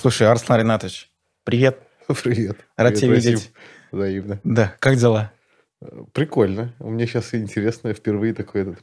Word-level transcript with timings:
Слушай, 0.00 0.28
Арслан 0.28 0.60
Ринатович, 0.60 1.10
привет. 1.42 1.82
Привет. 2.22 2.56
Рад 2.76 2.94
Привет, 2.94 3.00
тебя 3.00 3.14
видеть. 3.16 3.52
Взаимно. 3.90 4.40
Да, 4.44 4.76
как 4.78 4.94
дела? 4.94 5.32
Э, 5.80 6.04
Прикольно. 6.12 6.72
У 6.78 6.88
меня 6.90 7.04
сейчас 7.06 7.34
интересно, 7.34 7.92
впервые 7.92 8.32
такой 8.32 8.60
этот... 8.62 8.78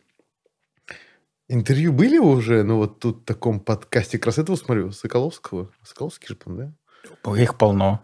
Интервью 1.47 1.93
были 1.93 2.17
уже, 2.17 2.63
ну 2.63 2.75
вот 2.75 2.99
тут 2.99 3.21
в 3.21 3.23
таком 3.23 3.61
подкасте, 3.61 4.17
как 4.17 4.25
раз 4.25 4.39
этого 4.39 4.57
смотрю, 4.57 4.91
Соколовского. 4.91 5.71
Соколовский 5.83 6.27
же, 6.27 6.35
по-моему, 6.35 6.73
да? 7.23 7.41
Их 7.41 7.57
полно. 7.57 8.03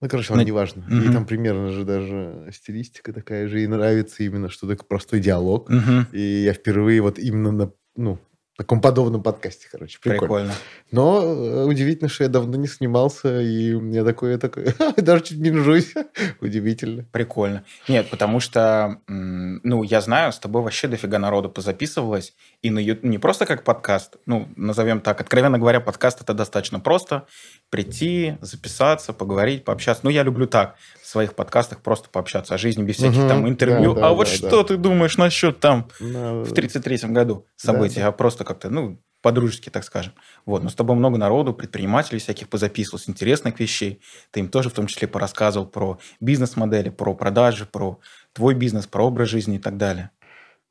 Ну, 0.00 0.08
короче, 0.08 0.32
ладно, 0.32 0.44
неважно. 0.44 0.84
И 0.90 0.94
Мгм. 0.94 1.12
там 1.12 1.24
примерно 1.24 1.70
же 1.70 1.84
даже 1.84 2.50
стилистика 2.52 3.12
такая 3.12 3.46
же, 3.46 3.62
и 3.62 3.66
нравится 3.68 4.24
именно, 4.24 4.48
что 4.48 4.66
такое 4.66 4.88
простой 4.88 5.20
диалог. 5.20 5.68
Мгм. 5.70 6.08
И 6.10 6.20
я 6.20 6.52
впервые 6.52 7.00
вот 7.00 7.20
именно 7.20 7.52
на, 7.52 7.72
ну, 7.94 8.18
таком 8.60 8.82
подобном 8.82 9.22
подкасте, 9.22 9.68
короче. 9.72 9.98
Прикольно. 10.00 10.20
Прикольно. 10.20 10.54
Но 10.90 11.22
э, 11.22 11.64
удивительно, 11.64 12.10
что 12.10 12.24
я 12.24 12.28
давно 12.30 12.56
не 12.56 12.66
снимался, 12.68 13.40
и 13.40 13.74
я 13.92 14.04
такой, 14.04 14.32
я 14.32 14.38
такой, 14.38 14.74
даже 14.98 15.24
чуть 15.24 15.38
минжусь. 15.38 15.94
Удивительно. 16.40 17.06
Прикольно. 17.10 17.64
Нет, 17.88 18.10
потому 18.10 18.38
что, 18.38 18.98
ну, 19.06 19.82
я 19.82 20.02
знаю, 20.02 20.32
с 20.32 20.38
тобой 20.38 20.62
вообще 20.62 20.88
дофига 20.88 21.18
народу 21.18 21.48
позаписывалось. 21.48 22.34
И 22.60 22.68
на 22.70 22.80
не 22.80 23.18
просто 23.18 23.46
как 23.46 23.64
подкаст, 23.64 24.16
ну, 24.26 24.48
назовем 24.56 25.00
так. 25.00 25.20
Откровенно 25.22 25.58
говоря, 25.58 25.80
подкаст 25.80 26.20
это 26.20 26.34
достаточно 26.34 26.80
просто. 26.80 27.26
Прийти, 27.70 28.36
записаться, 28.42 29.14
поговорить, 29.14 29.64
пообщаться. 29.64 30.02
Ну, 30.04 30.10
я 30.10 30.22
люблю 30.22 30.46
так 30.46 30.74
в 31.02 31.06
своих 31.06 31.34
подкастах 31.34 31.80
просто 31.80 32.10
пообщаться 32.10 32.54
о 32.54 32.58
жизни 32.58 32.82
без 32.82 32.96
всяких 32.96 33.18
Мгм. 33.20 33.28
там 33.28 33.48
интервью. 33.48 33.94
Да, 33.94 34.00
да, 34.00 34.08
а 34.08 34.12
вот 34.12 34.26
да, 34.28 34.34
что 34.34 34.62
да. 34.62 34.64
ты 34.64 34.76
думаешь 34.76 35.16
насчет 35.16 35.60
там 35.60 35.88
На- 35.98 36.42
в 36.42 36.52
33-м 36.52 37.14
году 37.14 37.46
Да, 37.62 37.72
события, 37.72 38.04
а 38.04 38.12
просто 38.12 38.44
как-то, 38.50 38.70
ну, 38.70 39.00
по-дружески, 39.22 39.70
так 39.70 39.84
скажем. 39.84 40.12
Вот, 40.46 40.62
но 40.62 40.70
с 40.70 40.74
тобой 40.74 40.96
много 40.96 41.18
народу, 41.18 41.52
предпринимателей 41.52 42.18
всяких 42.18 42.48
позаписывалось, 42.48 43.08
интересных 43.08 43.60
вещей. 43.60 44.00
Ты 44.30 44.40
им 44.40 44.48
тоже 44.48 44.70
в 44.70 44.72
том 44.72 44.86
числе 44.86 45.08
порассказывал 45.08 45.66
про 45.66 45.98
бизнес-модели, 46.20 46.88
про 46.88 47.14
продажи, 47.14 47.66
про 47.66 47.98
твой 48.32 48.54
бизнес, 48.54 48.86
про 48.86 49.04
образ 49.06 49.28
жизни 49.28 49.56
и 49.56 49.58
так 49.58 49.76
далее. 49.76 50.10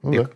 Ну 0.01 0.13
и, 0.13 0.17
да. 0.17 0.29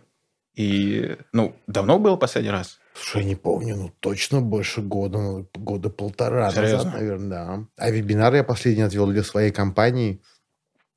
и, 0.54 1.16
ну, 1.32 1.56
давно 1.66 1.98
было 1.98 2.16
последний 2.16 2.50
раз? 2.50 2.78
Слушай, 2.94 3.22
я 3.22 3.28
не 3.28 3.34
помню, 3.34 3.74
ну 3.76 3.92
точно 3.98 4.40
больше 4.40 4.80
года, 4.80 5.18
ну, 5.18 5.48
года 5.54 5.90
полтора 5.90 6.50
Серьезно? 6.50 6.76
назад, 6.76 6.94
наверное, 6.94 7.28
да. 7.28 7.66
А 7.76 7.90
вебинар 7.90 8.34
я 8.34 8.44
последний 8.44 8.82
отвел 8.82 9.08
для 9.08 9.24
своей 9.24 9.50
компании. 9.50 10.22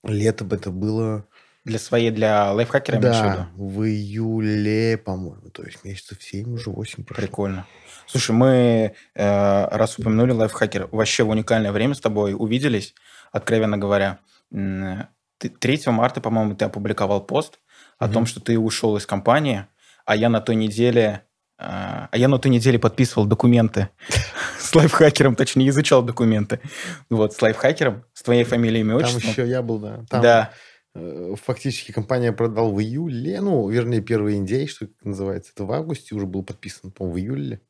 Летом 0.04 0.50
это 0.52 0.70
было, 0.70 1.26
Для 1.68 1.80
своей, 1.80 2.12
для 2.12 2.54
лайфхакера, 2.54 2.98
да, 2.98 3.50
в 3.58 3.84
июле, 3.84 4.98
по-моему. 4.98 5.50
То 5.50 5.64
есть 5.64 5.84
месяцев 5.84 6.18
7, 6.24 6.54
уже 6.54 6.70
8 6.70 7.04
прошло. 7.04 7.22
Прикольно. 7.28 7.66
Слушай, 8.06 8.32
мы, 8.32 8.94
э, 9.16 9.68
раз 9.78 10.00
упомянули 10.00 10.32
лайфхакер, 10.32 10.88
вообще 10.92 11.24
в 11.24 11.30
уникальное 11.30 11.74
время 11.74 11.94
с 11.94 12.00
тобой 12.00 12.34
увиделись, 12.34 12.94
откровенно 13.34 13.78
говоря. 13.78 14.20
М, 14.54 15.08
ты- 15.40 15.50
3 15.50 15.92
марта, 15.92 16.22
по-моему, 16.22 16.56
ты 16.56 16.64
опубликовал 16.64 17.20
пост 17.22 17.60
о 18.00 18.06
Мгм. 18.06 18.14
том, 18.14 18.26
что 18.28 18.40
ты 18.40 18.58
ушел 18.58 18.96
из 18.96 19.06
компании, 19.06 19.66
а 20.06 20.16
я 20.16 20.30
на 20.30 20.40
той 20.40 20.56
неделе, 20.56 21.24
э, 21.60 21.64
а 21.68 22.10
я 22.14 22.30
на 22.30 22.38
той 22.40 22.50
неделе 22.52 22.80
подписывал 22.80 23.26
документы 23.26 23.90
с 24.58 24.74
лайфхакером, 24.74 25.36
точнее, 25.36 25.68
изучал 25.68 26.02
документы. 26.02 26.62
Вот, 27.10 27.34
с 27.34 27.42
лайфхакером, 27.42 28.06
с 28.14 28.24
твоей 28.24 28.46
фамилией, 28.46 28.82
имя, 28.82 29.00
Там 29.00 29.04
отчеством. 29.10 29.32
еще 29.32 29.48
я 29.50 29.62
был, 29.62 29.80
да. 29.80 30.06
Там, 30.10 30.22
Да, 30.22 30.52
э, 30.98 31.36
фактически 31.42 31.92
компания 31.92 32.32
продал 32.32 32.74
в 32.74 32.80
июле, 32.82 33.42
ну, 33.42 33.70
вернее, 33.70 34.02
первый 34.02 34.36
индей, 34.36 34.68
что 34.68 34.88
называется, 35.04 35.52
это 35.54 35.66
в 35.66 35.72
августе, 35.72 36.16
уже 36.16 36.26
был 36.26 36.44
подписан, 36.44 36.92
по-моему, 36.92 37.16
в 37.16 37.20
июле. 37.20 37.62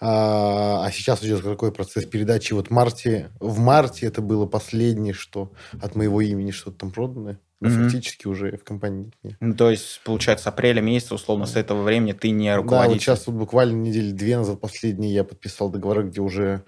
А, 0.00 0.84
а 0.84 0.90
сейчас 0.92 1.24
идет 1.24 1.42
такой 1.42 1.72
процесс 1.72 2.04
передачи. 2.04 2.52
Вот 2.52 2.68
в 2.68 2.70
марте, 2.70 3.30
в 3.40 3.58
марте 3.58 4.06
это 4.06 4.20
было 4.22 4.46
последнее, 4.46 5.14
что 5.14 5.52
от 5.80 5.94
моего 5.94 6.20
имени 6.20 6.50
что-то 6.50 6.78
там 6.78 6.90
продано. 6.90 7.36
Но 7.64 7.70
Мгм. 7.70 7.84
фактически 7.84 8.26
уже 8.26 8.58
в 8.58 8.62
компании 8.64 9.10
нет 9.22 9.36
ну, 9.40 9.54
то 9.54 9.70
есть, 9.70 10.02
получается, 10.04 10.50
апреля 10.50 10.82
месяца, 10.82 11.14
условно, 11.14 11.46
с 11.46 11.56
этого 11.56 11.82
времени 11.82 12.12
ты 12.12 12.28
не 12.28 12.50
Да, 12.50 12.56
руководитель. 12.56 12.92
вот 12.94 13.00
сейчас 13.02 13.26
вот 13.26 13.36
буквально 13.36 13.76
недели 13.80 14.10
две 14.12 14.36
назад 14.36 14.60
последний 14.60 15.10
я 15.12 15.24
подписал 15.24 15.70
договора, 15.70 16.02
где 16.02 16.20
уже... 16.20 16.62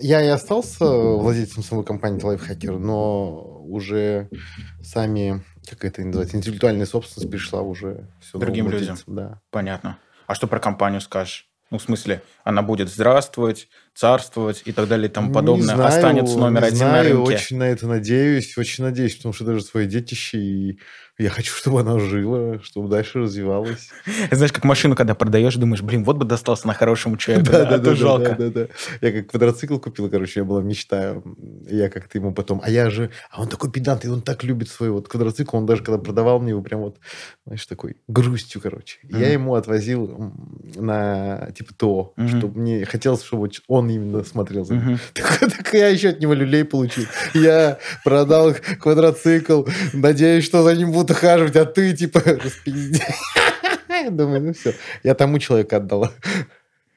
Я 0.00 0.22
и 0.22 0.28
остался 0.28 0.84
владельцем 0.86 1.64
самой 1.64 1.84
компании 1.84 2.20
Lifehacker, 2.22 2.78
но 2.78 3.62
уже 3.64 4.28
сами, 4.80 5.42
как 5.68 5.84
это 5.84 6.02
называется, 6.02 6.36
интеллектуальная 6.36 6.86
собственность 6.86 7.30
перешла 7.30 7.62
уже 7.62 8.08
все 8.20 8.38
Другим 8.38 8.70
людям. 8.70 8.96
Да. 9.08 9.40
Понятно. 9.50 9.98
А 10.28 10.34
что 10.36 10.46
про 10.46 10.60
компанию 10.60 11.00
скажешь? 11.00 11.48
Ну, 11.70 11.78
в 11.78 11.82
смысле, 11.82 12.22
она 12.44 12.62
будет 12.62 12.88
здравствовать, 12.90 13.68
царствовать 13.94 14.62
и 14.64 14.72
так 14.72 14.88
далее 14.88 15.08
и 15.08 15.12
тому 15.12 15.28
Не 15.28 15.34
подобное. 15.34 15.64
знаю, 15.74 15.84
Останется 15.84 16.38
номер 16.38 16.62
не 16.62 16.66
один 16.68 16.78
знаю, 16.78 16.92
на 16.92 17.02
рынке. 17.02 17.34
Очень 17.34 17.58
на 17.58 17.64
это 17.64 17.86
надеюсь, 17.86 18.56
очень 18.56 18.84
надеюсь, 18.84 19.16
потому 19.16 19.32
что 19.32 19.44
даже 19.44 19.62
свое 19.62 19.86
детище, 19.86 20.38
и 20.38 20.78
я 21.18 21.28
хочу, 21.28 21.52
чтобы 21.54 21.80
она 21.80 21.98
жила, 21.98 22.58
чтобы 22.62 22.88
дальше 22.88 23.20
развивалась. 23.20 23.90
Знаешь, 24.30 24.52
как 24.52 24.64
машину, 24.64 24.96
когда 24.96 25.14
продаешь, 25.14 25.56
думаешь, 25.56 25.82
блин, 25.82 26.04
вот 26.04 26.16
бы 26.16 26.24
достался 26.24 26.66
на 26.66 26.74
хорошему 26.74 27.18
человеку, 27.18 27.52
да, 27.52 27.68
а 27.68 27.78
то 27.78 27.94
жалко. 27.94 28.34
да, 28.38 28.48
да. 28.48 28.66
Я 29.02 29.12
как 29.12 29.30
квадроцикл 29.30 29.78
купил, 29.78 30.08
короче, 30.08 30.40
я 30.40 30.44
была 30.44 30.62
мечта. 30.62 31.22
Я 31.68 31.90
как-то 31.90 32.16
ему 32.16 32.32
потом... 32.32 32.62
А 32.64 32.70
я 32.70 32.88
же... 32.88 33.10
А 33.30 33.42
он 33.42 33.48
такой 33.48 33.70
педант, 33.70 34.04
и 34.06 34.08
он 34.08 34.22
так 34.22 34.42
любит 34.42 34.68
свой 34.68 34.90
вот 34.90 35.06
квадроцикл. 35.06 35.56
Он 35.56 35.66
даже 35.66 35.82
когда 35.82 35.98
продавал 35.98 36.40
мне 36.40 36.50
его 36.50 36.62
прям 36.62 36.80
вот, 36.80 36.98
знаешь, 37.44 37.66
такой 37.66 37.96
грустью, 38.08 38.60
короче. 38.62 38.98
Я 39.02 39.32
ему 39.32 39.54
отвозил 39.54 40.32
на 40.74 41.50
типа 41.54 41.74
ТО, 41.74 42.14
чтобы 42.26 42.58
мне 42.58 42.84
хотелось, 42.86 43.22
чтобы 43.22 43.42
вот 43.42 43.52
он 43.82 43.90
именно 43.90 44.24
смотрел 44.24 44.64
за. 44.64 44.74
Так, 45.14 45.38
так 45.38 45.74
я 45.74 45.88
еще 45.88 46.10
от 46.10 46.20
него 46.20 46.34
люлей 46.34 46.64
получил. 46.64 47.04
Я 47.34 47.78
продал 48.04 48.54
квадроцикл, 48.80 49.64
надеюсь, 49.92 50.44
что 50.44 50.62
за 50.62 50.74
ним 50.74 50.92
будут 50.92 51.10
ухаживать, 51.10 51.56
а 51.56 51.64
ты 51.64 51.94
типа 51.94 52.20
распизди. 52.20 53.02
Я 53.88 54.10
думаю, 54.10 54.42
ну 54.42 54.52
все. 54.52 54.74
Я 55.04 55.14
тому 55.14 55.38
человеку 55.38 55.76
отдала. 55.76 56.10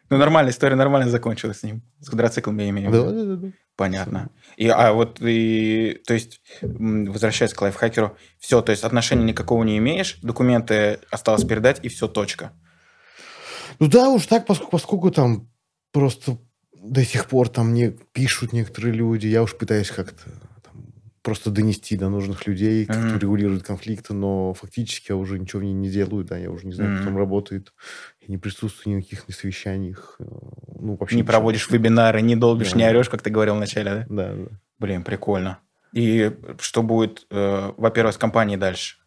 Ну, 0.09 0.17
нормально, 0.17 0.49
история 0.49 0.75
нормально 0.75 1.09
закончилась 1.09 1.59
с 1.59 1.63
ним. 1.63 1.81
С 1.99 2.09
квадроциклом 2.09 2.57
я 2.57 2.69
имею 2.69 2.89
в 2.89 2.93
виду. 2.93 3.05
да, 3.05 3.23
да, 3.23 3.35
да. 3.35 3.47
Понятно. 3.75 4.29
И, 4.55 4.67
а 4.69 4.93
вот, 4.93 5.19
и, 5.21 6.01
то 6.07 6.13
есть, 6.13 6.41
возвращаясь 6.61 7.53
к 7.53 7.61
лайфхакеру, 7.61 8.15
все, 8.39 8.61
то 8.61 8.71
есть 8.71 8.83
отношения 8.83 9.23
никакого 9.23 9.63
не 9.63 9.77
имеешь, 9.77 10.17
документы 10.21 10.99
осталось 11.11 11.43
передать, 11.43 11.79
и 11.83 11.89
все, 11.89 12.07
точка. 12.07 12.53
Ну 13.79 13.87
да, 13.87 14.09
уж 14.09 14.25
так, 14.27 14.45
поскольку, 14.45 14.71
поскольку 14.71 15.11
там 15.11 15.49
просто 15.91 16.37
до 16.89 17.03
сих 17.03 17.25
пор 17.27 17.49
там 17.49 17.69
мне 17.71 17.91
пишут 18.13 18.53
некоторые 18.53 18.93
люди, 18.93 19.27
я 19.27 19.43
уж 19.43 19.55
пытаюсь 19.57 19.89
как-то 19.91 20.23
там 20.63 20.85
просто 21.21 21.49
донести 21.51 21.97
до 21.97 22.09
нужных 22.09 22.45
людей, 22.47 22.85
как-то 22.85 23.07
Мгм. 23.07 23.19
регулировать 23.19 23.63
конфликты, 23.63 24.13
но 24.13 24.53
фактически 24.53 25.11
я 25.11 25.15
уже 25.15 25.39
ничего 25.39 25.61
в 25.61 25.63
ней 25.63 25.73
не 25.73 25.89
делаю, 25.89 26.23
да, 26.23 26.37
я 26.37 26.51
уже 26.51 26.67
не 26.67 26.73
знаю, 26.73 26.95
кто 26.95 27.05
там 27.05 27.17
работает, 27.17 27.73
я 28.21 28.27
не 28.29 28.37
присутствую 28.37 28.93
ни 28.93 28.97
на 28.97 29.03
каких 29.03 29.27
ни 29.27 29.33
совещаниях, 29.33 30.15
э, 30.19 30.23
ну 30.79 30.95
вообще 30.95 31.15
Не 31.15 31.21
ничего. 31.21 31.31
проводишь 31.33 31.69
вебинары, 31.69 32.21
не 32.21 32.35
долбишь, 32.35 32.71
Да. 32.73 32.77
не 32.77 32.85
орешь, 32.87 33.09
как 33.09 33.21
ты 33.21 33.29
говорил 33.29 33.55
вначале, 33.55 33.91
да? 33.91 34.05
Да, 34.09 34.33
да. 34.35 34.47
Блин, 34.79 35.03
прикольно. 35.03 35.59
И 35.93 36.31
что 36.59 36.83
будет, 36.83 37.25
э, 37.31 37.71
во-первых, 37.77 38.13
с 38.13 38.17
компанией 38.17 38.57
дальше? 38.57 38.97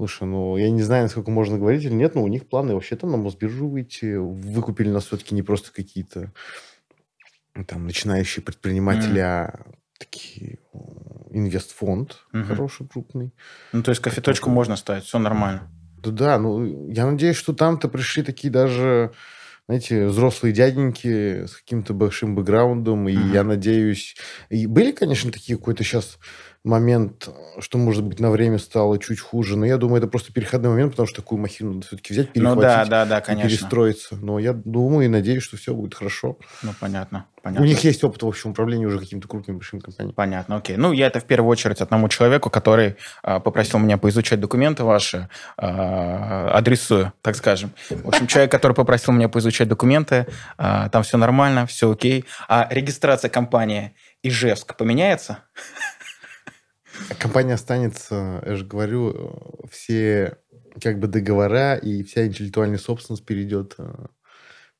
Слушай, 0.00 0.26
ну, 0.26 0.56
я 0.56 0.70
не 0.70 0.80
знаю, 0.80 1.02
насколько 1.02 1.30
можно 1.30 1.58
говорить 1.58 1.84
или 1.84 1.92
нет, 1.92 2.14
но 2.14 2.22
у 2.22 2.26
них 2.26 2.48
планы 2.48 2.72
вообще 2.72 2.96
там 2.96 3.10
на 3.10 3.18
Мосбиржу 3.18 3.68
выйти. 3.68 4.16
Выкупили 4.16 4.88
нас 4.88 5.04
все-таки 5.04 5.34
не 5.34 5.42
просто 5.42 5.72
какие-то 5.74 6.32
ну, 7.54 7.66
там 7.66 7.84
начинающие 7.84 8.42
предприниматели, 8.42 9.18
а 9.18 9.66
такие 9.98 10.58
э, 10.72 10.78
инвестфонд 11.32 12.16
Мгм. 12.32 12.46
хороший, 12.46 12.88
крупный. 12.88 13.34
Ну, 13.74 13.82
то 13.82 13.90
есть 13.90 14.00
кофеточку 14.00 14.48
можно 14.48 14.74
ставить, 14.76 15.04
все 15.04 15.18
нормально. 15.18 15.70
Да, 15.98 16.10
да, 16.10 16.38
ну, 16.38 16.88
я 16.90 17.04
надеюсь, 17.04 17.36
что 17.36 17.52
там-то 17.52 17.88
пришли 17.88 18.22
такие 18.22 18.50
даже, 18.50 19.12
знаете, 19.68 20.06
взрослые 20.06 20.54
дяденьки 20.54 21.44
с 21.44 21.56
каким-то 21.56 21.92
большим 21.92 22.34
бэкграундом, 22.34 23.06
и 23.06 23.12
Мгм. 23.12 23.32
я 23.32 23.44
надеюсь... 23.44 24.16
И 24.48 24.66
были, 24.66 24.92
конечно, 24.92 25.30
такие 25.30 25.58
какой-то 25.58 25.84
сейчас 25.84 26.18
момент, 26.62 27.28
что, 27.58 27.78
может 27.78 28.04
быть, 28.04 28.20
на 28.20 28.30
время 28.30 28.58
стало 28.58 28.98
чуть 28.98 29.18
хуже, 29.18 29.56
но 29.56 29.64
я 29.64 29.78
думаю, 29.78 29.98
это 29.98 30.08
просто 30.08 30.32
переходной 30.32 30.70
момент, 30.70 30.92
потому 30.92 31.06
что 31.06 31.22
такую 31.22 31.40
махину 31.40 31.74
надо 31.74 31.86
все-таки 31.86 32.12
взять, 32.12 32.28
Ну 32.34 32.54
да, 32.54 32.84
перехватить 32.84 32.90
да, 32.90 33.04
да, 33.06 33.18
и 33.18 33.22
конечно. 33.22 33.48
перестроиться. 33.48 34.16
Но 34.16 34.38
я 34.38 34.52
думаю 34.52 35.06
и 35.06 35.08
надеюсь, 35.08 35.42
что 35.42 35.56
все 35.56 35.74
будет 35.74 35.94
хорошо. 35.94 36.36
Ну, 36.62 36.72
понятно, 36.78 37.26
понятно. 37.42 37.64
У 37.64 37.68
них 37.68 37.82
есть 37.82 38.04
опыт, 38.04 38.22
в 38.22 38.28
общем, 38.28 38.50
управления 38.50 38.86
уже 38.86 38.98
какими-то 38.98 39.26
крупными 39.26 39.56
большими 39.56 39.80
компаниями. 39.80 40.14
Понятно, 40.14 40.56
окей. 40.56 40.76
Ну, 40.76 40.92
я 40.92 41.06
это 41.06 41.20
в 41.20 41.24
первую 41.24 41.50
очередь 41.50 41.80
одному 41.80 42.08
человеку, 42.10 42.50
который 42.50 42.96
а, 43.22 43.40
попросил 43.40 43.78
меня 43.78 43.96
поизучать 43.96 44.38
документы 44.38 44.84
ваши, 44.84 45.30
а, 45.56 46.50
адресую, 46.52 47.14
так 47.22 47.36
скажем. 47.36 47.72
В 47.88 48.08
общем, 48.08 48.26
человек, 48.26 48.50
который 48.50 48.74
попросил 48.74 49.14
меня 49.14 49.30
поизучать 49.30 49.68
документы, 49.68 50.26
а, 50.58 50.90
там 50.90 51.04
все 51.04 51.16
нормально, 51.16 51.66
все 51.66 51.90
окей. 51.90 52.26
А 52.48 52.68
регистрация 52.70 53.30
компании 53.30 53.94
Ижевск 54.22 54.76
поменяется? 54.76 55.38
Компания 57.18 57.54
останется, 57.54 58.42
я 58.46 58.56
же 58.56 58.64
говорю, 58.64 59.12
э, 59.12 59.66
все 59.70 60.38
как 60.80 60.98
бы 60.98 61.08
договора 61.08 61.76
и 61.76 62.02
вся 62.02 62.26
интеллектуальная 62.26 62.78
собственность 62.78 63.24
перейдет 63.24 63.74
э, 63.78 63.84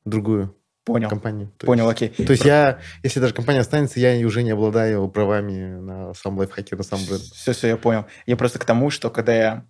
в 0.05 0.09
другую 0.09 0.57
Понял. 0.85 1.09
компании. 1.09 1.51
То 1.59 1.67
Понял, 1.67 1.89
есть, 1.91 2.03
окей. 2.03 2.27
То 2.27 2.33
есть 2.33 2.45
я, 2.45 2.81
если 3.03 3.21
даже 3.21 3.35
компания 3.35 3.61
останется, 3.61 4.01
я 4.01 4.27
уже 4.27 4.43
не 4.43 4.51
обладаю 4.51 5.09
правами 5.09 5.81
на 5.81 6.15
сам 6.15 6.39
лайфхакер, 6.39 6.79
на 6.79 6.85
сам 6.85 7.01
бренд. 7.07 7.23
Все, 7.23 7.53
все, 7.53 7.69
я 7.69 7.77
понял. 7.77 8.07
Я 8.27 8.37
просто 8.37 8.59
к 8.59 8.65
тому, 8.65 8.91
что 8.91 9.11
когда 9.11 9.35
я 9.35 9.67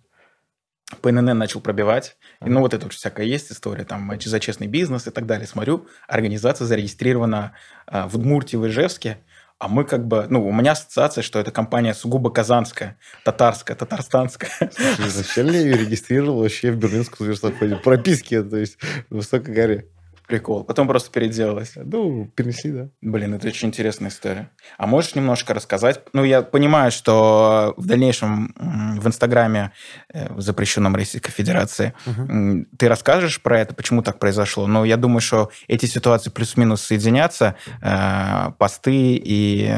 по 1.01 1.11
ННН 1.11 1.37
начал 1.37 1.61
пробивать, 1.61 2.17
и, 2.45 2.49
ну 2.49 2.59
вот 2.59 2.73
это 2.73 2.85
вот 2.85 2.93
всякая 2.93 3.25
есть 3.25 3.51
история, 3.51 3.85
там 3.85 4.11
за 4.21 4.39
честный 4.39 4.67
бизнес 4.67 5.07
и 5.07 5.11
так 5.11 5.25
далее, 5.25 5.47
смотрю, 5.47 5.87
организация 6.07 6.65
зарегистрирована 6.65 7.53
а, 7.87 8.07
в 8.07 8.15
Удмуртии, 8.15 8.57
в 8.57 8.67
Ижевске, 8.67 9.19
а 9.61 9.67
мы 9.67 9.83
как 9.83 10.07
бы, 10.07 10.25
ну, 10.27 10.43
у 10.43 10.51
меня 10.51 10.71
ассоциация, 10.71 11.21
что 11.21 11.37
это 11.37 11.51
компания 11.51 11.93
сугубо 11.93 12.31
казанская, 12.31 12.97
татарская, 13.23 13.77
татарстанская. 13.77 14.49
Изначально 14.97 15.51
я 15.51 15.59
ее 15.59 15.77
регистрировал 15.77 16.39
вообще 16.39 16.71
в 16.71 16.77
Берлинскую 16.77 17.29
университет 17.29 17.83
прописки, 17.83 18.41
то 18.41 18.57
есть 18.57 18.79
в 19.11 19.17
высокой 19.17 19.53
горе. 19.53 19.85
Прикол. 20.27 20.63
Потом 20.63 20.87
просто 20.87 21.11
переделалось. 21.11 21.73
Ну, 21.75 22.25
перенесли, 22.35 22.71
да. 22.71 22.89
Блин, 23.01 23.33
это 23.33 23.47
очень 23.47 23.67
интересная 23.67 24.09
история. 24.09 24.49
А 24.77 24.87
можешь 24.87 25.15
немножко 25.15 25.53
рассказать? 25.53 26.01
Ну, 26.13 26.23
я 26.23 26.41
понимаю, 26.41 26.91
что 26.91 27.73
в 27.77 27.85
дальнейшем 27.85 28.53
в 28.99 29.07
Инстаграме, 29.07 29.71
э, 30.13 30.33
в 30.33 30.41
запрещенном 30.41 30.95
Российской 30.95 31.31
Федерации, 31.31 31.93
угу. 32.05 32.65
ты 32.77 32.87
расскажешь 32.87 33.41
про 33.41 33.59
это, 33.59 33.73
почему 33.73 34.03
так 34.03 34.19
произошло. 34.19 34.67
Но 34.67 34.85
я 34.85 34.97
думаю, 34.97 35.21
что 35.21 35.51
эти 35.67 35.85
ситуации 35.85 36.29
плюс-минус 36.29 36.81
соединятся, 36.81 37.55
э, 37.81 38.51
посты 38.57 39.15
и 39.15 39.69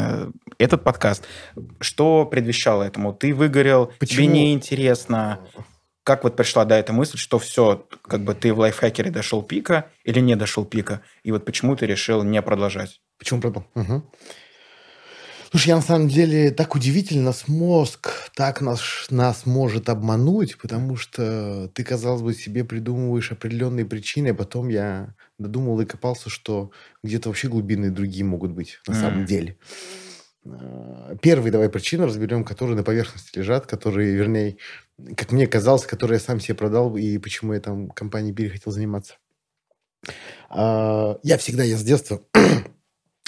этот 0.57 0.83
подкаст. 0.83 1.25
Что 1.79 2.25
предвещало 2.25 2.83
этому? 2.83 3.13
Ты 3.13 3.33
выгорел, 3.33 3.91
почему? 3.99 4.17
тебе 4.17 4.27
неинтересно 4.27 5.39
как 6.03 6.23
вот 6.23 6.35
пришла, 6.35 6.65
да, 6.65 6.77
эта 6.77 6.93
мысль, 6.93 7.17
что 7.17 7.39
все, 7.39 7.87
как 8.03 8.23
бы 8.23 8.35
ты 8.35 8.53
в 8.53 8.59
лайфхакере 8.59 9.09
дошел 9.09 9.41
пика 9.41 9.89
или 10.03 10.19
не 10.19 10.35
дошел 10.35 10.65
пика, 10.65 11.01
и 11.23 11.31
вот 11.31 11.45
почему 11.45 11.75
ты 11.75 11.85
решил 11.85 12.23
не 12.23 12.41
продолжать? 12.41 13.01
Почему 13.17 13.41
продал? 13.41 13.65
Угу. 13.75 14.03
Слушай, 15.51 15.67
я 15.67 15.75
на 15.75 15.83
самом 15.83 16.07
деле 16.07 16.49
так 16.49 16.73
удивительно, 16.73 17.25
нас 17.25 17.47
мозг 17.47 18.09
так 18.35 18.59
нас, 18.59 18.81
нас 19.11 19.45
может 19.45 19.87
обмануть, 19.87 20.57
потому 20.57 20.95
что 20.95 21.69
ты, 21.75 21.83
казалось 21.83 22.23
бы, 22.23 22.33
себе 22.33 22.63
придумываешь 22.63 23.31
определенные 23.31 23.85
причины, 23.85 24.29
а 24.29 24.33
потом 24.33 24.69
я 24.69 25.13
додумал 25.37 25.79
и 25.79 25.85
копался, 25.85 26.31
что 26.31 26.71
где-то 27.03 27.29
вообще 27.29 27.49
глубины 27.49 27.91
другие 27.91 28.25
могут 28.25 28.51
быть 28.51 28.79
на 28.87 28.93
mm. 28.93 28.99
самом 28.99 29.25
деле. 29.25 29.57
А, 30.45 31.15
первые 31.21 31.51
давай 31.51 31.69
причины 31.69 32.05
разберем, 32.05 32.43
которые 32.43 32.75
на 32.75 32.83
поверхности 32.83 33.37
лежат, 33.37 33.67
которые, 33.67 34.15
вернее, 34.15 34.57
как 35.15 35.31
мне 35.31 35.47
казалось, 35.47 35.85
которые 35.85 36.17
я 36.17 36.19
сам 36.19 36.39
себе 36.39 36.55
продал 36.55 36.95
и 36.95 37.17
почему 37.17 37.53
я 37.53 37.59
там 37.59 37.89
компанией 37.89 38.33
перехотел 38.33 38.71
заниматься. 38.71 39.15
А, 40.49 41.19
я 41.23 41.37
всегда, 41.37 41.63
я 41.63 41.77
с 41.77 41.83
детства 41.83 42.21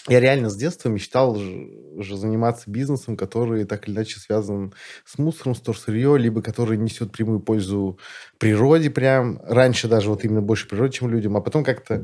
я 0.07 0.19
реально 0.19 0.49
с 0.49 0.55
детства 0.55 0.89
мечтал 0.89 1.35
же 1.35 2.17
заниматься 2.17 2.69
бизнесом, 2.69 3.17
который 3.17 3.65
так 3.65 3.87
или 3.87 3.95
иначе 3.95 4.19
связан 4.19 4.73
с 5.03 5.17
мусором, 5.17 5.55
с 5.55 5.61
торсырье, 5.61 6.17
либо 6.17 6.43
который 6.43 6.77
несет 6.77 7.11
прямую 7.11 7.39
пользу 7.39 7.97
природе 8.37 8.91
прям. 8.91 9.39
Раньше 9.43 9.87
даже 9.87 10.09
вот 10.09 10.23
именно 10.23 10.41
больше 10.41 10.67
природе, 10.67 10.93
чем 10.93 11.09
людям, 11.09 11.35
а 11.37 11.41
потом 11.41 11.63
как-то 11.63 12.03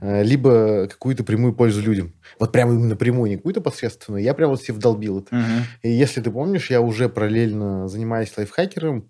э, 0.00 0.22
либо 0.22 0.86
какую-то 0.88 1.24
прямую 1.24 1.52
пользу 1.52 1.82
людям. 1.82 2.14
Вот 2.38 2.52
прямо 2.52 2.72
именно 2.72 2.96
прямую, 2.96 3.30
не 3.30 3.36
какую-то 3.36 3.60
посредственную. 3.60 4.22
Я 4.22 4.32
прям 4.32 4.50
вот 4.50 4.62
себе 4.62 4.74
вдолбил 4.74 5.18
это. 5.18 5.36
Угу. 5.36 5.44
И 5.82 5.90
если 5.90 6.22
ты 6.22 6.30
помнишь, 6.30 6.70
я 6.70 6.80
уже 6.80 7.10
параллельно 7.10 7.86
занимаясь 7.88 8.34
лайфхакером, 8.36 9.02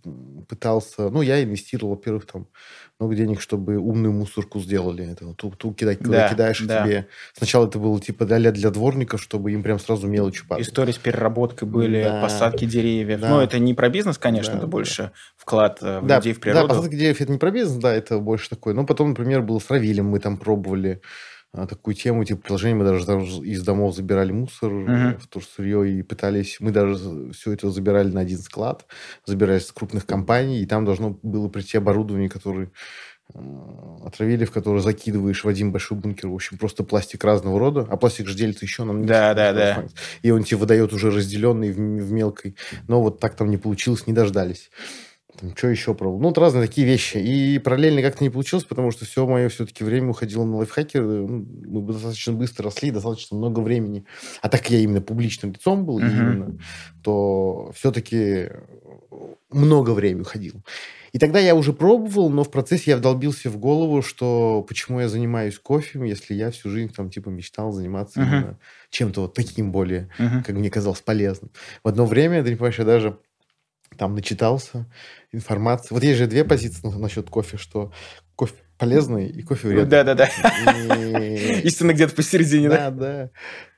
пытался... 0.49 1.11
Ну, 1.11 1.23
я 1.23 1.43
инвестировал, 1.45 1.95
во-первых, 1.95 2.27
там 2.27 2.49
много 3.03 3.17
денег, 3.17 3.41
чтобы 3.41 3.79
умную 3.79 4.13
мусорку 4.13 4.61
сделали. 4.61 5.11
Это 5.11 5.35
ту, 5.35 5.51
ту 5.51 5.73
кидать, 5.73 5.99
куда 5.99 6.11
да, 6.11 6.29
кидаешь, 6.29 6.61
да. 6.61 6.85
тебе... 6.85 7.09
Сначала 7.35 7.67
это 7.67 7.79
было 7.79 8.01
типа 8.01 8.25
для, 8.25 8.53
для 8.53 8.71
дворников, 8.71 9.21
чтобы 9.21 9.53
им 9.53 9.63
прям 9.63 9.81
сразу 9.81 10.07
мелочью 10.07 10.47
падать. 10.47 10.67
Истории 10.67 10.93
с 10.93 10.99
переработкой 10.99 11.67
были, 11.67 12.05
да. 12.05 12.23
посадки 12.23 12.65
деревьев. 12.65 13.21
Да. 13.21 13.29
Ну, 13.29 13.41
это 13.41 13.59
не 13.59 13.75
про 13.75 13.89
бизнес, 13.89 14.19
конечно, 14.19 14.53
да, 14.53 14.59
это 14.59 14.67
да. 14.67 14.71
больше 14.71 15.11
вклад 15.37 15.79
э, 15.83 16.01
в 16.01 16.07
да, 16.07 16.19
людей, 16.19 16.33
в 16.33 16.41
природу. 16.41 16.69
Да, 16.69 16.75
посадка 16.75 16.97
деревьев 16.97 17.21
это 17.21 17.33
не 17.33 17.39
про 17.39 17.51
бизнес, 17.51 17.83
да, 17.83 17.93
это 17.93 18.19
больше 18.19 18.49
такое. 18.49 18.75
Но 18.75 18.87
потом, 18.87 19.11
например, 19.11 19.43
было 19.43 19.59
с 19.59 19.69
Равилем, 19.69 20.07
мы 20.07 20.21
там 20.21 20.37
пробовали 20.37 21.01
такую 21.53 21.95
тему, 21.95 22.25
типа 22.25 22.41
приложение, 22.41 22.77
мы 22.77 22.85
даже 22.85 23.05
из 23.43 23.63
домов 23.63 23.95
забирали 23.95 24.33
мусор 24.33 24.73
uh-huh. 24.73 25.19
в 25.19 25.27
турсырье 25.29 25.99
и 25.99 26.03
пытались, 26.03 26.57
мы 26.61 26.71
даже 26.71 27.31
все 27.33 27.53
это 27.53 27.71
забирали 27.71 28.09
на 28.09 28.23
один 28.23 28.39
склад, 28.39 28.87
забирали 29.27 29.59
с 29.59 29.71
крупных 29.71 30.07
компаний, 30.07 30.63
и 30.63 30.67
там 30.67 30.87
должно 30.87 31.19
было 31.23 31.49
прийти 31.49 31.77
оборудование, 31.77 32.31
которое 32.31 32.71
э, 33.35 33.39
отравили, 34.07 34.47
в 34.47 34.51
который 34.51 34.81
закидываешь 34.81 35.45
в 35.45 35.49
один 35.49 35.73
большой 35.73 35.99
бункер, 35.99 36.29
в 36.29 36.35
общем, 36.35 36.57
просто 36.57 36.85
пластик 36.85 37.23
разного 37.23 37.59
рода, 37.59 37.87
а 37.91 37.99
пластик 37.99 38.29
же 38.29 38.35
делится 38.35 38.65
еще 38.65 38.85
на 38.85 39.03
Да, 39.05 39.35
да, 39.35 39.53
да. 39.53 39.85
И 40.23 40.31
он 40.31 40.45
тебе 40.45 40.57
выдает 40.57 40.95
уже 40.95 41.11
разделенный 41.11 41.71
в, 41.71 41.77
в 41.77 42.13
мелкой. 42.13 42.57
Но 42.89 43.03
вот 43.03 43.21
так 43.21 43.37
там 43.37 43.51
не 43.51 43.59
получилось, 43.59 44.07
не 44.07 44.15
дождались. 44.15 44.71
Там, 45.39 45.57
что 45.57 45.69
еще 45.69 45.95
пробовал? 45.95 46.21
Ну, 46.21 46.29
вот 46.29 46.39
разные 46.39 46.67
такие 46.67 46.87
вещи. 46.87 47.17
И 47.17 47.59
параллельно 47.59 48.03
как-то 48.03 48.23
не 48.23 48.31
получилось, 48.31 48.65
потому 48.65 48.91
что 48.91 49.05
все 49.05 49.27
мое 49.27 49.49
все-таки 49.49 49.83
время 49.83 50.11
уходило 50.11 50.45
на 50.45 50.59
лайфхакер. 50.59 51.03
Ну, 51.03 51.47
мы 51.81 51.93
достаточно 51.93 52.33
быстро 52.33 52.65
росли, 52.65 52.91
достаточно 52.91 53.37
много 53.37 53.61
времени. 53.61 54.05
А 54.43 54.49
так 54.49 54.71
я 54.71 54.79
именно 54.81 55.01
публичным 55.01 55.53
лицом 55.53 55.87
был, 55.87 56.01
uh-huh. 56.01 56.11
именно, 56.11 56.59
то 57.03 57.73
все-таки 57.75 58.51
много 59.51 59.91
времени 59.91 60.23
уходил. 60.23 60.63
И 61.13 61.19
тогда 61.19 61.39
я 61.39 61.55
уже 61.55 61.73
пробовал, 61.73 62.31
но 62.31 62.43
в 62.43 62.51
процессе 62.51 62.93
я 62.93 62.97
вдолбился 62.97 63.51
в 63.51 63.59
голову, 63.59 64.01
что 64.01 64.65
почему 64.67 65.01
я 65.01 65.09
занимаюсь 65.09 65.59
кофе, 65.59 66.01
если 66.09 66.35
я 66.35 66.51
всю 66.51 66.71
жизнь 66.71 66.93
там 66.95 67.11
типа 67.11 67.29
мечтал 67.29 67.73
заниматься 67.73 68.21
uh-huh. 68.21 68.27
именно 68.27 68.59
чем-то 68.91 69.23
вот 69.23 69.35
таким 69.35 69.73
более, 69.73 70.11
uh-huh. 70.19 70.43
как 70.43 70.57
мне 70.57 70.71
казалось, 70.71 71.01
полезным. 71.01 71.51
В 71.85 71.89
одно 71.89 72.07
время, 72.07 72.43
ты 72.43 72.51
не 72.51 72.57
понимаешь, 72.57 72.79
я 72.79 72.85
даже 72.85 73.19
там 74.03 74.17
начитался 74.17 74.87
информации. 75.31 75.95
Вот 75.95 76.03
есть 76.03 76.19
же 76.19 76.27
две 76.27 76.43
позиции 76.43 76.89
насчет 76.89 77.31
кофе, 77.31 77.57
что 77.57 77.93
кофе 78.35 78.55
полезный 78.77 79.29
и 79.29 79.43
кофе 79.43 79.69
вредный. 79.69 79.91
Да-да-да. 79.91 80.29
Истина 81.63 81.93
где-то 81.93 82.13
посередине, 82.13 82.69
да? 82.69 82.91
Да, 82.91 82.91
да. 82.91 83.31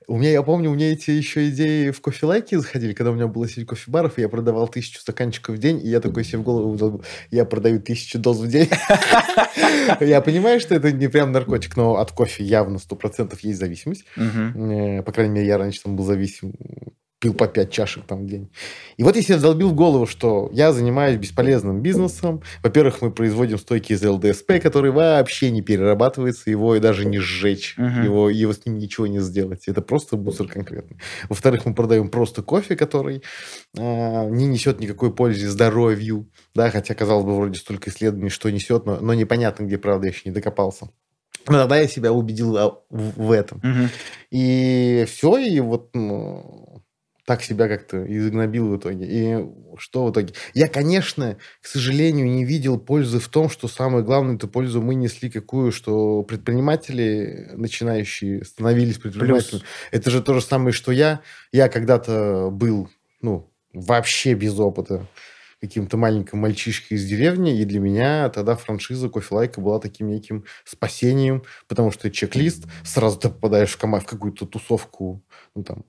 У 0.07 0.17
меня, 0.17 0.31
я 0.31 0.43
помню, 0.43 0.71
у 0.71 0.75
меня 0.75 0.93
эти 0.93 1.11
еще 1.11 1.51
идеи 1.51 1.91
в 1.91 2.01
кофе-лайки 2.01 2.55
заходили, 2.55 2.95
когда 2.95 3.11
у 3.11 3.15
меня 3.15 3.27
было 3.27 3.47
сеть 3.47 3.67
кофе-баров, 3.67 4.17
и 4.17 4.23
я 4.23 4.31
продавал 4.31 4.67
тысячу 4.67 4.99
стаканчиков 4.99 5.57
в 5.57 5.59
день, 5.59 5.79
и 5.85 5.91
я 5.91 6.01
такой 6.01 6.25
себе 6.25 6.39
в 6.39 6.43
голову 6.43 7.03
я 7.31 7.45
продаю 7.45 7.83
тысячу 7.83 8.19
доз 8.19 8.39
в 8.39 8.49
день. 8.49 8.71
Я 10.01 10.23
понимаю, 10.23 10.61
что 10.61 10.75
это 10.75 10.91
не 10.91 11.09
прям 11.09 11.33
наркотик, 11.33 11.77
но 11.77 11.97
от 11.97 12.11
кофе 12.13 12.43
явно 12.43 12.79
сто 12.79 12.97
процентов 12.97 13.41
есть 13.41 13.59
зависимость. 13.59 14.07
Э, 14.17 15.03
по 15.03 15.13
крайней 15.13 15.35
мере, 15.35 15.47
я 15.47 15.59
раньше 15.59 15.83
там 15.83 15.95
был 15.95 16.05
зависим 16.05 16.55
пил 17.25 17.33
по 17.33 17.49
5 17.49 17.71
чашек 17.71 18.05
там 18.05 18.27
в 18.27 18.27
день. 18.27 18.51
И 18.99 19.03
вот 19.03 19.17
я 19.17 19.37
вдолбил 19.39 19.71
в 19.71 19.75
голову, 19.75 20.05
что 20.07 20.51
я 20.53 20.73
занимаюсь 20.73 21.17
бесполезным 21.17 21.81
бизнесом, 21.81 22.43
во-первых, 22.63 23.01
мы 23.01 23.11
производим 23.11 23.57
стойки 23.57 23.95
из 23.95 24.05
ЛДСП, 24.05 24.61
который 24.63 24.91
вообще 24.91 25.51
не 25.51 25.63
перерабатывается, 25.63 26.51
его 26.51 26.77
и 26.77 26.81
даже 26.81 27.07
не 27.07 27.21
сжечь, 27.21 27.77
uh-huh. 27.79 28.05
его, 28.05 28.29
его 28.29 28.53
с 28.53 28.67
ним 28.67 28.77
ничего 28.77 29.07
не 29.07 29.21
сделать. 29.21 29.69
Это 29.69 29.81
просто 29.81 30.19
мусор 30.19 30.49
конкретный. 30.49 30.99
Во-вторых, 31.31 31.65
мы 31.65 31.73
продаем 31.73 32.11
просто 32.11 32.43
кофе, 32.43 32.77
который 32.77 33.23
э, 33.75 34.31
не 34.31 34.47
несет 34.47 34.81
никакой 34.81 35.11
пользы 35.11 35.49
здоровью, 35.49 36.29
да, 36.55 36.71
хотя, 36.71 36.95
казалось 36.95 37.25
бы, 37.25 37.35
вроде 37.37 37.59
столько 37.59 37.89
исследований, 37.89 38.29
что 38.29 38.51
несет, 38.51 38.85
но, 38.85 38.99
но 39.01 39.15
непонятно, 39.15 39.65
где 39.65 39.79
правда, 39.79 40.09
я 40.09 40.13
еще 40.13 40.23
не 40.27 40.35
докопался. 40.35 40.91
Но 41.47 41.59
тогда 41.59 41.79
я 41.79 41.89
себя 41.89 42.13
убедил 42.13 42.57
а, 42.57 42.79
в, 42.91 43.31
этом. 43.31 43.59
Uh-huh. 43.59 43.89
И 44.31 45.05
все, 45.09 45.37
и 45.37 45.61
вот 45.61 45.91
ну, 45.95 46.64
так 47.25 47.43
себя 47.43 47.69
как-то 47.69 48.05
изгнобил 48.05 48.69
в 48.69 48.77
итоге. 48.79 49.07
И 49.09 49.47
что 49.79 50.05
в 50.07 50.11
итоге? 50.11 50.35
Я, 50.53 50.69
конечно, 50.69 51.37
к 51.63 51.67
сожалению, 51.67 52.27
не 52.27 52.45
видел 52.45 52.79
пользы 52.79 53.19
в 53.19 53.29
том, 53.29 53.49
что 53.49 53.67
самое 53.67 54.05
главное, 54.05 54.37
эту 54.37 54.47
пользу 54.47 54.83
мы 54.83 54.95
несли 54.95 55.31
какую, 55.31 55.73
что 55.73 56.23
предприниматели 56.23 57.51
начинающие 57.55 58.45
становились 58.45 58.99
предпринимателями. 58.99 59.61
Плюс. 59.61 59.65
Это 59.91 60.11
же 60.11 60.23
то 60.23 60.35
же 60.35 60.43
самое, 60.43 60.73
что 60.73 60.93
я. 60.93 61.21
Я 61.51 61.69
когда-то 61.69 62.51
был, 62.51 62.91
ну, 63.23 63.51
вообще 63.73 64.35
без 64.35 64.59
опыта 64.59 65.07
каким-то 65.67 65.97
маленьким 65.97 66.39
мальчишкой 66.39 66.99
из 66.99 67.07
деревни, 67.07 67.59
и 67.59 67.65
для 67.65 67.81
меня 67.81 68.29
тогда 68.29 68.55
франшиза 68.55 69.09
Кофелайка 69.09 69.61
была 69.61 69.81
таким 69.81 70.09
неким 70.09 70.45
спасением, 70.65 71.43
потому 71.69 71.91
что 71.91 72.11
чек-лист, 72.11 72.67
сразу 72.85 73.19
ты 73.19 73.29
попадаешь 73.29 73.77
в, 73.77 73.83
в 73.83 74.05
какую-то 74.07 74.47
тусовку, 74.47 75.25
ну, 75.55 75.65
там, 75.65 75.85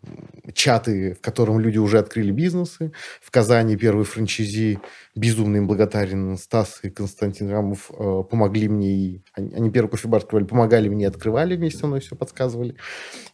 чаты, 0.54 1.16
в 1.16 1.22
котором 1.22 1.60
люди 1.60 1.78
уже 1.78 2.00
открыли 2.00 2.32
бизнесы. 2.32 2.94
В 3.22 3.32
Казани 3.32 3.76
первый 3.76 4.06
франчизи, 4.06 4.80
безумно 5.16 5.58
им 5.58 5.68
благодарен, 5.68 6.38
Стас 6.38 6.80
и 6.84 6.90
Константин 6.90 7.50
Рамов 7.50 7.92
э, 7.92 8.24
помогли 8.30 8.70
мне, 8.70 8.96
и 8.96 9.24
они, 9.34 9.54
они 9.54 9.72
первый 9.72 9.90
кофебар 9.90 10.22
открывали, 10.22 10.46
помогали 10.46 10.88
мне, 10.88 11.08
открывали 11.08 11.56
вместе 11.56 11.80
со 11.80 11.88
мной, 11.88 12.00
все 12.00 12.16
подсказывали. 12.16 12.76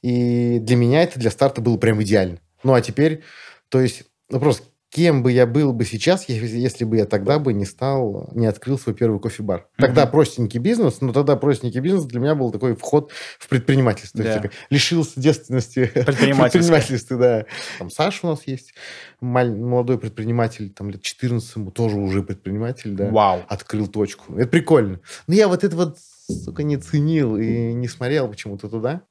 И 0.01 0.59
для 0.59 0.75
меня 0.75 1.03
это 1.03 1.19
для 1.19 1.29
старта 1.29 1.61
было 1.61 1.77
прям 1.77 2.01
идеально. 2.01 2.39
Ну, 2.63 2.73
а 2.73 2.81
теперь, 2.81 3.23
то 3.69 3.79
есть, 3.79 4.03
ну, 4.29 4.39
просто 4.39 4.63
кем 4.91 5.23
бы 5.23 5.31
я 5.31 5.47
был 5.47 5.71
бы 5.71 5.85
сейчас, 5.85 6.27
если, 6.27 6.57
если 6.57 6.83
бы 6.83 6.97
я 6.97 7.05
тогда 7.05 7.39
бы 7.39 7.53
не 7.53 7.63
стал, 7.63 8.29
не 8.33 8.45
открыл 8.45 8.77
свой 8.77 8.93
первый 8.93 9.21
кофе-бар. 9.21 9.67
Тогда 9.77 10.03
mm-hmm. 10.03 10.11
простенький 10.11 10.59
бизнес, 10.59 10.99
но 10.99 11.13
тогда 11.13 11.37
простенький 11.37 11.79
бизнес 11.79 12.03
для 12.03 12.19
меня 12.19 12.35
был 12.35 12.51
такой 12.51 12.75
вход 12.75 13.11
в 13.39 13.47
предпринимательство. 13.47 14.21
Да. 14.21 14.37
Типа, 14.37 14.53
лишился 14.69 15.19
девственности 15.19 15.85
предпринимательства. 15.93 17.17
Да. 17.17 17.45
Там 17.79 17.89
Саша 17.89 18.27
у 18.27 18.31
нас 18.31 18.41
есть, 18.45 18.73
молодой 19.21 19.97
предприниматель, 19.97 20.69
там 20.71 20.89
лет 20.89 21.01
14 21.01 21.55
ему 21.55 21.71
тоже 21.71 21.95
уже 21.95 22.21
предприниматель, 22.21 22.91
да. 22.91 23.09
Вау. 23.09 23.43
Открыл 23.47 23.87
точку. 23.87 24.35
Это 24.35 24.47
прикольно. 24.47 24.99
Но 25.27 25.33
я 25.33 25.47
вот 25.47 25.63
это 25.63 25.73
вот, 25.73 25.99
сука, 26.27 26.63
не 26.63 26.75
ценил 26.75 27.37
и 27.37 27.71
не 27.71 27.87
смотрел 27.87 28.27
почему-то 28.27 28.67
туда. 28.67 29.03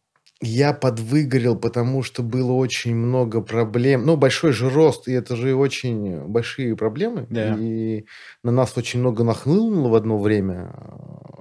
Я 0.43 0.73
подвыгорел, 0.73 1.55
потому 1.55 2.03
что 2.03 2.23
было 2.23 2.53
очень 2.53 2.95
много 2.95 3.43
проблем. 3.43 4.07
Ну, 4.07 4.17
большой 4.17 4.53
же 4.53 4.71
рост, 4.71 5.07
и 5.07 5.13
это 5.13 5.37
же 5.37 5.55
очень 5.55 6.27
большие 6.27 6.75
проблемы. 6.77 7.27
Да. 7.29 7.55
И 7.59 8.07
на 8.43 8.51
нас 8.51 8.77
очень 8.79 9.01
много 9.01 9.23
нахлынуло 9.23 9.89
в 9.91 9.95
одно 9.95 10.19
время. 10.19 10.73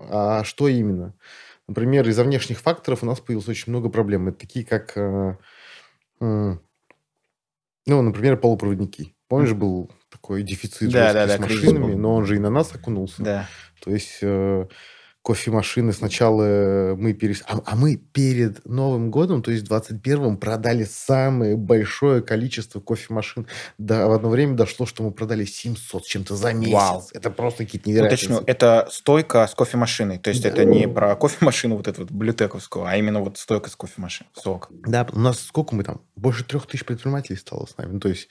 А 0.09 0.43
что 0.43 0.67
именно? 0.67 1.13
Например, 1.67 2.09
из-за 2.09 2.25
внешних 2.25 2.59
факторов 2.59 3.03
у 3.03 3.05
нас 3.05 3.21
появилось 3.21 3.47
очень 3.47 3.71
много 3.71 3.89
проблем. 3.89 4.27
Это 4.27 4.39
такие, 4.39 4.65
как, 4.65 4.97
э, 4.97 5.35
ну, 6.19 6.59
например, 7.85 8.37
полупроводники. 8.37 9.15
Помнишь, 9.29 9.53
был 9.53 9.91
такой 10.09 10.43
дефицит 10.43 10.91
да, 10.91 11.13
да, 11.13 11.27
да, 11.27 11.37
с 11.37 11.39
машинами, 11.39 11.93
но 11.93 12.15
он 12.15 12.25
же 12.25 12.35
и 12.35 12.39
на 12.39 12.49
нас 12.49 12.73
окунулся. 12.75 13.23
Да. 13.23 13.47
То 13.81 13.91
есть 13.91 14.17
э, 14.23 14.67
кофемашины 15.23 15.93
сначала 15.93 16.95
мы 16.95 17.13
перес... 17.13 17.43
А, 17.47 17.59
а 17.65 17.75
мы 17.75 17.97
перед 17.97 18.65
Новым 18.65 19.11
годом, 19.11 19.41
то 19.41 19.51
есть 19.51 19.65
21-м, 19.67 20.37
продали 20.37 20.85
самое 20.85 21.55
большое 21.55 22.21
количество 22.21 22.79
кофемашин. 22.79 23.45
Да, 23.77 24.07
в 24.07 24.11
одно 24.11 24.29
время 24.29 24.55
дошло, 24.55 24.85
что 24.85 25.03
мы 25.03 25.11
продали 25.11 25.45
700 25.45 26.05
с 26.05 26.07
чем-то 26.07 26.35
за 26.35 26.53
месяц. 26.53 26.73
Вау. 26.73 27.03
Это 27.13 27.29
просто 27.29 27.65
какие-то 27.65 27.89
невероятные... 27.89 28.37
Уточню, 28.37 28.43
это 28.47 28.87
стойка 28.91 29.45
с 29.47 29.55
кофемашиной. 29.55 30.17
То 30.17 30.29
есть 30.29 30.43
да. 30.43 30.49
это 30.49 30.65
не 30.65 30.87
про 30.87 31.15
кофемашину 31.15 31.75
вот 31.75 31.87
эту 31.87 32.01
вот 32.01 32.11
блютековскую, 32.11 32.85
а 32.85 32.95
именно 32.95 33.19
вот 33.19 33.37
стойка 33.37 33.69
с 33.69 33.75
кофемашиной. 33.75 34.29
Сок. 34.33 34.69
Да, 34.71 35.07
у 35.11 35.19
нас 35.19 35.39
сколько 35.39 35.75
мы 35.75 35.83
там? 35.83 36.01
Больше 36.15 36.43
трех 36.43 36.65
тысяч 36.65 36.85
предпринимателей 36.85 37.37
стало 37.37 37.65
с 37.65 37.77
нами. 37.77 37.93
Ну, 37.93 37.99
то 37.99 38.09
есть 38.09 38.29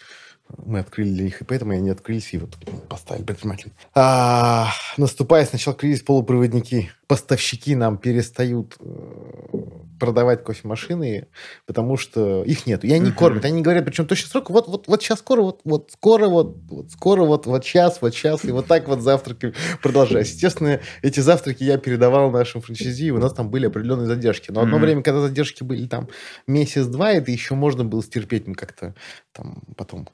мы 0.56 0.80
открыли 0.80 1.10
для 1.10 1.24
них, 1.24 1.40
и 1.40 1.44
поэтому 1.44 1.72
они 1.72 1.90
открылись, 1.90 2.32
и 2.32 2.38
вот 2.38 2.56
поставили 2.88 3.24
предпринимателей. 3.24 3.72
А, 3.94 4.70
наступая 4.96 5.44
сначала 5.46 5.76
кризис 5.76 6.02
полупроводники, 6.02 6.90
поставщики 7.08 7.74
нам 7.74 7.96
перестают 7.96 8.76
э, 8.78 9.58
продавать 9.98 10.44
кофемашины, 10.44 11.26
потому 11.66 11.96
что 11.96 12.44
их 12.44 12.66
нету. 12.66 12.86
И 12.86 12.92
они 12.92 13.10
uh-huh. 13.10 13.14
кормят. 13.14 13.44
Они 13.46 13.62
говорят, 13.62 13.86
причем 13.86 14.06
точно 14.06 14.28
срок, 14.28 14.50
вот, 14.50 14.68
вот, 14.68 14.86
вот 14.86 15.02
сейчас 15.02 15.20
скоро, 15.20 15.42
вот, 15.42 15.60
вот 15.64 15.90
скоро, 15.92 16.28
вот, 16.28 16.56
вот 16.68 16.90
скоро, 16.92 17.24
вот, 17.24 17.46
вот 17.46 17.64
сейчас, 17.64 18.00
вот 18.02 18.14
сейчас, 18.14 18.44
и 18.44 18.52
вот 18.52 18.66
так 18.66 18.86
вот 18.88 19.00
завтраки 19.00 19.54
продолжать. 19.82 20.28
Естественно, 20.28 20.80
эти 21.02 21.20
завтраки 21.20 21.64
я 21.64 21.78
передавал 21.78 22.30
нашим 22.30 22.60
франчайзи, 22.60 23.06
и 23.06 23.10
у 23.10 23.18
нас 23.18 23.32
там 23.32 23.50
были 23.50 23.66
определенные 23.66 24.06
задержки. 24.06 24.50
Но 24.50 24.60
одно 24.60 24.76
uh-huh. 24.76 24.80
время, 24.80 25.02
когда 25.02 25.20
задержки 25.20 25.64
были 25.64 25.86
там 25.86 26.08
месяц-два, 26.46 27.12
это 27.12 27.30
еще 27.30 27.54
можно 27.54 27.84
было 27.84 28.02
стерпеть. 28.02 28.46
Мы 28.46 28.54
как-то 28.54 28.94
там 29.32 29.62
потом 29.76 30.08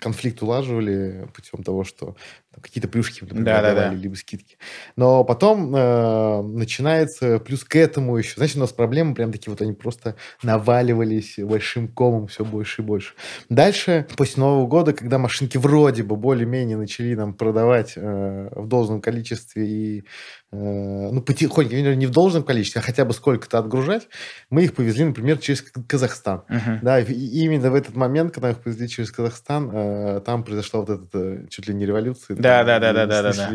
конфликт 0.00 0.42
улаживали 0.42 1.28
путем 1.34 1.62
того, 1.62 1.82
что 1.82 2.14
какие-то 2.60 2.88
плюшки 2.88 3.22
например, 3.22 3.44
да, 3.44 3.62
давали, 3.62 3.74
да, 3.74 3.90
да. 3.90 3.94
либо 3.94 4.14
скидки. 4.14 4.56
Но 4.96 5.24
потом 5.24 5.74
э, 5.74 6.42
начинается, 6.42 7.38
плюс 7.38 7.64
к 7.64 7.76
этому 7.76 8.16
еще, 8.16 8.34
знаете, 8.36 8.58
у 8.58 8.60
нас 8.60 8.72
проблемы 8.72 9.14
прям 9.14 9.32
такие 9.32 9.50
вот, 9.50 9.62
они 9.62 9.72
просто 9.72 10.16
наваливались 10.42 11.38
большим 11.38 11.88
комом 11.88 12.26
все 12.28 12.44
больше 12.44 12.82
и 12.82 12.84
больше. 12.84 13.14
Дальше, 13.48 14.06
после 14.16 14.40
Нового 14.42 14.66
года, 14.66 14.92
когда 14.92 15.18
машинки 15.18 15.58
вроде 15.58 16.02
бы 16.02 16.16
более-менее 16.16 16.76
начали 16.76 17.14
нам 17.14 17.34
продавать 17.34 17.94
э, 17.96 18.48
в 18.54 18.66
должном 18.66 19.00
количестве 19.00 19.66
и 19.66 20.04
ну, 20.52 21.20
потихоньку, 21.22 21.74
не 21.74 22.06
в 22.06 22.10
должном 22.10 22.44
количестве, 22.44 22.80
а 22.80 22.84
хотя 22.84 23.04
бы 23.04 23.12
сколько-то 23.12 23.58
отгружать, 23.58 24.08
мы 24.48 24.64
их 24.64 24.74
повезли, 24.74 25.04
например, 25.04 25.38
через 25.38 25.62
Казахстан. 25.88 26.42
Uh-huh. 26.48 26.78
Да, 26.82 27.00
и 27.00 27.12
именно 27.12 27.70
в 27.70 27.74
этот 27.74 27.96
момент, 27.96 28.32
когда 28.32 28.50
их 28.50 28.58
повезли 28.58 28.88
через 28.88 29.10
Казахстан, 29.10 29.70
э, 29.72 30.20
там 30.24 30.44
произошла 30.44 30.80
вот 30.80 30.90
эта 30.90 31.18
э, 31.18 31.46
чуть 31.48 31.66
ли 31.66 31.74
не 31.74 31.84
революция. 31.84 32.36
Да, 32.36 32.62
да, 32.62 32.78
да, 32.78 32.92
да, 32.92 33.06
да, 33.06 33.22
да, 33.22 33.32
да. 33.32 33.48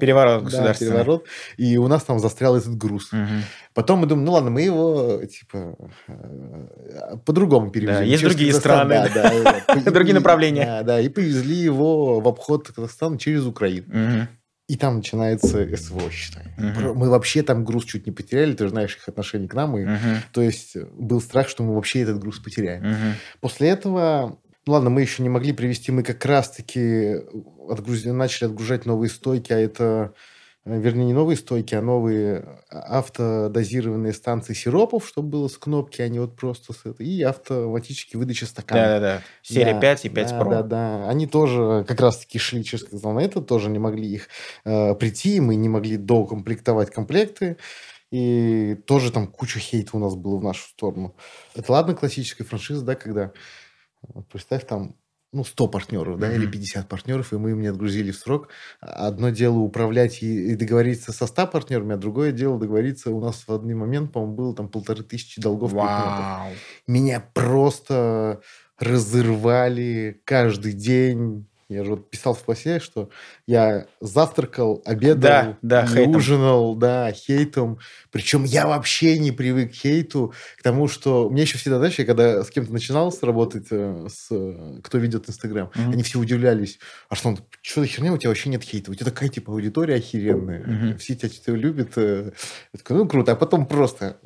Переворот 0.00 0.44
государственный. 0.44 0.90
Да, 0.90 0.96
переворот. 0.98 1.26
И 1.58 1.76
у 1.76 1.88
нас 1.88 2.04
там 2.04 2.18
застрял 2.18 2.56
этот 2.56 2.76
груз. 2.76 3.12
Uh-huh. 3.12 3.42
Потом 3.74 4.00
мы 4.00 4.06
думаем, 4.06 4.24
ну 4.24 4.32
ладно, 4.32 4.50
мы 4.50 4.62
его, 4.62 5.20
типа, 5.26 5.76
по-другому 7.26 7.70
перевезем. 7.70 8.00
Да, 8.00 8.02
есть 8.02 8.24
другие 8.24 8.54
страны. 8.54 9.10
Другие 9.84 10.14
направления. 10.14 10.64
Да, 10.64 10.82
да, 10.82 11.00
и 11.00 11.08
повезли 11.10 11.56
его 11.56 12.20
в 12.20 12.28
обход 12.28 12.68
Казахстана 12.68 13.18
через 13.18 13.44
Украину. 13.44 14.26
И 14.68 14.76
там 14.76 14.96
начинается 14.96 15.66
СВО, 15.76 16.10
считай. 16.10 16.44
Угу. 16.58 16.94
Мы 16.94 17.08
вообще 17.08 17.42
там 17.42 17.64
груз 17.64 17.84
чуть 17.84 18.06
не 18.06 18.12
потеряли, 18.12 18.52
ты 18.52 18.64
же 18.64 18.70
знаешь 18.70 18.96
их 18.96 19.08
отношение 19.08 19.48
к 19.48 19.54
нам. 19.54 19.76
И, 19.76 19.84
угу. 19.84 20.22
То 20.32 20.42
есть 20.42 20.76
был 20.76 21.20
страх, 21.20 21.48
что 21.48 21.62
мы 21.62 21.74
вообще 21.74 22.02
этот 22.02 22.18
груз 22.18 22.38
потеряем. 22.38 22.84
Угу. 22.84 23.14
После 23.40 23.70
этого, 23.70 24.38
ну 24.66 24.72
ладно, 24.74 24.90
мы 24.90 25.00
еще 25.00 25.22
не 25.22 25.30
могли 25.30 25.52
привести, 25.52 25.90
мы 25.90 26.02
как 26.02 26.24
раз-таки 26.24 27.16
отгруз... 27.68 28.04
начали 28.04 28.48
отгружать 28.48 28.84
новые 28.84 29.08
стойки, 29.08 29.52
а 29.52 29.58
это 29.58 30.12
Э, 30.12 30.12
вернее, 30.64 31.06
не 31.06 31.12
новые 31.12 31.36
стойки, 31.36 31.74
а 31.74 31.82
новые 31.82 32.44
а, 32.70 32.98
автодозированные 32.98 34.12
станции 34.12 34.54
сиропов, 34.54 35.06
чтобы 35.06 35.28
было 35.28 35.48
с 35.48 35.56
кнопки, 35.56 36.02
а 36.02 36.08
не 36.08 36.18
вот 36.18 36.36
просто 36.36 36.72
с 36.72 36.84
этой, 36.84 37.06
и 37.06 37.22
автоматически 37.22 38.16
выдача 38.16 38.46
стакана. 38.46 38.82
Да-да-да. 38.82 39.22
Серия 39.42 39.74
да, 39.74 39.80
5 39.80 40.04
и 40.04 40.08
5 40.08 40.28
да, 40.28 40.40
Pro. 40.40 40.50
Да-да. 40.50 41.08
Они 41.08 41.26
тоже 41.26 41.84
как 41.88 42.00
раз-таки 42.00 42.38
шли 42.38 42.64
через 42.64 42.90
на 43.02 43.18
это, 43.18 43.40
тоже 43.40 43.70
не 43.70 43.78
могли 43.78 44.08
их 44.08 44.28
э, 44.64 44.94
прийти, 44.94 45.40
мы 45.40 45.56
не 45.56 45.68
могли 45.68 45.96
доукомплектовать 45.96 46.90
комплекты. 46.90 47.56
И 48.10 48.76
тоже 48.86 49.12
там 49.12 49.26
куча 49.26 49.58
хейта 49.58 49.96
у 49.96 50.00
нас 50.00 50.14
было 50.14 50.38
в 50.38 50.44
нашу 50.44 50.66
сторону. 50.68 51.14
Это 51.54 51.72
ладно 51.72 51.94
классическая 51.94 52.44
франшиза, 52.44 52.82
да, 52.82 52.94
когда 52.94 53.32
представь, 54.30 54.66
там 54.66 54.96
ну, 55.32 55.44
100 55.44 55.68
партнеров, 55.68 56.18
да, 56.18 56.30
mm-hmm. 56.30 56.36
или 56.36 56.46
50 56.46 56.88
партнеров, 56.88 57.32
и 57.32 57.36
мы 57.36 57.50
им 57.50 57.60
не 57.60 57.66
отгрузили 57.66 58.10
в 58.10 58.16
срок. 58.16 58.48
Одно 58.80 59.30
дело 59.30 59.58
управлять 59.58 60.22
и, 60.22 60.52
и 60.52 60.56
договориться 60.56 61.12
со 61.12 61.26
100 61.26 61.48
партнерами, 61.48 61.94
а 61.94 61.98
другое 61.98 62.32
дело 62.32 62.58
договориться. 62.58 63.10
У 63.10 63.20
нас 63.20 63.44
в 63.46 63.52
один 63.52 63.78
момент, 63.78 64.12
по-моему, 64.12 64.34
было 64.34 64.54
там 64.54 64.68
полторы 64.68 65.02
тысячи 65.02 65.40
долгов. 65.40 65.74
Wow. 65.74 66.52
Меня 66.86 67.24
просто 67.34 68.40
разрывали 68.78 70.20
каждый 70.24 70.72
день 70.72 71.47
я 71.68 71.84
же 71.84 71.90
вот 71.90 72.08
писал 72.08 72.32
в 72.32 72.42
посте, 72.44 72.80
что 72.80 73.10
я 73.46 73.86
завтракал, 74.00 74.82
обедал, 74.86 75.56
да, 75.60 75.84
да, 75.84 76.02
ужинал, 76.06 76.74
да, 76.74 77.12
хейтом. 77.12 77.78
Причем 78.10 78.44
я 78.44 78.66
вообще 78.66 79.18
не 79.18 79.32
привык 79.32 79.72
к 79.72 79.74
хейту, 79.74 80.32
к 80.58 80.62
тому, 80.62 80.88
что... 80.88 81.28
Мне 81.28 81.42
еще 81.42 81.58
всегда, 81.58 81.76
знаешь, 81.76 81.98
я 81.98 82.06
когда 82.06 82.42
с 82.42 82.48
кем-то 82.48 82.72
начинал 82.72 83.14
работать, 83.20 83.66
э, 83.70 84.06
с, 84.08 84.28
кто 84.82 84.96
ведет 84.96 85.28
Инстаграм, 85.28 85.70
mm-hmm. 85.74 85.92
они 85.92 86.02
все 86.02 86.18
удивлялись. 86.18 86.78
А 87.10 87.14
что, 87.14 87.36
что 87.60 87.82
за 87.82 87.86
херня, 87.86 88.14
у 88.14 88.16
тебя 88.16 88.30
вообще 88.30 88.48
нет 88.48 88.62
хейта? 88.62 88.90
У 88.90 88.94
тебя 88.94 89.04
такая, 89.04 89.28
типа, 89.28 89.52
аудитория 89.52 89.96
охеренная. 89.96 90.64
Mm-hmm. 90.64 90.96
Все 90.96 91.16
тебя 91.16 91.28
что-то 91.28 91.52
любят. 91.52 91.92
Э». 91.96 92.32
Я 92.72 92.78
такой, 92.78 92.96
ну, 92.96 93.06
круто. 93.06 93.32
А 93.32 93.36
потом 93.36 93.66
просто 93.66 94.16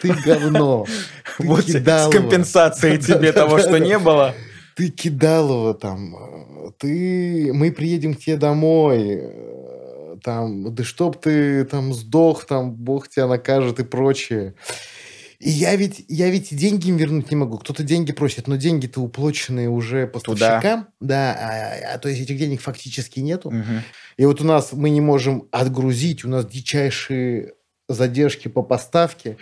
ты 0.00 0.14
говно. 0.24 0.86
Вот 1.38 1.68
с 1.68 2.10
компенсацией 2.10 2.98
тебе 2.98 3.32
того, 3.34 3.58
что 3.58 3.78
не 3.78 3.98
было 3.98 4.34
ты 4.76 4.90
Кидалова 4.90 5.72
там, 5.72 6.14
э, 6.14 6.70
ты, 6.78 7.50
мы 7.54 7.72
приедем 7.72 8.14
к 8.14 8.20
тебе 8.20 8.36
домой, 8.36 9.20
э, 9.22 10.16
там, 10.22 10.74
да 10.74 10.84
чтоб 10.84 11.18
ты 11.18 11.64
там 11.64 11.94
сдох, 11.94 12.44
там, 12.44 12.74
Бог 12.74 13.08
тебя 13.08 13.26
накажет 13.26 13.80
и 13.80 13.84
прочее. 13.84 14.54
И 15.38 15.48
я 15.48 15.76
ведь, 15.76 16.04
я 16.08 16.28
ведь 16.28 16.54
деньги 16.54 16.88
им 16.88 16.96
вернуть 16.96 17.30
не 17.30 17.36
могу. 17.36 17.58
Кто-то 17.58 17.82
деньги 17.82 18.12
просит, 18.12 18.48
но 18.48 18.56
деньги-то 18.56 19.00
уплоченные 19.00 19.68
уже 19.68 20.06
поставщикам. 20.06 20.84
Туда. 20.84 20.88
Да, 21.00 21.32
а, 21.32 21.94
а, 21.94 21.98
то 21.98 22.08
есть 22.08 22.20
этих 22.20 22.38
денег 22.38 22.60
фактически 22.60 23.20
нету. 23.20 23.48
Угу. 23.48 23.82
И 24.18 24.24
вот 24.26 24.40
у 24.40 24.44
нас 24.44 24.72
мы 24.72 24.90
не 24.90 25.00
можем 25.00 25.48
отгрузить, 25.52 26.24
у 26.24 26.28
нас 26.28 26.46
дичайшие 26.46 27.54
задержки 27.88 28.48
по 28.48 28.62
поставке 28.62 29.36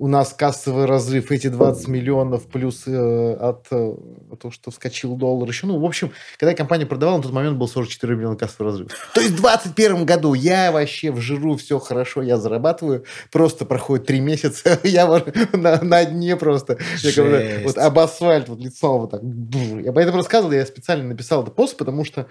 у 0.00 0.08
нас 0.08 0.32
кассовый 0.32 0.86
разрыв, 0.86 1.30
эти 1.30 1.48
20 1.48 1.86
миллионов 1.88 2.46
плюс 2.46 2.84
э, 2.86 3.34
от 3.34 3.66
э, 3.70 3.94
того, 4.40 4.50
что 4.50 4.70
вскочил 4.70 5.14
доллар 5.14 5.46
еще. 5.46 5.66
Ну, 5.66 5.78
в 5.78 5.84
общем, 5.84 6.10
когда 6.38 6.52
я 6.52 6.56
компанию 6.56 6.88
продавал, 6.88 7.18
на 7.18 7.22
тот 7.22 7.32
момент 7.32 7.58
был 7.58 7.68
44 7.68 8.16
миллиона 8.16 8.34
кассовый 8.34 8.72
разрыв. 8.72 8.88
То 9.12 9.20
есть 9.20 9.34
в 9.34 9.42
2021 9.42 10.06
году 10.06 10.32
я 10.32 10.72
вообще 10.72 11.12
в 11.12 11.20
жиру, 11.20 11.54
все 11.58 11.78
хорошо, 11.78 12.22
я 12.22 12.38
зарабатываю. 12.38 13.04
Просто 13.30 13.66
проходит 13.66 14.06
три 14.06 14.20
месяца, 14.20 14.80
я 14.84 15.06
на, 15.52 15.82
на 15.82 16.04
дне 16.06 16.34
просто. 16.34 16.78
Я 17.02 17.12
говорю, 17.12 17.64
вот 17.64 17.76
об 17.76 17.98
асфальт, 17.98 18.48
вот 18.48 18.58
лицо 18.58 18.98
вот 18.98 19.10
так. 19.10 19.20
Я 19.84 19.92
поэтому 19.92 20.16
рассказывал, 20.16 20.52
я 20.52 20.64
специально 20.64 21.04
написал 21.04 21.42
этот 21.42 21.54
пост, 21.54 21.76
потому 21.76 22.06
что 22.06 22.26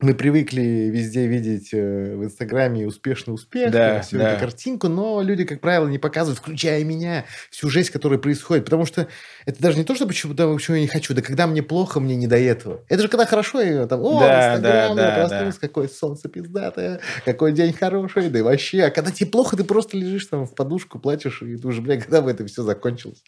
мы 0.00 0.14
привыкли 0.14 0.90
везде 0.92 1.26
видеть 1.26 1.70
э, 1.72 2.14
в 2.14 2.24
Инстаграме 2.24 2.86
успешный 2.86 3.32
успех, 3.32 3.72
Да, 3.72 4.00
всю 4.00 4.18
да. 4.18 4.30
эту 4.30 4.40
картинку, 4.40 4.86
но 4.88 5.22
люди, 5.22 5.44
как 5.44 5.60
правило, 5.60 5.88
не 5.88 5.98
показывают, 5.98 6.38
включая 6.38 6.84
меня, 6.84 7.24
всю 7.50 7.68
жесть, 7.68 7.90
которая 7.90 8.20
происходит. 8.20 8.64
Потому 8.64 8.86
что 8.86 9.08
это 9.44 9.60
даже 9.60 9.76
не 9.76 9.82
то, 9.82 9.96
что 9.96 10.06
почему, 10.06 10.34
да, 10.34 10.52
почему 10.52 10.76
я 10.76 10.82
не 10.82 10.88
хочу, 10.88 11.14
да 11.14 11.22
когда 11.22 11.48
мне 11.48 11.64
плохо, 11.64 11.98
мне 11.98 12.14
не 12.14 12.28
до 12.28 12.38
этого. 12.38 12.84
Это 12.88 13.02
же 13.02 13.08
когда 13.08 13.26
хорошо, 13.26 13.60
я 13.60 13.88
там, 13.88 14.00
о, 14.02 14.20
Да, 14.20 14.54
Инстаграм, 14.54 14.96
да, 14.96 15.02
я 15.02 15.16
да, 15.16 15.28
проснулся, 15.28 15.60
какое 15.60 15.88
солнце 15.88 16.28
пиздатое, 16.28 17.00
какой 17.24 17.50
день 17.50 17.72
хороший, 17.72 18.30
да 18.30 18.38
и 18.38 18.42
вообще. 18.42 18.84
А 18.84 18.90
когда 18.90 19.10
тебе 19.10 19.28
плохо, 19.28 19.56
ты 19.56 19.64
просто 19.64 19.96
лежишь 19.96 20.26
там 20.26 20.46
в 20.46 20.54
подушку, 20.54 21.00
плачешь, 21.00 21.42
и 21.42 21.56
уже, 21.56 21.82
бля, 21.82 22.00
когда 22.00 22.22
бы 22.22 22.30
это 22.30 22.46
все 22.46 22.62
закончилось. 22.62 23.24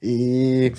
И... 0.00 0.72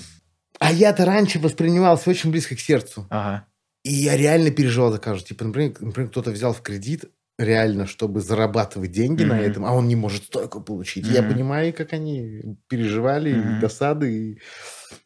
А 0.58 0.72
я-то 0.72 1.04
раньше 1.04 1.38
воспринимался 1.38 2.08
очень 2.08 2.30
близко 2.30 2.56
к 2.56 2.60
сердцу. 2.60 3.06
Ага. 3.10 3.47
И 3.88 3.92
я 3.94 4.16
реально 4.18 4.50
переживал 4.50 4.92
за 4.92 4.98
каждого. 4.98 5.26
Типа, 5.28 5.44
например, 5.46 5.74
например, 5.80 6.10
кто-то 6.10 6.30
взял 6.30 6.52
в 6.52 6.60
кредит 6.60 7.06
реально, 7.38 7.86
чтобы 7.86 8.20
зарабатывать 8.20 8.92
деньги 8.92 9.22
на 9.24 9.32
Мгм. 9.32 9.40
этом, 9.40 9.64
а 9.64 9.72
он 9.72 9.88
не 9.88 9.96
может 9.96 10.24
столько 10.24 10.60
получить. 10.60 11.08
Я 11.08 11.22
Мгм. 11.22 11.22
понимаю, 11.22 11.72
как 11.72 11.94
они 11.94 12.58
переживали, 12.68 13.30
и 13.30 13.54
Мгм. 13.54 13.54
досады, 13.54 14.12
и, 14.32 14.40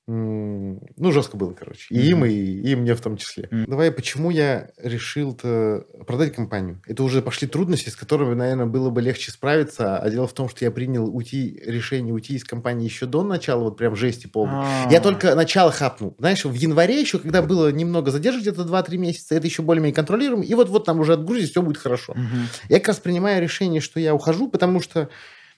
ну, 0.07 1.13
жестко 1.13 1.37
было, 1.37 1.53
короче. 1.53 1.87
И 1.91 1.99
Мгм. 1.99 2.25
им, 2.25 2.25
и, 2.27 2.71
и 2.71 2.77
мне 2.77 2.95
в 2.95 3.01
том 3.01 3.17
числе. 3.17 3.49
Мгм. 3.51 3.65
Давай, 3.67 3.91
почему 3.91 4.31
я 4.31 4.71
решил-то 4.77 5.87
продать 6.07 6.35
компанию? 6.35 6.81
Это 6.87 7.03
уже 7.03 7.23
пошли 7.23 7.49
трудности, 7.49 7.89
с 7.89 7.97
которыми, 7.97 8.35
наверное, 8.35 8.67
было 8.67 8.91
бы 8.91 9.01
легче 9.03 9.31
справиться. 9.31 9.99
А 9.99 10.11
дело 10.11 10.27
в 10.27 10.33
том, 10.33 10.49
что 10.49 10.65
я 10.65 10.71
принял 10.71 11.15
уйти, 11.15 11.61
решение 11.65 12.13
уйти 12.15 12.35
из 12.35 12.45
компании 12.45 12.85
еще 12.85 13.07
до 13.07 13.23
начала, 13.23 13.63
вот 13.65 13.77
прям 13.77 13.97
жести 13.97 14.27
полной. 14.27 14.57
Я 14.91 14.99
А. 14.99 15.01
только 15.01 15.35
начало 15.35 15.73
хапнул. 15.73 16.15
Знаешь, 16.19 16.45
в 16.45 16.55
январе 16.55 17.01
еще, 17.01 17.19
когда 17.19 17.43
было 17.43 17.71
немного 17.73 18.11
задержать, 18.11 18.43
где-то 18.43 18.65
2-3 18.65 18.99
месяца, 18.99 19.35
это 19.35 19.47
еще 19.47 19.63
более-менее 19.63 19.95
контролируем, 19.95 20.43
и 20.43 20.55
вот-вот 20.55 20.85
там 20.85 21.01
уже 21.01 21.15
отгрузить, 21.15 21.51
все 21.51 21.63
будет 21.63 21.79
хорошо. 21.79 22.15
Мгм. 22.15 22.47
Я 22.69 22.79
как 22.79 22.89
раз 22.89 22.99
принимаю 22.99 23.43
решение, 23.43 23.81
что 23.81 24.01
я 24.01 24.15
ухожу, 24.15 24.49
потому 24.49 24.81
что 24.81 25.09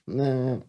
э, 0.07 0.59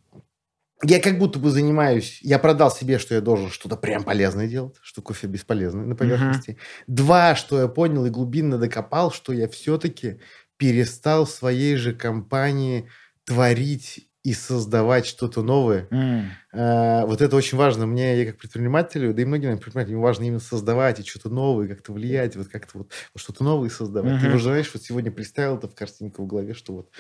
я 0.83 1.01
как 1.01 1.19
будто 1.19 1.39
бы 1.39 1.51
занимаюсь, 1.51 2.19
я 2.23 2.39
продал 2.39 2.71
себе, 2.71 2.99
что 2.99 3.15
я 3.15 3.21
должен 3.21 3.51
что-то 3.51 3.77
прям 3.77 4.05
полезное 4.05 4.47
делать, 4.49 4.77
что 4.83 5.03
кофе 5.03 5.27
бесполезный 5.27 5.87
на 5.87 5.97
поверхности. 5.97 6.59
Два, 6.87 7.35
что 7.35 7.61
я 7.61 7.69
понял 7.69 8.05
и 8.07 8.11
глубинно 8.11 8.59
докопал, 8.59 9.11
что 9.11 9.33
я 9.33 9.49
все-таки 9.49 10.21
перестал 10.59 11.25
в 11.25 11.31
своей 11.31 11.77
же 11.77 11.95
компании 11.95 12.89
творить 13.25 14.11
и 14.23 14.35
создавать 14.35 15.07
что-то 15.07 15.43
новое. 15.43 15.91
М. 15.91 16.39
А, 16.53 17.07
вот 17.07 17.21
это 17.23 17.37
очень 17.37 17.59
важно. 17.59 17.87
Мне, 17.87 18.19
я 18.21 18.27
как 18.27 18.39
предпринимателю, 18.39 19.13
да 19.15 19.23
и 19.23 19.25
многим 19.25 19.45
наверное, 19.45 19.63
предпринимателям, 19.63 20.01
важно 20.01 20.25
именно 20.25 20.41
создавать 20.41 21.01
и 21.01 21.05
что-то 21.05 21.29
новое, 21.31 21.69
как-то 21.69 21.93
влиять, 21.93 22.37
вот 22.37 22.49
как-то 22.49 22.79
вот, 22.79 22.93
вот 23.15 23.21
что-то 23.23 23.45
новое 23.45 23.69
создавать. 23.71 24.19
Ты 24.19 24.29
Мгм. 24.29 24.35
уже, 24.35 24.45
знаешь, 24.45 24.71
вот 24.73 24.83
сегодня 24.83 25.11
представил 25.13 25.59
это 25.59 25.69
в 25.69 25.75
картинку 25.75 26.23
в 26.25 26.27
голове, 26.27 26.55
что 26.55 26.73
вот 26.75 26.91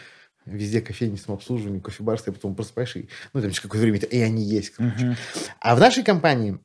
везде 0.47 0.81
кофейни, 0.81 1.17
самообслуживание, 1.17 1.81
кофебарство, 1.83 2.31
и 2.31 2.35
потом 2.35 2.55
просыпаешь, 2.55 2.97
и, 2.97 3.09
ну, 3.33 3.41
там 3.41 3.51
через 3.51 3.61
какое-то 3.61 3.83
время, 3.83 3.99
и 3.99 4.21
они 4.21 4.43
есть. 4.43 4.71
короче. 4.71 5.05
Мгм. 5.07 5.17
А 5.61 5.77
в 5.77 5.81
нашей 5.81 6.03
компании 6.05 6.59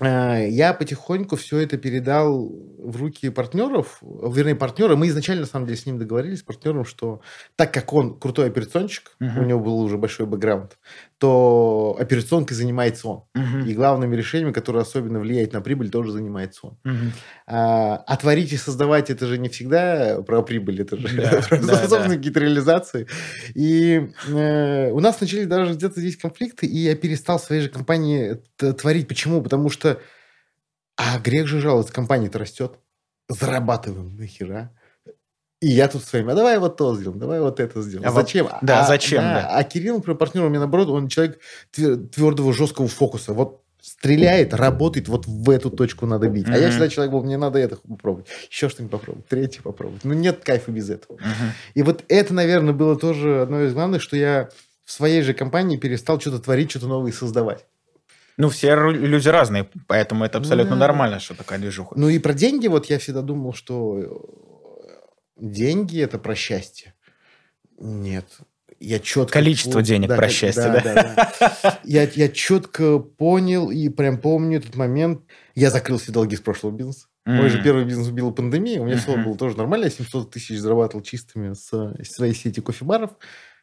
э, 0.00 0.48
я 0.50 0.74
потихоньку 0.74 1.36
все 1.36 1.58
это 1.58 1.78
передал 1.78 2.48
в 2.78 2.96
руки 2.96 3.30
партнеров, 3.30 3.98
вернее, 4.02 4.54
партнера. 4.54 4.94
Мы 4.96 5.08
изначально, 5.08 5.42
на 5.42 5.46
самом 5.48 5.66
деле, 5.66 5.78
с 5.78 5.86
ним 5.86 5.98
договорились, 5.98 6.40
с 6.40 6.42
партнером, 6.42 6.84
что 6.84 7.20
так 7.56 7.72
как 7.72 7.92
он 7.92 8.18
крутой 8.18 8.46
операционщик, 8.48 9.16
Мгм. 9.18 9.38
у 9.40 9.44
него 9.44 9.60
был 9.60 9.78
уже 9.80 9.96
большой 9.96 10.26
бэкграунд, 10.26 10.78
то 11.18 11.96
операционкой 11.98 12.56
занимается 12.56 13.08
он. 13.08 13.24
Мгм. 13.34 13.66
И 13.66 13.74
главными 13.74 14.14
решениями, 14.14 14.52
которые 14.52 14.82
особенно 14.82 15.18
влияют 15.18 15.52
на 15.52 15.60
прибыль, 15.62 15.88
тоже 15.90 16.12
занимается 16.12 16.66
он. 16.66 16.78
Мгм. 16.84 17.12
А, 17.46 17.96
а 17.96 18.16
творить 18.16 18.52
и 18.52 18.56
создавать 18.56 19.08
это 19.08 19.26
же 19.26 19.38
не 19.38 19.48
всегда 19.48 20.20
про 20.22 20.42
прибыль, 20.42 20.82
это 20.82 20.96
же 20.98 21.08
Да, 21.16 21.40
про 21.48 21.58
да, 21.58 21.78
собственные 21.78 22.08
да. 22.08 22.16
какие-то 22.16 22.40
реализации. 22.40 23.06
И 23.54 24.10
э, 24.28 24.90
у 24.90 25.00
нас 25.00 25.20
начались 25.20 25.46
даже 25.46 25.72
где-то 25.74 26.00
здесь 26.00 26.16
конфликты, 26.18 26.66
и 26.66 26.76
я 26.76 26.94
перестал 26.94 27.38
в 27.38 27.42
своей 27.42 27.62
же 27.62 27.68
компании 27.70 28.38
творить. 28.58 29.08
Почему? 29.08 29.40
Потому 29.40 29.70
что 29.70 29.98
а 30.96 31.18
грех 31.18 31.46
же 31.46 31.60
жаловаться, 31.60 31.92
компания-то 31.92 32.38
растет, 32.38 32.78
зарабатываем 33.28 34.16
нахера. 34.16 34.72
И 35.66 35.70
я 35.70 35.88
тут 35.88 36.04
своими, 36.04 36.30
а 36.30 36.36
давай 36.36 36.60
вот 36.60 36.76
то 36.76 36.94
сделаем, 36.94 37.18
давай 37.18 37.40
вот 37.40 37.58
это 37.58 37.82
сделаем. 37.82 38.08
А 38.08 38.12
вот- 38.12 38.20
зачем? 38.20 38.48
да, 38.62 38.84
а, 38.84 38.86
зачем, 38.86 39.22
да. 39.24 39.48
А 39.50 39.64
Кирилл, 39.64 39.96
например, 39.96 40.16
партнер 40.16 40.44
у 40.44 40.48
меня, 40.48 40.60
наоборот, 40.60 40.88
он 40.90 41.08
человек 41.08 41.40
твер- 41.72 41.96
твердого, 42.06 42.52
жесткого 42.52 42.86
фокуса. 42.86 43.32
Вот 43.32 43.62
стреляет, 43.80 44.54
работает, 44.54 45.08
вот 45.08 45.26
в 45.26 45.50
эту 45.50 45.70
точку 45.70 46.06
надо 46.06 46.28
бить. 46.28 46.46
А 46.48 46.56
я 46.56 46.70
всегда 46.70 46.88
человек 46.88 47.12
был, 47.12 47.24
мне 47.24 47.36
надо 47.36 47.58
это 47.58 47.78
попробовать, 47.78 48.28
еще 48.48 48.68
что-нибудь 48.68 48.92
попробовать, 48.92 49.26
третье 49.26 49.60
попробовать. 49.62 50.04
Ну, 50.04 50.14
нет 50.14 50.44
кайфа 50.44 50.70
без 50.70 50.88
этого. 50.88 51.18
Мгм. 51.18 51.52
И 51.74 51.82
вот 51.82 52.04
это, 52.06 52.32
наверное, 52.32 52.72
было 52.72 52.96
тоже 52.96 53.42
одно 53.42 53.62
из 53.62 53.74
главных, 53.74 54.02
что 54.02 54.16
я 54.16 54.48
в 54.84 54.92
своей 54.92 55.22
же 55.22 55.34
компании 55.34 55.78
перестал 55.78 56.20
что-то 56.20 56.38
творить, 56.38 56.70
что-то 56.70 56.86
новое 56.86 57.10
создавать. 57.10 57.64
Ну, 58.36 58.50
все 58.50 58.76
люди 58.76 59.28
разные, 59.28 59.68
поэтому 59.88 60.24
это 60.24 60.38
абсолютно 60.38 60.76
Да. 60.76 60.80
нормально, 60.86 61.18
что 61.18 61.34
такая 61.34 61.58
движуха. 61.58 61.94
Ну 61.98 62.08
и 62.08 62.20
про 62.20 62.34
деньги, 62.34 62.68
вот 62.68 62.86
я 62.86 63.00
всегда 63.00 63.22
думал, 63.22 63.52
что 63.52 64.55
деньги 65.36 66.00
это 66.00 66.18
про 66.18 66.34
счастье. 66.34 66.94
Нет. 67.78 68.26
Я 68.78 68.98
четко... 68.98 69.32
Количество 69.34 69.82
денег 69.82 70.08
про 70.08 70.26
ко- 70.26 70.28
счастье, 70.28 70.64
да? 70.84 71.32
да. 71.40 71.80
Я, 71.84 72.02
я 72.04 72.28
четко 72.28 72.98
понял 72.98 73.70
и 73.70 73.88
прям 73.88 74.18
помню 74.20 74.58
этот 74.58 74.76
момент. 74.76 75.22
Я 75.54 75.70
закрыл 75.70 75.98
все 75.98 76.12
долги 76.12 76.36
с 76.36 76.40
прошлого 76.40 76.72
бизнеса. 76.72 77.06
Мой 77.24 77.48
же 77.48 77.62
первый 77.62 77.84
бизнес 77.84 78.06
убила 78.08 78.30
пандемия. 78.30 78.80
У 78.80 78.84
меня 78.84 78.98
все 78.98 79.12
Мгм. 79.12 79.24
было 79.24 79.36
тоже 79.36 79.56
нормально. 79.56 79.84
Я 79.84 79.90
700 79.90 80.30
тысяч 80.30 80.58
зарабатывал 80.58 81.02
чистыми 81.02 81.54
с 81.54 81.72
э, 81.72 82.04
своей 82.04 82.34
сети 82.34 82.60
кофебаров. 82.60 83.12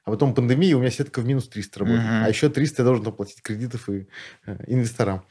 А 0.06 0.12
потом 0.12 0.36
пандемия, 0.36 0.76
у 0.76 0.80
меня 0.80 0.92
сетка 0.92 1.22
в 1.22 1.26
минус 1.26 1.48
300 1.48 1.80
работает. 1.80 2.06
Мгм. 2.06 2.24
А 2.26 2.30
еще 2.30 2.50
300 2.50 2.82
я 2.82 2.86
должен 2.86 3.08
оплатить 3.08 3.42
кредитов 3.42 3.88
и 3.90 4.08
э, 4.46 4.58
инвесторам. 4.68 5.24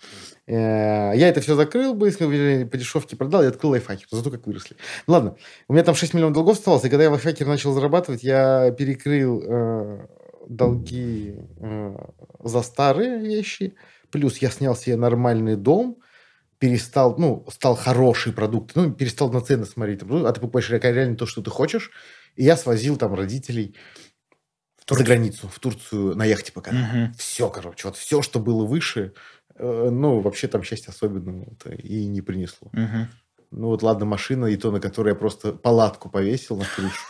Э, 0.46 1.12
я 1.14 1.28
это 1.28 1.42
все 1.42 1.54
закрыл 1.56 1.94
быстро, 1.94 2.26
вернее, 2.26 2.64
по 2.64 2.78
дешевке 2.78 3.14
продал 3.14 3.42
и 3.42 3.46
открыл 3.46 3.72
лайфхакер. 3.72 4.06
Зато 4.10 4.30
как 4.30 4.46
выросли. 4.46 4.76
Ну 5.06 5.12
ладно, 5.12 5.36
у 5.68 5.74
меня 5.74 5.84
там 5.84 5.94
6 5.94 6.14
миллионов 6.14 6.34
долгов 6.34 6.56
оставалось, 6.56 6.84
и 6.86 6.88
когда 6.88 7.04
я 7.04 7.10
лайфхакер 7.10 7.46
начал 7.46 7.74
зарабатывать, 7.74 8.22
я 8.22 8.70
перекрыл 8.70 9.42
э, 9.44 10.06
долги 10.48 11.36
э, 11.60 11.96
за 12.42 12.62
старые 12.62 13.18
вещи. 13.18 13.74
Плюс 14.10 14.38
я 14.38 14.50
снял 14.50 14.74
себе 14.74 14.96
нормальный 14.96 15.56
дом, 15.56 15.98
перестал, 16.58 17.16
ну, 17.18 17.44
стал 17.50 17.76
хороший 17.76 18.32
продукт, 18.32 18.72
ну, 18.74 18.90
перестал 18.90 19.30
на 19.30 19.40
цены 19.40 19.66
смотреть, 19.66 20.02
ну, 20.02 20.24
а 20.24 20.32
ты 20.32 20.40
покупаешь 20.40 20.70
ре- 20.70 20.80
реально 20.80 21.16
то, 21.16 21.26
что 21.26 21.42
ты 21.42 21.50
хочешь, 21.50 21.90
и 22.36 22.44
я 22.44 22.56
свозил 22.56 22.96
там 22.96 23.14
родителей 23.14 23.74
за 24.88 25.04
границу, 25.04 25.48
в 25.48 25.58
Турцию 25.58 26.16
на 26.16 26.24
яхте 26.24 26.52
пока. 26.52 26.72
Мгм. 26.72 27.14
Все, 27.14 27.48
короче, 27.48 27.88
вот 27.88 27.96
все, 27.96 28.22
что 28.22 28.40
было 28.40 28.64
выше, 28.64 29.14
э, 29.54 29.88
ну, 29.90 30.20
вообще 30.20 30.48
там 30.48 30.62
счастья 30.62 30.90
особенного 30.90 31.46
и 31.78 32.06
не 32.06 32.20
принесло. 32.22 32.68
Мгм. 32.72 33.08
Ну, 33.50 33.66
вот 33.68 33.82
ладно, 33.82 34.06
машина, 34.06 34.46
и 34.46 34.56
то, 34.56 34.70
на 34.70 34.80
которой 34.80 35.10
я 35.10 35.14
просто 35.14 35.52
палатку 35.52 36.08
повесил 36.08 36.56
на 36.56 36.64
крышу. 36.64 37.02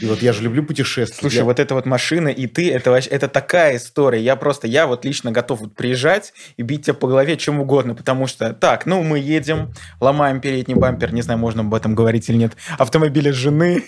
И 0.00 0.06
вот 0.06 0.22
я 0.22 0.32
же 0.32 0.42
люблю 0.42 0.64
путешествовать. 0.64 1.20
Слушай, 1.20 1.36
Я- 1.38 1.44
вот 1.44 1.60
эта 1.60 1.74
вот 1.74 1.84
машина 1.84 2.28
и 2.28 2.46
ты, 2.46 2.70
это, 2.72 2.90
вообще, 2.90 3.10
это 3.10 3.28
такая 3.28 3.76
история. 3.76 4.20
Я 4.22 4.34
просто, 4.36 4.66
я 4.66 4.86
вот 4.86 5.04
лично 5.04 5.30
готов 5.30 5.60
вот 5.60 5.74
приезжать 5.74 6.32
и 6.56 6.62
бить 6.62 6.86
тебя 6.86 6.94
по 6.94 7.06
голове 7.06 7.36
чем 7.36 7.60
угодно, 7.60 7.94
потому 7.94 8.26
что, 8.26 8.52
так, 8.54 8.86
ну, 8.86 9.02
мы 9.02 9.18
едем, 9.18 9.74
ломаем 10.00 10.40
передний 10.40 10.74
бампер, 10.74 11.12
не 11.12 11.22
знаю, 11.22 11.38
можно 11.38 11.60
об 11.62 11.74
этом 11.74 11.94
говорить 11.94 12.28
или 12.30 12.36
нет, 12.36 12.52
автомобиля 12.78 13.32
жены, 13.32 13.84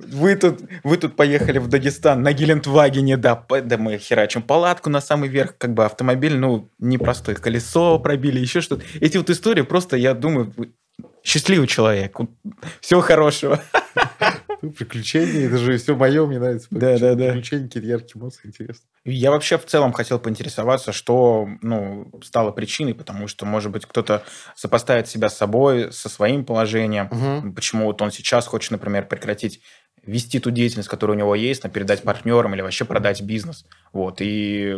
вы 0.00 0.34
тут, 0.36 0.60
вы 0.82 0.96
тут 0.96 1.14
поехали 1.16 1.58
в 1.58 1.68
Дагестан 1.68 2.22
на 2.22 2.32
Гелендвагене, 2.32 3.16
да, 3.16 3.44
да 3.62 3.76
мы 3.78 3.98
херачим 3.98 4.42
палатку 4.42 4.90
на 4.90 5.00
самый 5.00 5.28
верх, 5.28 5.54
как 5.58 5.74
бы 5.74 5.84
автомобиль, 5.84 6.36
ну, 6.36 6.70
непростой, 6.78 7.36
колесо 7.36 7.98
пробили, 8.00 8.40
еще 8.40 8.60
что-то. 8.60 8.82
Эти 9.00 9.16
вот 9.16 9.30
истории 9.30 9.62
просто, 9.62 9.96
я 9.96 10.14
думаю, 10.14 10.52
вы- 10.56 10.72
счастливый 11.22 11.66
человек, 11.66 12.16
всего 12.80 13.00
хорошего. 13.00 13.60
Приключения, 14.60 15.46
это 15.46 15.58
же 15.58 15.76
все 15.78 15.96
мое, 15.96 16.26
мне 16.26 16.38
нравится. 16.38 16.68
Да, 16.70 16.98
да, 16.98 17.14
да. 17.14 17.32
Приключения, 17.32 17.66
какие-то 17.66 17.88
яркие 17.88 18.20
эмоции, 18.20 18.40
интересно. 18.44 18.84
Я 19.04 19.30
вообще 19.30 19.56
в 19.58 19.64
целом 19.64 19.92
хотел 19.92 20.18
поинтересоваться, 20.18 20.92
что 20.92 21.48
ну, 21.62 22.10
стало 22.22 22.50
причиной, 22.50 22.94
потому 22.94 23.28
что, 23.28 23.46
может 23.46 23.72
быть, 23.72 23.86
кто-то 23.86 24.22
сопоставит 24.54 25.08
себя 25.08 25.30
с 25.30 25.36
собой, 25.36 25.92
со 25.92 26.08
своим 26.08 26.44
положением. 26.44 27.08
Мгм. 27.10 27.54
Почему 27.54 27.86
вот 27.86 28.02
он 28.02 28.10
сейчас 28.10 28.46
хочет, 28.46 28.72
например, 28.72 29.06
прекратить 29.06 29.62
вести 30.04 30.38
ту 30.38 30.50
деятельность, 30.50 30.88
которая 30.88 31.16
у 31.16 31.18
него 31.18 31.34
есть, 31.34 31.62
передать 31.72 32.02
партнерам 32.02 32.54
или 32.54 32.62
вообще 32.62 32.84
продать 32.84 33.22
бизнес. 33.22 33.66
Вот. 33.92 34.20
И 34.20 34.76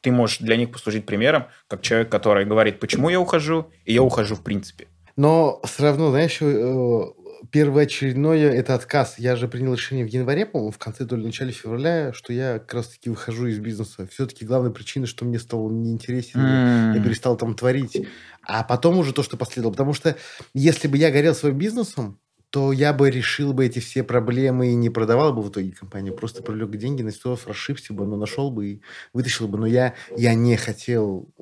ты 0.00 0.12
можешь 0.12 0.38
для 0.38 0.56
них 0.56 0.70
послужить 0.70 1.06
примером, 1.06 1.46
как 1.68 1.82
человек, 1.82 2.10
который 2.10 2.44
говорит, 2.44 2.80
почему 2.80 3.08
я 3.08 3.20
ухожу, 3.20 3.70
и 3.84 3.92
я 3.94 4.02
ухожу 4.02 4.36
в 4.36 4.42
принципе. 4.42 4.88
Но 5.16 5.60
все 5.64 5.84
равно, 5.84 6.10
знаешь, 6.10 6.38
э, 6.40 7.04
первоочередное– 7.50 8.50
это 8.52 8.74
отказ. 8.74 9.18
Я 9.18 9.36
же 9.36 9.48
принял 9.48 9.74
решение 9.74 10.04
в 10.04 10.08
январе, 10.08 10.46
по-моему, 10.46 10.70
в 10.72 10.78
конце 10.78 11.04
то 11.06 11.16
ли 11.16 11.24
начале 11.24 11.52
февраля, 11.52 12.12
что 12.12 12.32
я 12.32 12.58
как 12.58 12.74
раз-таки 12.74 13.10
выхожу 13.10 13.46
из 13.48 13.58
бизнеса. 13.58 14.06
Все-таки 14.06 14.44
главная 14.44 14.70
причина, 14.70 15.06
что 15.06 15.24
мне 15.24 15.38
стало 15.38 15.70
неинтересен, 15.70 16.62
я 16.92 17.00
М. 17.00 17.02
перестал 17.02 17.36
там 17.36 17.54
творить. 17.54 18.00
А 18.42 18.62
потом 18.64 18.98
уже 18.98 19.12
то, 19.12 19.22
что 19.22 19.36
последовало. 19.36 19.72
Потому 19.72 19.92
что 19.94 20.16
если 20.54 20.88
бы 20.88 20.96
я 20.98 21.10
горел 21.10 21.34
своим 21.34 21.58
бизнесом, 21.58 22.18
то 22.50 22.70
я 22.72 22.92
бы 22.92 23.10
решил 23.10 23.54
бы 23.54 23.64
эти 23.64 23.78
все 23.78 24.02
проблемы 24.04 24.68
и 24.72 24.74
не 24.74 24.90
продавал 24.90 25.32
бы 25.32 25.40
в 25.42 25.48
итоге 25.48 25.72
компанию, 25.72 26.14
просто 26.14 26.42
привлек 26.42 26.70
деньги, 26.76 27.00
на 27.02 27.10
все 27.10 27.38
расшибся 27.46 27.94
бы, 27.94 28.06
но 28.06 28.16
нашел 28.16 28.50
бы 28.50 28.66
и 28.66 28.82
вытащил 29.14 29.48
бы. 29.48 29.56
Но 29.58 29.66
я, 29.66 29.94
я 30.16 30.34
не 30.34 30.56
хотел 30.56 31.32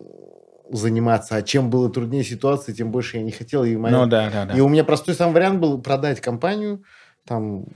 заниматься. 0.70 1.36
А 1.36 1.42
чем 1.42 1.70
было 1.70 1.90
труднее 1.90 2.24
ситуация, 2.24 2.74
тем 2.74 2.90
больше 2.90 3.18
я 3.18 3.22
не 3.22 3.32
хотел. 3.32 3.64
И, 3.64 3.76
моя... 3.76 3.96
Ну 3.96 4.06
да, 4.06 4.30
да, 4.30 4.46
да. 4.46 4.54
и 4.54 4.60
у 4.60 4.68
меня 4.68 4.84
простой 4.84 5.14
сам 5.14 5.32
вариант 5.32 5.60
был 5.60 5.80
продать 5.80 6.20
компанию, 6.20 6.82
там, 7.26 7.66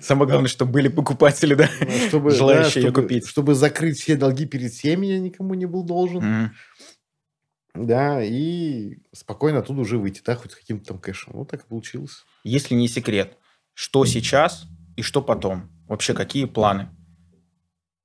Самое 0.00 0.28
главное, 0.28 0.48
чтобы 0.48 0.72
были 0.72 0.88
покупатели, 0.88 1.54
да, 1.54 1.68
ну, 1.80 2.08
чтобы, 2.08 2.30
желающие 2.30 2.74
да, 2.74 2.80
ее 2.80 2.90
чтобы, 2.90 3.02
купить. 3.02 3.26
Чтобы 3.26 3.54
закрыть 3.54 3.98
все 3.98 4.16
долги 4.16 4.46
перед 4.46 4.72
всеми, 4.72 5.06
я 5.06 5.18
никому 5.18 5.54
не 5.54 5.66
был 5.66 5.84
должен. 5.84 6.24
Мгм. 6.24 6.52
Да, 7.74 8.22
и 8.22 8.96
спокойно 9.12 9.58
оттуда 9.58 9.82
уже 9.82 9.98
выйти, 9.98 10.22
да, 10.24 10.34
хоть 10.34 10.54
каким-то 10.54 10.86
там 10.86 10.98
кэшем. 10.98 11.34
Вот 11.34 11.50
так 11.50 11.64
и 11.64 11.68
получилось. 11.68 12.24
Если 12.42 12.74
не 12.74 12.88
секрет, 12.88 13.36
что 13.74 14.04
сейчас 14.06 14.66
и 14.96 15.02
что 15.02 15.20
потом? 15.20 15.70
Вообще, 15.86 16.14
какие 16.14 16.46
планы? 16.46 16.88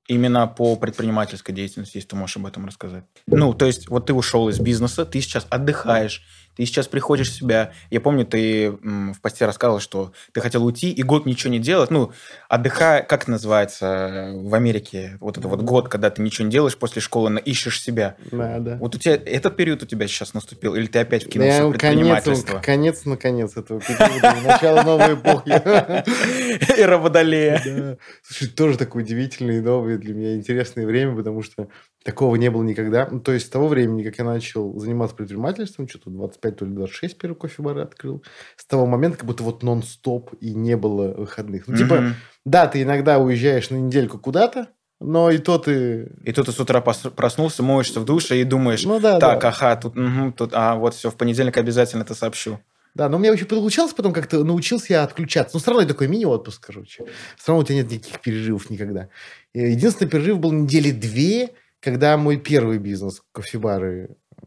Именно 0.07 0.47
по 0.47 0.75
предпринимательской 0.75 1.53
деятельности, 1.53 1.97
если 1.97 2.09
ты 2.09 2.15
можешь 2.15 2.37
об 2.37 2.45
этом 2.45 2.65
рассказать. 2.65 3.05
Ну, 3.27 3.53
то 3.53 3.65
есть, 3.65 3.87
вот 3.87 4.07
ты 4.07 4.13
ушел 4.13 4.49
из 4.49 4.59
бизнеса, 4.59 5.05
ты 5.05 5.21
сейчас 5.21 5.45
отдыхаешь, 5.49 6.23
ты 6.55 6.65
сейчас 6.65 6.87
приходишь 6.87 7.29
в 7.29 7.33
себя. 7.35 7.71
Я 7.89 8.01
помню, 8.01 8.25
ты 8.25 8.71
в 8.71 9.19
посте 9.21 9.45
рассказывал, 9.45 9.79
что 9.79 10.13
ты 10.33 10.41
хотел 10.41 10.65
уйти 10.65 10.91
и 10.91 11.03
год 11.03 11.25
ничего 11.25 11.51
не 11.51 11.59
делать. 11.59 11.91
Ну, 11.91 12.11
отдыхая, 12.49 13.03
как 13.03 13.23
это 13.23 13.31
называется 13.31 13.85
э, 13.85 14.41
в 14.41 14.53
Америке? 14.53 15.17
Вот 15.19 15.37
это 15.37 15.47
вот 15.47 15.61
год, 15.61 15.87
когда 15.89 16.09
ты 16.09 16.21
ничего 16.21 16.45
не 16.45 16.51
делаешь 16.51 16.77
после 16.77 17.01
школы, 17.01 17.39
ищешь 17.45 17.81
себя. 17.81 18.15
Да, 18.31 18.59
да. 18.59 18.77
Вот 18.77 18.95
у 18.95 18.97
тебя 18.97 19.13
этот 19.15 19.55
период 19.55 19.83
у 19.83 19.85
тебя 19.85 20.07
сейчас 20.07 20.33
наступил? 20.33 20.75
Или 20.75 20.87
ты 20.87 20.99
опять 20.99 21.23
Да, 21.23 21.29
вкинулся 21.29 21.57
я- 21.57 21.65
в 21.67 21.71
конец, 21.71 21.79
предпринимательство? 21.81 22.59
конец, 22.59 23.05
наконец 23.05 23.57
этого 23.57 23.79
периода, 23.79 24.35
начало 24.43 24.83
новой 24.83 25.13
эпохи. 25.15 25.51
Эра 26.79 26.97
Водолея. 26.97 27.61
Да. 27.65 27.97
Слушай, 28.23 28.51
тоже 28.53 28.77
такое 28.77 29.03
удивительное 29.03 29.57
и 29.57 29.61
новое 29.61 29.97
для 29.97 30.13
меня 30.13 30.35
интересное 30.35 30.85
время, 30.85 31.15
потому 31.15 31.41
что 31.43 31.67
такого 32.03 32.35
не 32.35 32.49
было 32.49 32.63
никогда. 32.63 33.07
Ну, 33.11 33.19
то 33.19 33.31
есть 33.31 33.47
с 33.47 33.49
того 33.49 33.67
времени, 33.67 34.03
как 34.03 34.17
я 34.17 34.23
начал 34.23 34.77
заниматься 34.79 35.15
предпринимательством, 35.15 35.87
что-то 35.87 36.09
25, 36.09 36.55
то 36.57 36.65
ли 36.65 36.71
26 36.71 37.17
первый 37.17 37.35
кофе-бар 37.35 37.77
открыл, 37.79 38.23
с 38.55 38.65
того 38.65 38.85
момента 38.85 39.17
как 39.17 39.27
будто 39.27 39.43
вот 39.43 39.63
нон-стоп 39.63 40.33
и 40.39 40.53
не 40.53 40.75
было 40.77 41.13
выходных. 41.13 41.67
Ну, 41.67 41.77
типа, 41.77 42.15
да, 42.45 42.67
ты 42.67 42.81
иногда 42.81 43.19
уезжаешь 43.19 43.69
на 43.69 43.75
недельку 43.75 44.17
куда-то, 44.17 44.69
но 44.99 45.31
и 45.31 45.37
то 45.37 45.57
ты... 45.57 46.11
И 46.23 46.31
тут 46.31 46.45
ты 46.47 46.51
с 46.51 46.59
утра 46.59 46.81
проснулся, 46.81 47.63
моешься 47.63 47.99
в 47.99 48.05
душе 48.05 48.39
и 48.39 48.43
думаешь, 48.43 48.83
Ну 48.83 48.99
да, 48.99 49.19
так, 49.19 49.41
да. 49.41 49.49
ага, 49.49 49.75
тут, 49.75 49.95
мгм, 49.95 50.33
тут, 50.33 50.51
а, 50.53 50.75
вот 50.75 50.93
все, 50.93 51.09
в 51.09 51.15
понедельник 51.15 51.57
обязательно 51.57 52.03
это 52.03 52.13
сообщу. 52.13 52.59
Да, 52.93 53.07
но 53.07 53.15
у 53.17 53.19
меня 53.19 53.31
вообще 53.31 53.45
получалось 53.45 53.93
потом 53.93 54.11
как-то 54.11 54.43
научился 54.43 54.87
я 54.89 55.03
отключаться. 55.03 55.55
Ну, 55.55 55.61
все 55.61 55.71
равно 55.71 55.83
это 55.83 55.93
такой 55.93 56.07
мини-отпуск, 56.07 56.65
короче. 56.65 57.05
Все 57.37 57.47
равно 57.47 57.61
у 57.61 57.65
тебя 57.65 57.77
нет 57.77 57.89
никаких 57.89 58.19
перерывов 58.19 58.69
никогда. 58.69 59.07
И 59.53 59.61
Единственный 59.61 60.09
перерыв 60.09 60.39
был 60.39 60.51
недели 60.51 60.91
две, 60.91 61.51
когда 61.81 62.15
мой 62.17 62.37
первый 62.37 62.77
бизнес, 62.77 63.21
кофебары, 63.33 64.15
э, 64.41 64.45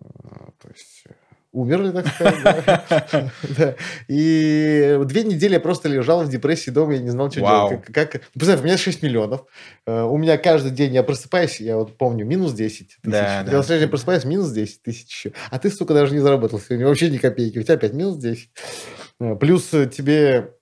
то 0.63 0.69
есть 0.69 1.03
э, 1.09 1.13
умерли, 1.53 1.91
так 1.93 2.07
сказать. 2.09 3.31
да. 3.59 3.75
И 4.09 4.99
две 5.05 5.23
недели 5.25 5.53
я 5.55 5.61
просто 5.61 5.89
лежал 5.89 6.25
в 6.25 6.29
депрессии 6.29 6.71
дома, 6.71 6.95
я 6.95 7.01
не 7.01 7.11
знал, 7.11 7.31
что 7.31 7.41
Вау. 7.43 7.69
делать. 7.69 7.85
Как, 7.87 8.11
как- 8.13 8.23
Представь, 8.33 8.61
у 8.61 8.65
меня 8.65 8.77
6 8.79 9.03
миллионов. 9.03 9.45
Э, 9.87 10.03
У 10.03 10.17
меня 10.17 10.39
каждый 10.39 10.71
день 10.73 10.95
я 10.95 11.03
просыпаюсь, 11.03 11.61
я 11.61 11.77
вот 11.77 11.97
помню, 11.99 12.25
минус 12.25 12.53
10 12.55 12.87
тысяч. 12.89 12.99
Да, 13.03 13.41
Я 13.41 13.45
да. 13.45 13.79
день 13.79 13.89
просыпаюсь, 13.89 14.25
минус 14.25 14.51
10 14.51 14.83
тысяч 14.83 15.09
еще. 15.27 15.33
А 15.51 15.59
ты, 15.59 15.71
сука, 15.71 15.95
даже 15.95 16.13
не 16.15 16.21
заработал 16.21 16.59
сегодня 16.61 16.87
вообще 16.87 17.11
ни 17.11 17.19
копейки. 17.19 17.59
У 17.59 17.63
тебя 17.63 17.75
опять 17.75 17.93
минус 17.93 18.17
10. 18.17 18.51
Э, 19.21 19.37
Плюс 19.37 19.69
тебе, 19.71 20.53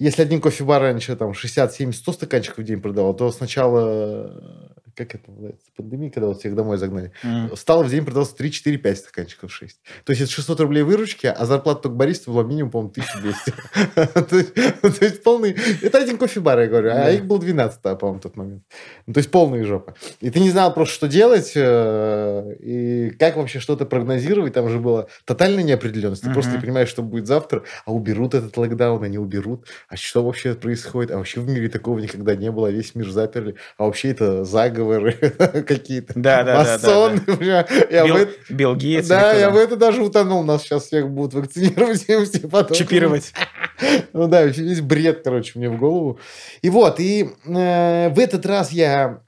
если 0.00 0.22
один 0.22 0.40
кофе-бар 0.40 0.82
раньше 0.82 1.14
там 1.14 1.34
60, 1.34 1.72
70, 1.72 2.00
100 2.00 2.12
стаканчиков 2.12 2.58
в 2.58 2.64
день 2.64 2.80
продавал, 2.80 3.14
то 3.14 3.30
сначала, 3.30 4.72
как 4.96 5.14
это 5.14 5.30
называется, 5.30 5.66
пандемия, 5.76 6.10
когда 6.10 6.26
вот 6.28 6.38
всех 6.38 6.54
домой 6.54 6.78
загнали, 6.78 7.12
М. 7.22 7.56
стало 7.56 7.82
в 7.84 7.90
день 7.90 8.04
продаваться 8.04 8.34
3, 8.36 8.50
4, 8.50 8.78
5 8.78 8.98
стаканчиков 8.98 9.52
6. 9.52 9.80
То 10.04 10.10
есть 10.12 10.22
это 10.22 10.30
600 10.30 10.60
рублей 10.60 10.82
выручки, 10.82 11.26
а 11.26 11.44
зарплата 11.46 11.82
только 11.82 11.96
бариста 11.96 12.30
была 12.30 12.42
минимум, 12.44 12.70
по-моему, 12.70 12.90
1200. 12.92 13.52
То 14.98 15.04
есть- 15.04 15.22
полный... 15.22 15.56
Это 15.82 15.98
один 15.98 16.16
кофе-бар, 16.18 16.60
я 16.60 16.66
говорю, 16.66 16.90
а 16.92 17.10
их 17.10 17.24
был 17.26 17.38
12, 17.38 17.80
да, 17.82 17.94
по-моему, 17.96 18.18
в 18.20 18.22
тот 18.22 18.36
момент. 18.36 18.62
Ну, 19.06 19.12
То 19.14 19.18
есть 19.18 19.30
полная 19.30 19.64
жопа. 19.64 19.94
И 20.20 20.30
ты 20.30 20.40
не 20.40 20.50
знал 20.50 20.72
просто, 20.74 20.94
что 20.94 21.08
делать, 21.08 21.52
э, 21.54 22.54
и 22.60 23.10
как 23.18 23.36
вообще 23.36 23.60
что-то 23.60 23.86
прогнозировать. 23.86 24.54
Там 24.54 24.68
же 24.68 24.78
была 24.78 25.06
тотальная 25.24 25.62
неопределенность. 25.62 26.22
Ты 26.22 26.32
просто 26.32 26.52
не 26.52 26.58
понимаешь, 26.58 26.88
что 26.88 27.02
будет 27.02 27.26
завтра, 27.26 27.62
а 27.84 27.92
уберут 27.92 28.34
этот 28.34 28.56
локдаун, 28.56 29.02
а 29.02 29.08
не 29.08 29.18
уберут. 29.18 29.66
А 29.88 29.96
что 29.96 30.24
вообще 30.24 30.54
происходит? 30.54 31.10
А 31.10 31.16
вообще 31.18 31.40
в 31.40 31.48
мире 31.48 31.68
такого 31.68 31.98
никогда 31.98 32.34
не 32.34 32.50
было, 32.50 32.68
а 32.68 32.70
весь 32.70 32.94
мир 32.94 33.10
заперли. 33.10 33.54
А 33.76 33.84
вообще 33.84 34.10
это 34.10 34.44
заговоры 34.80 35.12
какие-то. 35.66 36.12
Да, 36.16 36.42
да, 36.42 36.64
да, 36.64 36.64
да, 36.64 36.72
масоны. 36.72 37.22
Я 37.90 38.04
Билл, 38.06 38.16
это- 38.16 38.32
Билл 38.52 38.76
Гейтс. 38.76 39.08
Да, 39.08 39.34
я 39.34 39.50
в 39.50 39.56
это 39.56 39.76
даже 39.76 40.02
утонул. 40.02 40.42
Нас 40.42 40.62
сейчас 40.62 40.84
всех 40.86 41.08
будут 41.10 41.34
вакцинировать. 41.34 42.04
и 42.08 42.24
все 42.24 42.48
потом. 42.48 42.76
Чипировать. 42.76 43.32
Ну 44.12 44.28
да, 44.28 44.44
весь 44.44 44.80
бред, 44.80 45.22
короче, 45.24 45.58
мне 45.58 45.68
в 45.68 45.78
голову. 45.78 46.18
И 46.62 46.70
вот, 46.70 47.00
и 47.00 47.30
э, 47.46 48.08
в 48.10 48.18
этот 48.18 48.44
раз 48.46 48.72
я, 48.72 49.22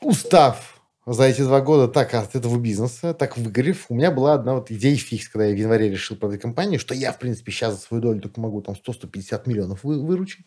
устав 0.00 0.80
за 1.06 1.24
эти 1.24 1.40
два 1.42 1.60
года 1.60 1.88
так 1.88 2.14
от 2.14 2.36
этого 2.36 2.58
бизнеса, 2.58 3.12
так 3.14 3.36
выгорев, 3.36 3.86
у 3.88 3.94
меня 3.94 4.10
была 4.12 4.34
одна 4.34 4.54
вот 4.54 4.70
идея 4.70 4.96
фикс, 4.96 5.28
когда 5.28 5.46
я 5.46 5.54
в 5.54 5.58
январе 5.58 5.90
решил 5.90 6.16
продать 6.16 6.40
компанию, 6.40 6.78
что 6.78 6.94
я, 6.94 7.12
в 7.12 7.18
принципе, 7.18 7.50
сейчас 7.50 7.74
за 7.74 7.80
свою 7.80 8.02
долю 8.02 8.20
только 8.20 8.40
могу 8.40 8.62
там 8.62 8.76
100-150 8.76 9.42
миллионов 9.46 9.82
вы- 9.82 10.04
выручить. 10.04 10.46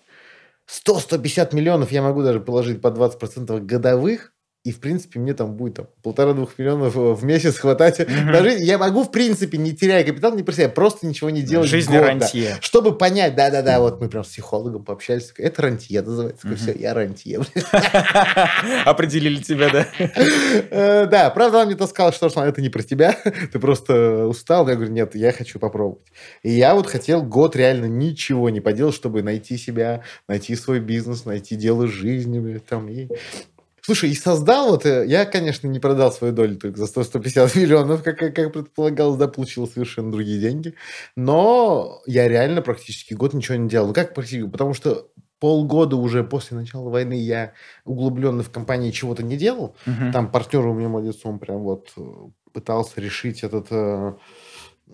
100-150 0.69 1.56
миллионов 1.56 1.91
я 1.91 2.01
могу 2.01 2.23
даже 2.23 2.39
положить 2.39 2.82
по 2.82 2.88
20% 2.88 3.60
годовых, 3.62 4.34
и, 4.65 4.71
в 4.71 4.80
принципе, 4.80 5.19
мне 5.19 5.36
там 5.36 5.54
будет 5.56 5.75
там, 5.75 5.88
полтора-двух 6.01 6.58
миллионов 6.58 6.97
э, 6.97 7.13
в 7.13 7.23
месяц 7.23 7.58
хватать. 7.58 7.99
Мгм. 7.99 8.32
Даже 8.32 8.49
я 8.49 8.80
могу, 8.80 9.04
в 9.04 9.12
принципе, 9.12 9.60
не 9.60 9.73
теряя 9.73 10.04
капитал, 10.04 10.36
не 10.36 10.41
про 10.41 10.54
себя, 10.54 10.69
просто 10.69 11.06
ничего 11.06 11.30
не 11.30 11.43
делать 11.43 11.69
Жизнь 11.69 11.91
год, 11.91 12.01
да. 12.01 12.08
рантье. 12.08 12.58
Чтобы 12.62 12.97
понять, 12.97 13.36
да-да-да, 13.36 13.80
вот 13.80 14.01
мы 14.01 14.10
прям 14.10 14.23
с 14.23 14.28
психологом 14.30 14.84
пообщались, 14.84 15.32
это 15.38 15.62
рантье 15.62 16.01
называется, 16.01 16.47
Мгм. 16.47 16.56
все, 16.58 16.73
я 16.73 16.95
рантье. 16.95 17.41
Определили 18.86 19.41
тебя, 19.41 19.69
да? 19.69 19.88
Э, 20.71 21.06
Да, 21.06 21.30
правда, 21.30 21.60
он 21.60 21.67
мне 21.67 21.75
то 21.75 21.86
сказал, 21.86 22.12
что 22.12 22.28
это 22.43 22.60
не 22.62 22.69
про 22.69 22.82
тебя, 22.82 23.15
ты 23.51 23.60
просто 23.60 24.25
устал. 24.25 24.67
Я 24.67 24.75
говорю, 24.75 24.91
нет, 24.91 25.15
я 25.15 25.32
хочу 25.32 25.60
попробовать. 25.60 26.08
И 26.41 26.51
я 26.51 26.73
вот 26.73 26.88
хотел 26.88 27.21
год 27.21 27.56
реально 27.56 27.86
ничего 27.86 28.49
не 28.49 28.62
поделать, 28.62 28.95
чтобы 28.95 29.21
найти 29.21 29.58
себя, 29.58 30.01
найти 30.28 30.56
свой 30.56 30.80
бизнес, 30.80 31.25
найти 31.25 31.56
дело 31.56 31.88
жизни. 31.88 32.60
Там, 32.67 32.89
и... 32.89 33.08
Слушай, 33.86 34.10
и 34.10 34.15
создал 34.15 34.71
вот, 34.71 34.84
э, 34.88 35.06
я, 35.06 35.26
конечно, 35.26 35.67
не 35.67 35.80
продал 35.80 36.12
свою 36.12 36.34
долю 36.34 36.56
только 36.56 36.84
за 36.84 36.86
100-150 36.86 37.56
миллионов, 37.60 38.02
как, 38.02 38.17
как, 38.17 38.36
как 38.36 38.52
предполагалось, 38.52 39.17
да, 39.17 39.28
получил 39.28 39.67
совершенно 39.67 40.12
другие 40.12 40.39
деньги. 40.39 40.74
Но 41.15 42.02
я 42.08 42.28
реально 42.28 42.63
практически 42.63 43.13
год 43.13 43.36
ничего 43.36 43.58
не 43.58 43.69
делал. 43.69 43.89
Ну, 43.89 43.93
как 43.93 44.15
практически? 44.15 44.50
Потому 44.50 44.74
что 44.74 45.08
полгода 45.39 45.98
уже 45.98 46.24
после 46.24 46.58
начала 46.58 46.89
войны 46.89 47.13
я 47.13 47.54
углубленно 47.84 48.41
в 48.41 48.50
компании 48.50 48.89
чего-то 48.89 49.21
не 49.21 49.38
делал. 49.38 49.76
Мгм. 49.86 50.12
Там 50.12 50.32
партнер 50.32 50.65
у 50.65 50.74
меня 50.74 50.89
молодец, 50.89 51.17
он 51.24 51.38
прям 51.38 51.60
вот 51.60 51.91
э, 51.95 52.02
пытался 52.54 53.00
решить 53.00 53.43
этот, 53.43 53.67
э, 53.69 54.13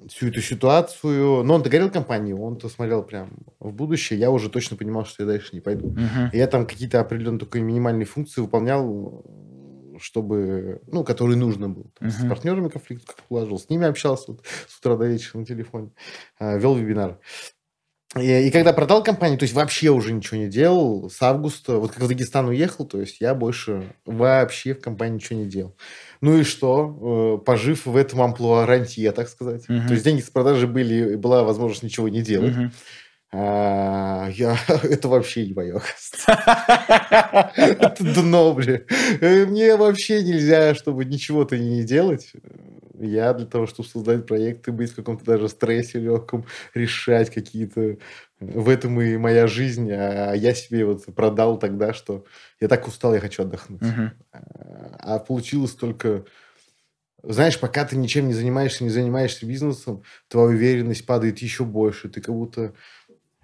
всю 0.10 0.28
эту 0.28 0.42
ситуацию. 0.42 1.44
Но 1.44 1.56
он 1.56 1.64
догорел 1.64 1.90
компании, 1.90 2.34
он-то 2.34 2.70
смотрел 2.70 3.04
прям 3.04 3.32
в 3.60 3.72
будущее. 3.74 4.20
Я 4.20 4.32
уже 4.32 4.50
точно 4.50 4.78
понимал, 4.78 5.06
что 5.06 5.24
я 5.24 5.28
дальше 5.28 5.50
не 5.54 5.62
пойду. 5.62 5.96
И 6.34 6.38
Я 6.38 6.48
там 6.48 6.66
какие-то 6.66 7.00
определенные 7.00 7.40
только 7.40 7.60
минимальные 7.60 8.06
функции 8.06 8.42
выполнял, 8.42 9.26
чтобы, 10.00 10.82
ну, 10.88 11.04
которые 11.04 11.38
нужно 11.38 11.70
было. 11.70 11.86
Там 12.00 12.10
С 12.10 12.28
партнерами 12.28 12.70
конфликт 12.70 13.06
как 13.06 13.24
положил, 13.28 13.60
с 13.60 13.70
ними 13.70 13.86
общался 13.86 14.32
вот 14.32 14.46
с 14.68 14.78
утра 14.80 14.96
до 14.96 15.06
вечера 15.06 15.40
на 15.40 15.46
телефоне, 15.46 15.92
э, 16.40 16.58
вел 16.58 16.76
вебинар. 16.76 17.20
И, 18.18 18.48
и 18.48 18.52
когда 18.52 18.74
продал 18.74 19.04
компанию, 19.04 19.40
то 19.40 19.44
есть 19.44 19.56
вообще 19.56 19.90
уже 19.90 20.12
ничего 20.12 20.38
не 20.38 20.50
делал, 20.50 21.10
с 21.10 21.22
августа, 21.22 21.78
вот 21.78 21.92
как 21.92 22.04
в 22.04 22.08
Дагестан 22.10 22.48
уехал, 22.48 22.86
то 22.86 23.00
есть 23.00 23.22
я 23.22 23.34
больше 23.34 23.94
вообще 24.06 24.74
в 24.74 24.82
компании 24.82 25.16
ничего 25.16 25.40
не 25.40 25.46
делал. 25.46 25.78
Ну 26.22 26.38
и 26.38 26.44
что? 26.44 27.40
Э, 27.42 27.44
Пожив 27.44 27.86
в 27.86 27.96
этом 27.96 28.22
амплуа 28.22 28.66
рантье, 28.66 29.12
так 29.12 29.28
сказать. 29.28 29.68
Мгм. 29.68 29.88
То 29.88 29.94
есть 29.94 30.06
деньги 30.06 30.22
с 30.22 30.30
продажи 30.30 30.68
были, 30.68 31.14
и 31.14 31.16
была 31.16 31.44
возможность 31.44 31.84
ничего 31.84 32.10
не 32.10 32.22
делать. 32.22 32.56
Мгм. 32.56 32.72
А, 33.34 34.28
я, 34.34 34.58
это 34.84 35.08
вообще 35.08 35.48
не 35.48 35.54
мое, 35.54 35.82
Это 36.28 37.96
дно, 38.00 38.54
блин. 38.54 38.86
Э, 39.22 39.46
Мне 39.46 39.78
вообще 39.78 40.22
нельзя, 40.22 40.76
чтобы 40.76 41.06
ничего-то 41.06 41.58
не 41.58 41.84
делать. 41.84 42.34
Я 43.00 43.34
для 43.34 43.48
того, 43.48 43.68
чтобы 43.68 43.88
создать 43.88 44.28
проекты, 44.28 44.72
быть 44.72 44.92
в 44.92 44.96
каком-то 44.96 45.26
даже 45.26 45.50
стрессе 45.50 46.00
легком, 46.00 46.46
решать 46.74 47.30
какие-то... 47.32 47.98
В 48.42 48.70
этом 48.70 49.00
и 49.00 49.18
моя 49.18 49.46
жизнь. 49.46 49.90
А 49.92 50.34
я 50.34 50.54
себе 50.56 50.84
вот 50.84 51.06
продал 51.16 51.60
тогда, 51.60 51.94
что 51.94 52.26
я 52.60 52.68
так 52.68 52.88
устал, 52.88 53.14
я 53.14 53.20
хочу 53.20 53.44
отдохнуть. 53.44 53.82
Мгм. 53.82 54.14
А 54.34 55.20
получилось 55.20 55.76
только 55.76 56.26
знаешь, 57.24 57.60
пока 57.60 57.86
ты 57.86 57.96
ничем 57.98 58.28
не 58.28 58.34
занимаешься, 58.34 58.84
не 58.84 58.90
занимаешься 58.90 59.46
бизнесом, 59.46 60.04
твоя 60.28 60.48
уверенность 60.48 61.06
падает 61.06 61.38
еще 61.40 61.66
больше. 61.66 62.10
Ты 62.10 62.20
как 62.20 62.34
будто 62.34 62.74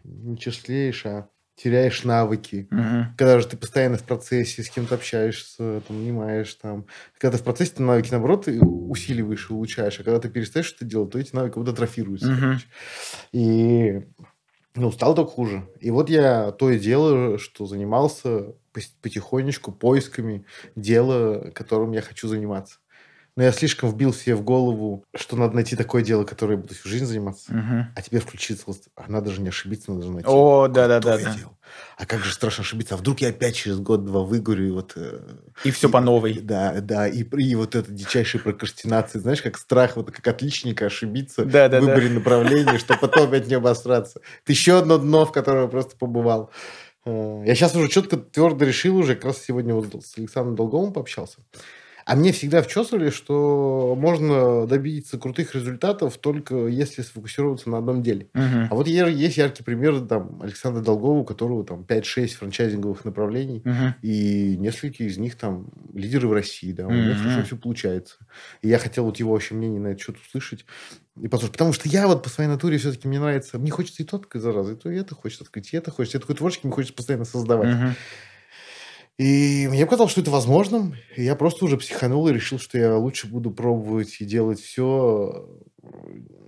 не 0.03 0.37
числеешь, 0.37 1.05
а 1.05 1.29
теряешь 1.55 2.03
навыки. 2.03 2.67
Мгм. 2.69 3.15
Когда 3.17 3.39
же 3.39 3.47
ты 3.47 3.57
постоянно 3.57 3.97
в 3.97 4.03
процессе, 4.03 4.63
с 4.63 4.69
кем-то 4.69 4.95
общаешься, 4.95 5.81
там, 5.87 5.97
понимаешь, 5.97 6.53
там. 6.55 6.85
Когда 7.19 7.37
ты 7.37 7.43
в 7.43 7.45
процессе, 7.45 7.73
ты 7.75 7.83
навыки, 7.83 8.09
наоборот, 8.11 8.47
усиливаешь 8.47 9.49
и 9.49 9.53
улучшаешь. 9.53 9.99
А 9.99 10.03
когда 10.03 10.19
ты 10.19 10.29
перестаешь 10.29 10.67
что-то 10.67 10.85
делать, 10.85 11.11
то 11.11 11.19
эти 11.19 11.35
навыки 11.35 11.55
будто 11.55 11.71
атрофируются. 11.71 12.35
Короче. 12.35 12.65
И, 13.31 14.01
ну, 14.77 14.91
стало 14.91 15.15
только 15.15 15.31
хуже. 15.31 15.67
И 15.79 15.91
вот 15.91 16.09
я 16.09 16.51
то 16.51 16.69
и 16.69 16.79
дело, 16.79 17.37
что 17.37 17.65
занимался 17.65 18.55
потихонечку 19.01 19.71
поисками 19.71 20.45
дела, 20.75 21.51
которым 21.51 21.91
я 21.93 22.01
хочу 22.01 22.27
заниматься. 22.27 22.79
Но 23.37 23.43
я 23.43 23.51
слишком 23.51 23.91
вбил 23.91 24.13
себе 24.15 24.33
в 24.35 24.41
голову, 24.41 25.05
что 25.15 25.35
надо 25.35 25.53
найти 25.53 25.75
такое 25.75 26.01
дело, 26.01 26.23
которое 26.23 26.53
я 26.55 26.57
буду 26.57 26.73
всю 26.73 26.89
жизнь 26.89 27.05
заниматься. 27.05 27.53
Мгм. 27.53 27.87
А 27.95 28.01
теперь 28.01 28.19
включиться, 28.19 28.65
а 28.95 29.03
надо 29.07 29.29
же 29.29 29.41
не 29.41 29.49
ошибиться, 29.49 29.91
надо 29.91 30.07
же 30.07 30.11
найти. 30.11 30.27
О, 30.27 30.67
да-да-да. 30.67 31.17
да. 31.17 31.35
А 31.97 32.07
как 32.07 32.23
же 32.23 32.33
страшно 32.33 32.63
ошибиться? 32.63 32.95
А 32.95 32.97
вдруг 32.97 33.21
я 33.21 33.29
опять 33.29 33.55
через 33.55 33.79
год-два 33.79 34.21
выгорю, 34.23 34.67
и 34.67 34.71
вот... 34.71 34.93
э, 34.95 35.19
И 35.63 35.69
все 35.69 35.87
по 35.87 36.01
новой. 36.01 36.39
Да, 36.39 36.81
да, 36.81 37.07
и, 37.07 37.21
и 37.23 37.53
вот 37.53 37.75
эта 37.75 37.91
дичайшая 37.91 38.41
прокрастинация, 38.41 39.21
знаешь, 39.21 39.43
как 39.43 39.55
страх, 39.59 39.97
вот 39.97 40.09
как 40.09 40.27
отличника 40.27 40.87
ошибиться 40.87 41.45
Да-да-да. 41.45 41.81
в 41.81 41.85
выборе 41.85 42.09
направления, 42.09 42.79
чтобы 42.79 43.01
потом 43.01 43.27
опять 43.27 43.45
не 43.47 43.53
обосраться. 43.53 44.19
Это 44.43 44.51
еще 44.51 44.79
одно 44.79 44.97
дно, 44.97 45.27
в 45.27 45.31
котором 45.31 45.61
я 45.63 45.67
просто 45.67 45.95
побывал. 45.95 46.49
Э, 47.05 47.43
Я 47.45 47.53
сейчас 47.53 47.75
уже 47.75 47.87
четко, 47.87 48.17
твердо 48.17 48.65
решил 48.65 48.97
уже, 48.97 49.13
как 49.13 49.25
раз 49.25 49.43
сегодня 49.43 49.75
вот 49.75 49.93
с 50.03 50.17
Александром 50.17 50.55
Долговым 50.55 50.91
пообщался. 50.91 51.37
А 52.07 52.15
мне 52.15 52.31
всегда 52.31 52.61
вчесывали, 52.61 53.09
что 53.09 53.93
можно 53.97 54.65
добиться 54.65 55.17
крутых 55.17 55.53
результатов 55.55 56.17
только 56.17 56.67
если 56.67 57.01
сфокусироваться 57.01 57.69
на 57.69 57.79
одном 57.79 58.01
деле. 58.01 58.29
Мгм. 58.33 58.67
А 58.71 58.75
вот 58.75 58.87
есть 58.87 59.35
яркий 59.35 59.61
пример 59.61 59.99
там, 60.07 60.41
Александра 60.41 60.81
Долгова, 60.81 61.19
у 61.19 61.25
которого 61.25 61.65
там 61.65 61.83
5-6 61.83 62.35
франчайзинговых 62.35 63.03
направлений, 63.03 63.61
Мгм. 63.65 63.95
и 64.01 64.55
несколько 64.57 65.03
из 65.03 65.17
них 65.17 65.35
там 65.35 65.67
лидеры 65.93 66.29
в 66.29 66.33
России, 66.33 66.71
да, 66.71 66.87
у 66.87 66.91
него 66.91 67.15
хорошо 67.15 67.43
все 67.43 67.57
получается. 67.57 68.15
И 68.61 68.69
я 68.69 68.79
хотел 68.79 69.03
вот 69.03 69.17
его 69.17 69.33
вообще 69.33 69.55
мнение 69.55 69.81
на 69.81 69.87
этот 69.89 70.01
счет 70.01 70.15
услышать 70.17 70.65
и 71.21 71.27
послушать. 71.27 71.53
Потому 71.53 71.73
что 71.73 71.89
я 71.89 72.07
вот 72.07 72.23
по 72.23 72.29
своей 72.29 72.49
натуре 72.49 72.77
все-таки 72.77 73.09
мне 73.09 73.19
нравится, 73.19 73.59
мне 73.59 73.69
хочется 73.71 74.01
и 74.03 74.05
то 74.05 74.15
открыть, 74.15 74.41
зараза, 74.41 74.73
и 74.73 74.75
то 74.77 74.89
и 74.89 74.95
это 74.97 75.13
хочется 75.13 75.43
открыть, 75.43 75.73
и 75.73 75.77
это 75.77 75.91
хочется. 75.91 76.17
Я 76.17 76.21
такой 76.21 76.35
творческий, 76.35 76.67
мне 76.67 76.73
хочется 76.75 76.95
постоянно 76.95 77.25
создавать. 77.25 77.75
Мгм. 77.75 77.95
И 79.17 79.67
мне 79.69 79.85
показалось, 79.85 80.11
что 80.11 80.21
это 80.21 80.29
возможным. 80.31 80.93
И 81.15 81.23
я 81.23 81.35
просто 81.35 81.65
уже 81.65 81.77
психанул 81.77 82.27
и 82.27 82.33
решил, 82.33 82.59
что 82.59 82.77
я 82.77 82.95
лучше 82.97 83.27
буду 83.27 83.49
пробовать 83.49 84.17
и 84.19 84.25
делать 84.25 84.59
все, 84.59 85.47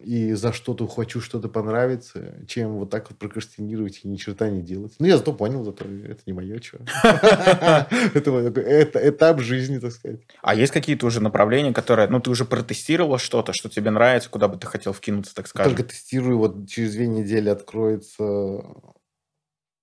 и 0.04 0.34
за 0.34 0.54
что-то 0.54 0.88
хочу, 0.88 1.22
что-то 1.22 1.50
понравится, 1.50 2.36
чем 2.48 2.78
вот 2.78 2.90
так 2.90 3.10
вот 3.10 3.20
прокрастинировать 3.20 4.02
и 4.04 4.08
ни 4.08 4.16
черта 4.16 4.50
не 4.50 4.62
делать. 4.62 4.94
Ну, 5.00 5.08
я 5.08 5.18
зато 5.18 5.34
понял, 5.34 5.64
зато 5.64 5.86
это 5.86 6.22
не 6.26 6.34
мое, 6.34 6.60
чего. 6.60 6.80
Это 8.14 9.10
этап 9.10 9.40
жизни, 9.40 9.80
так 9.80 9.92
сказать. 9.92 10.22
А 10.42 10.56
есть 10.56 10.72
какие-то 10.72 11.06
уже 11.06 11.22
направления, 11.22 11.74
которые, 11.74 12.08
ну, 12.08 12.20
ты 12.20 12.30
уже 12.30 12.46
протестировала 12.46 13.18
что-то, 13.20 13.54
что 13.54 13.70
тебе 13.70 13.92
нравится, 13.92 14.30
куда 14.30 14.48
бы 14.48 14.58
ты 14.58 14.68
хотел 14.68 14.94
вкинуться, 14.94 15.36
так 15.36 15.48
скажем? 15.48 15.76
Только 15.76 15.92
тестирую, 15.92 16.38
вот 16.38 16.68
через 16.68 16.94
две 16.94 17.08
недели 17.08 17.50
откроется. 17.50 18.24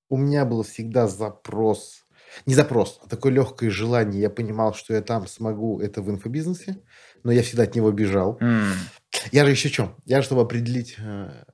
У 0.09 0.16
меня 0.16 0.44
был 0.44 0.62
всегда 0.62 1.09
запрос, 1.09 2.06
не 2.47 2.55
запрос, 2.55 3.01
а 3.05 3.09
такое 3.09 3.33
легкое 3.33 3.71
желание. 3.71 4.21
Я 4.23 4.31
понимал, 4.31 4.75
что 4.75 4.95
я 4.95 5.03
там 5.03 5.27
смогу 5.27 5.81
это 5.81 6.03
в 6.03 6.11
инфобизнесе, 6.11 6.83
но 7.25 7.33
я 7.33 7.43
всегда 7.43 7.65
от 7.65 7.75
него 7.75 7.91
бежал. 7.93 8.39
М, 8.41 8.91
Я 9.33 9.45
же 9.45 9.53
еще 9.53 9.71
чем? 9.71 9.97
Я, 10.05 10.23
чтобы 10.23 10.43
определить 10.43 10.97
э, 10.99 11.45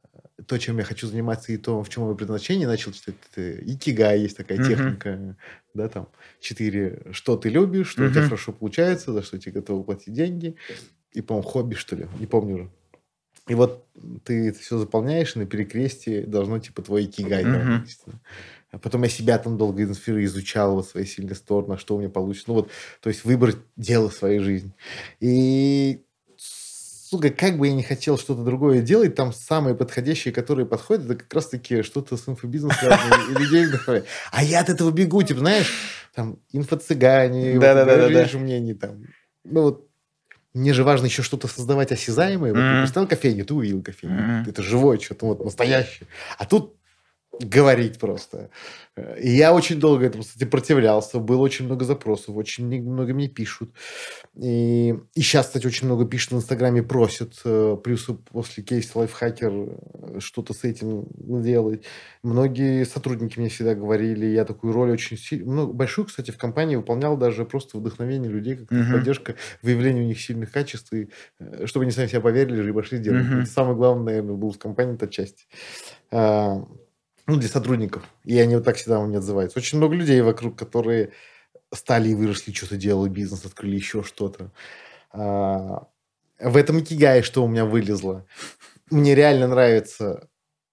то, 0.47 0.59
чем 0.59 0.79
я 0.79 0.85
хочу 0.85 1.07
заниматься 1.07 1.53
и 1.53 1.57
то, 1.57 1.83
в 1.83 1.89
чем 1.89 2.05
мое 2.05 2.15
предназначение, 2.15 2.67
начал 2.67 2.93
читать 2.93 3.17
это 3.33 3.59
икигай, 3.65 4.21
есть 4.21 4.37
такая 4.37 4.59
Мгм. 4.59 4.67
техника, 4.69 5.37
да, 5.75 5.89
там, 5.89 6.09
четыре, 6.41 7.03
что 7.13 7.37
ты 7.37 7.49
любишь, 7.49 7.89
что 7.89 8.05
у 8.05 8.11
тебя 8.11 8.23
хорошо 8.23 8.53
получается, 8.53 9.13
за 9.13 9.23
что 9.23 9.39
тебе 9.39 9.53
готовы 9.53 9.85
платить 9.85 10.15
деньги, 10.15 10.57
и, 11.13 11.23
по-моему, 11.23 11.49
хобби, 11.49 11.75
что 11.75 11.97
ли, 11.97 12.09
не 12.21 12.27
помню 12.27 12.55
уже. 12.57 12.71
И 13.49 13.55
вот 13.55 13.89
ты 14.25 14.49
это 14.49 14.59
все 14.61 14.79
заполняешь, 14.79 15.35
и 15.37 15.39
на 15.41 15.47
перекрестии 15.47 16.23
должно, 16.23 16.59
типа, 16.61 16.83
твой 16.83 17.05
икигай. 17.07 17.45
да, 17.45 17.59
Мгм. 17.59 17.73
написано. 17.75 18.21
А 18.25 18.62
потом 18.79 19.03
я 19.03 19.09
себя 19.09 19.39
там 19.39 19.59
долго 19.59 19.83
изучал, 19.85 20.75
вот 20.75 20.89
свои 20.89 21.05
сильные 21.05 21.35
стороны, 21.35 21.75
а 21.75 21.79
что 21.79 21.97
у 21.97 21.99
меня 21.99 22.09
получится. 22.09 22.47
Ну 22.49 22.55
вот, 22.55 22.71
то 23.01 23.09
есть 23.09 23.25
выбрать 23.25 23.59
дело 23.77 24.09
своей 24.09 24.39
жизни. 24.39 24.73
И, 25.21 26.03
сука, 26.37 27.31
как 27.31 27.59
бы 27.59 27.69
я 27.69 27.75
не 27.75 27.83
хотел 27.83 28.19
что-то 28.19 28.43
другое 28.43 28.81
делать, 28.81 29.15
там 29.15 29.33
самые 29.33 29.75
подходящие, 29.75 30.33
которые 30.33 30.65
подходят, 30.65 31.05
это 31.05 31.17
как 31.17 31.35
раз-таки 31.35 31.83
что-то 31.83 32.17
с 32.17 32.27
инфобизнесом 32.29 32.79
связано, 32.79 33.15
и 33.31 33.35
людей 33.35 33.67
вдохновляет. 33.67 34.07
А 34.31 34.43
я 34.43 34.61
от 34.61 34.71
этого 34.71 34.91
бегу, 34.91 35.23
типа, 35.23 35.41
знаешь, 35.41 35.73
там, 36.15 36.39
инфо-цыгане, 36.53 37.55
говоришь 37.59 38.35
мнений 38.35 38.75
там. 38.75 39.05
Ну 39.45 39.63
вот, 39.63 39.89
мне 40.55 40.73
же 40.73 40.85
важно 40.85 41.07
еще 41.07 41.23
что-то 41.23 41.49
создавать 41.49 41.93
осязаемое. 41.93 42.53
Вот 42.53 42.61
ты 42.61 42.75
Мгм. 42.75 42.83
поставил 42.83 43.09
кофейню, 43.09 43.45
ты 43.45 43.55
увидел 43.55 43.83
кофейню. 43.83 44.45
Это 44.47 44.63
живое 44.63 44.99
что-то, 44.99 45.27
вот 45.27 45.45
настоящее. 45.45 46.09
А 46.39 46.45
тут 46.47 46.77
говорить 47.41 47.99
просто. 47.99 48.51
И 49.19 49.31
я 49.31 49.55
очень 49.55 49.81
долго 49.81 50.05
этому 50.05 50.23
сопротивлялся. 50.23 51.19
Было 51.19 51.41
очень 51.41 51.65
много 51.65 51.85
запросов, 51.85 52.37
очень 52.37 52.67
много 52.83 53.15
мне 53.15 53.29
пишут. 53.29 53.71
И, 54.37 54.95
и 55.15 55.21
сейчас, 55.23 55.47
кстати, 55.47 55.67
очень 55.67 55.87
много 55.87 56.05
пишут 56.05 56.33
в 56.33 56.37
Инстаграме, 56.37 56.83
просят. 56.83 57.41
э, 57.45 57.77
Плюс 57.83 58.07
после 58.31 58.63
кейса 58.63 58.99
лайфхакер 58.99 59.51
э, 59.51 60.19
что-то 60.21 60.53
с 60.53 60.65
этим 60.65 61.07
делать. 61.17 61.85
Многие 62.23 62.85
сотрудники 62.85 63.39
мне 63.39 63.49
всегда 63.49 63.75
говорили, 63.75 64.27
я 64.27 64.45
такую 64.45 64.75
роль 64.75 64.91
очень 64.91 65.17
сильно... 65.17 65.67
большую, 65.67 66.07
кстати, 66.07 66.31
в 66.31 66.37
компании 66.39 66.77
выполнял 66.77 67.17
даже 67.17 67.45
просто 67.47 67.79
вдохновение 67.79 68.31
людей, 68.31 68.57
как 68.57 68.71
Мгм. 68.71 68.93
поддержка, 68.93 69.37
выявление 69.63 70.05
у 70.05 70.07
них 70.07 70.21
сильных 70.21 70.53
качеств, 70.53 70.93
и 70.93 71.09
э, 71.41 71.67
чтобы 71.67 71.85
они 71.85 71.93
сами 71.93 72.09
себя 72.09 72.21
поверили 72.21 72.69
и 72.69 72.73
пошли 72.73 72.99
делать. 72.99 73.25
Мгм. 73.25 73.41
Это 73.41 73.51
самое 73.51 73.77
главное, 73.77 74.05
наверное, 74.05 74.35
было 74.35 74.53
в 74.53 74.59
компании, 74.59 74.95
эта 74.95 75.09
часть. 75.09 75.47
Ну, 77.33 77.39
для 77.41 77.49
сотрудников. 77.49 78.05
И 78.25 78.39
они 78.39 78.57
вот 78.57 78.65
так 78.65 78.77
всегда 78.77 78.99
у 79.01 79.07
меня 79.07 79.19
отзываются. 79.19 79.59
Очень 79.59 79.79
много 79.79 79.95
людей 79.95 80.21
вокруг, 80.21 80.59
которые 80.59 81.13
стали 81.73 82.11
и 82.11 82.15
выросли, 82.15 82.53
что-то 82.53 82.77
делали, 82.77 83.09
бизнес 83.09 83.45
открыли, 83.45 83.77
еще 83.77 84.03
что-то. 84.03 84.51
А, 85.13 85.87
в 86.39 86.57
этом 86.57 86.81
икигае, 86.81 87.23
что 87.23 87.45
у 87.45 87.49
меня 87.49 87.65
вылезло. 87.65 88.27
Мне 88.91 89.15
реально 89.15 89.49
нравится 89.49 90.29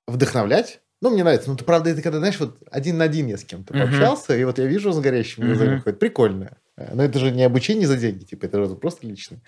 вдохновлять. 0.07 0.81
Ну, 1.01 1.11
мне 1.11 1.23
нравится. 1.23 1.49
Ну, 1.49 1.55
ты, 1.55 1.63
правда, 1.63 1.89
это 1.91 2.01
когда, 2.01 2.19
знаешь, 2.19 2.39
вот 2.39 2.57
один 2.69 2.97
на 2.97 3.05
один 3.05 3.27
я 3.27 3.37
с 3.37 3.45
кем-то 3.45 3.73
Мгм. 3.73 3.83
пообщался, 3.83 4.35
и 4.35 4.43
вот 4.43 4.57
я 4.59 4.65
вижу, 4.65 4.89
он 4.89 4.95
с 4.95 4.99
горящими 4.99 5.45
глазами 5.45 5.75
Мгм. 5.75 5.81
ходит. 5.83 5.99
Прикольно. 5.99 6.57
Но 6.75 7.03
это 7.03 7.19
же 7.19 7.31
не 7.31 7.43
обучение 7.43 7.87
за 7.87 7.97
деньги, 7.97 8.25
типа, 8.25 8.45
это 8.45 8.65
же 8.65 8.75
просто 8.75 9.07
лично. 9.07 9.39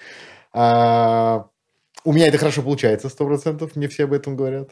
А, 0.53 1.47
у 2.03 2.13
меня 2.13 2.27
это 2.27 2.37
хорошо 2.37 2.61
получается, 2.61 3.09
сто 3.09 3.25
процентов. 3.25 3.75
Мне 3.75 3.87
все 3.87 4.05
об 4.05 4.13
этом 4.13 4.35
говорят. 4.37 4.71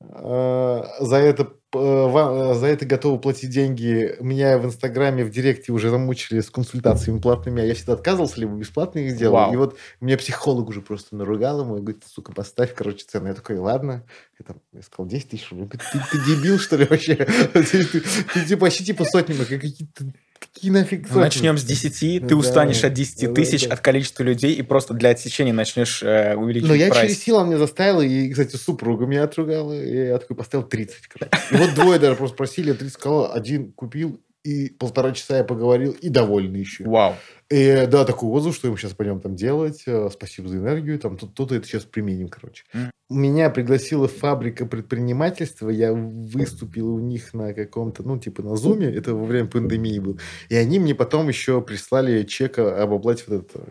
А, 0.00 0.84
За 1.00 1.16
это, 1.16 1.44
п- 1.44 1.78
ва- 1.78 2.54
за 2.54 2.66
это 2.66 2.84
готовы 2.84 3.18
платить 3.18 3.50
деньги. 3.50 4.14
Меня 4.20 4.58
в 4.58 4.66
Инстаграме, 4.66 5.24
в 5.24 5.30
Директе 5.30 5.72
уже 5.72 5.90
замучили 5.90 6.40
с 6.40 6.50
консультациями 6.50 7.18
платными, 7.18 7.62
а 7.62 7.64
я 7.64 7.74
всегда 7.74 7.94
отказывался, 7.94 8.38
либо 8.40 8.54
бесплатно 8.54 8.98
их 9.00 9.16
делал. 9.16 9.34
Вау. 9.34 9.52
И 9.54 9.56
вот 9.56 9.76
мне 10.00 10.16
психолог 10.16 10.68
уже 10.68 10.82
просто 10.82 11.16
наругал 11.16 11.62
ему 11.62 11.78
и 11.78 11.80
говорит, 11.80 12.04
сука, 12.06 12.32
поставь, 12.32 12.74
короче, 12.74 13.04
цену. 13.08 13.28
Я 13.28 13.34
такой, 13.34 13.56
ладно. 13.58 14.04
Я, 14.38 14.44
там, 14.44 14.60
я 14.72 14.82
сказал, 14.82 15.08
10 15.08 15.30
тысяч 15.30 15.50
рублей. 15.50 15.68
Ты, 15.68 15.78
ты 16.12 16.24
дебил, 16.26 16.58
что 16.58 16.76
ли, 16.76 16.84
вообще? 16.84 17.14
Ты, 17.52 17.62
ты- 17.64 18.00
ты, 18.34 18.44
типа, 18.46 18.66
почти 18.66 18.84
типа 18.84 19.04
сотнями. 19.04 19.44
Какие-то 19.44 20.04
Какие 20.38 20.70
нафиг 20.70 21.06
сотни? 21.06 21.20
Начнем 21.20 21.58
с 21.58 21.64
10, 21.64 21.98
ты 22.00 22.20
Да, 22.20 22.36
устанешь 22.36 22.82
от 22.84 22.92
10 22.92 23.28
да, 23.28 23.34
тысяч 23.34 23.66
да. 23.68 23.74
от 23.74 23.80
количества 23.80 24.22
людей 24.22 24.54
и 24.54 24.62
просто 24.62 24.94
для 24.94 25.10
отсечения 25.10 25.52
начнешь 25.52 26.02
э, 26.02 26.34
увеличивать 26.34 26.68
Но 26.70 26.74
я 26.74 26.88
прайс. 26.88 27.10
через 27.10 27.22
силу 27.24 27.44
меня 27.44 27.58
заставил, 27.58 28.00
и, 28.00 28.28
кстати, 28.30 28.56
супруга 28.56 29.06
меня 29.06 29.24
отругала, 29.24 29.72
и 29.72 30.06
я 30.08 30.18
такой 30.18 30.36
поставил 30.36 30.64
30. 30.66 31.06
короче. 31.08 31.30
И 31.50 31.54
вот 31.56 31.74
двое 31.74 31.98
даже 31.98 32.16
просто 32.16 32.36
просили, 32.36 32.68
я 32.68 32.74
30 32.74 32.94
сказал, 32.94 33.32
один 33.32 33.72
купил, 33.72 34.20
и 34.44 34.68
полтора 34.70 35.12
часа 35.12 35.38
я 35.38 35.44
поговорил, 35.44 35.92
и 35.92 36.08
довольный 36.08 36.60
еще. 36.60 36.84
Вау. 36.84 37.16
И 37.50 37.86
да, 37.86 38.04
такой 38.04 38.28
отзыв, 38.30 38.54
что 38.54 38.70
мы 38.70 38.76
сейчас 38.76 38.92
пойдем 38.92 39.20
там 39.20 39.36
делать, 39.36 39.84
э, 39.86 40.08
спасибо 40.12 40.48
за 40.48 40.56
энергию, 40.56 40.98
там 40.98 41.16
тут 41.16 41.34
то-то 41.34 41.54
это 41.54 41.66
сейчас 41.66 41.84
применим, 41.84 42.28
короче. 42.28 42.64
Мгм. 42.72 42.90
Меня 43.08 43.50
пригласила 43.50 44.08
фабрика 44.08 44.66
предпринимательства, 44.66 45.70
я 45.70 45.92
выступил 45.92 46.88
у 46.88 46.98
них 46.98 47.34
на 47.34 47.54
каком-то, 47.54 48.02
ну, 48.02 48.18
типа 48.18 48.42
на 48.42 48.56
зуме, 48.56 48.88
это 48.88 49.14
во 49.14 49.24
время 49.24 49.48
пандемии 49.48 50.00
был, 50.00 50.18
и 50.48 50.56
они 50.56 50.80
мне 50.80 50.92
потом 50.92 51.28
еще 51.28 51.60
прислали 51.60 52.24
чек 52.24 52.58
об 52.58 52.92
оплате 52.92 53.22
вот 53.28 53.44
этого 53.44 53.64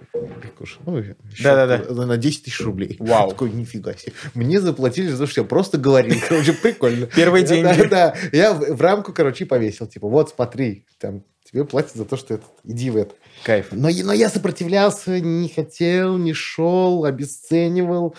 слушай, 0.58 0.80
ну, 0.86 1.02
счет 1.34 1.44
Да-да-да. 1.44 2.06
на 2.06 2.18
10 2.18 2.44
тысяч 2.44 2.62
рублей. 2.62 2.96
Вау. 3.00 3.30
Такой, 3.30 3.52
нифига 3.52 3.94
себе. 3.96 4.14
Мне 4.34 4.60
заплатили 4.60 5.08
за 5.08 5.18
то, 5.18 5.28
что 5.28 5.42
я 5.42 5.48
просто 5.48 5.78
говорил. 5.78 6.16
Короче, 6.28 6.54
прикольно. 6.54 7.08
Первые 7.08 7.46
деньги. 7.46 7.88
Да, 7.88 7.88
да. 7.88 8.16
Я 8.32 8.54
в 8.54 8.82
рамку, 8.82 9.14
короче, 9.14 9.46
повесил. 9.46 9.88
Типа, 9.88 10.08
вот, 10.08 10.30
смотри, 10.30 10.86
там, 11.00 11.24
тебе 11.56 11.64
платят 11.66 11.94
за 11.96 12.04
то, 12.04 12.18
что 12.18 12.34
это, 12.34 12.44
иди 12.66 12.90
в 12.90 12.98
это. 12.98 13.16
Кайф. 13.46 13.70
Но, 13.72 13.88
я- 13.88 14.04
но 14.04 14.12
я 14.12 14.28
сопротивлялся, 14.30 15.22
не 15.22 15.48
хотел, 15.48 16.18
не 16.18 16.34
шел, 16.34 17.06
обесценивал. 17.06 18.14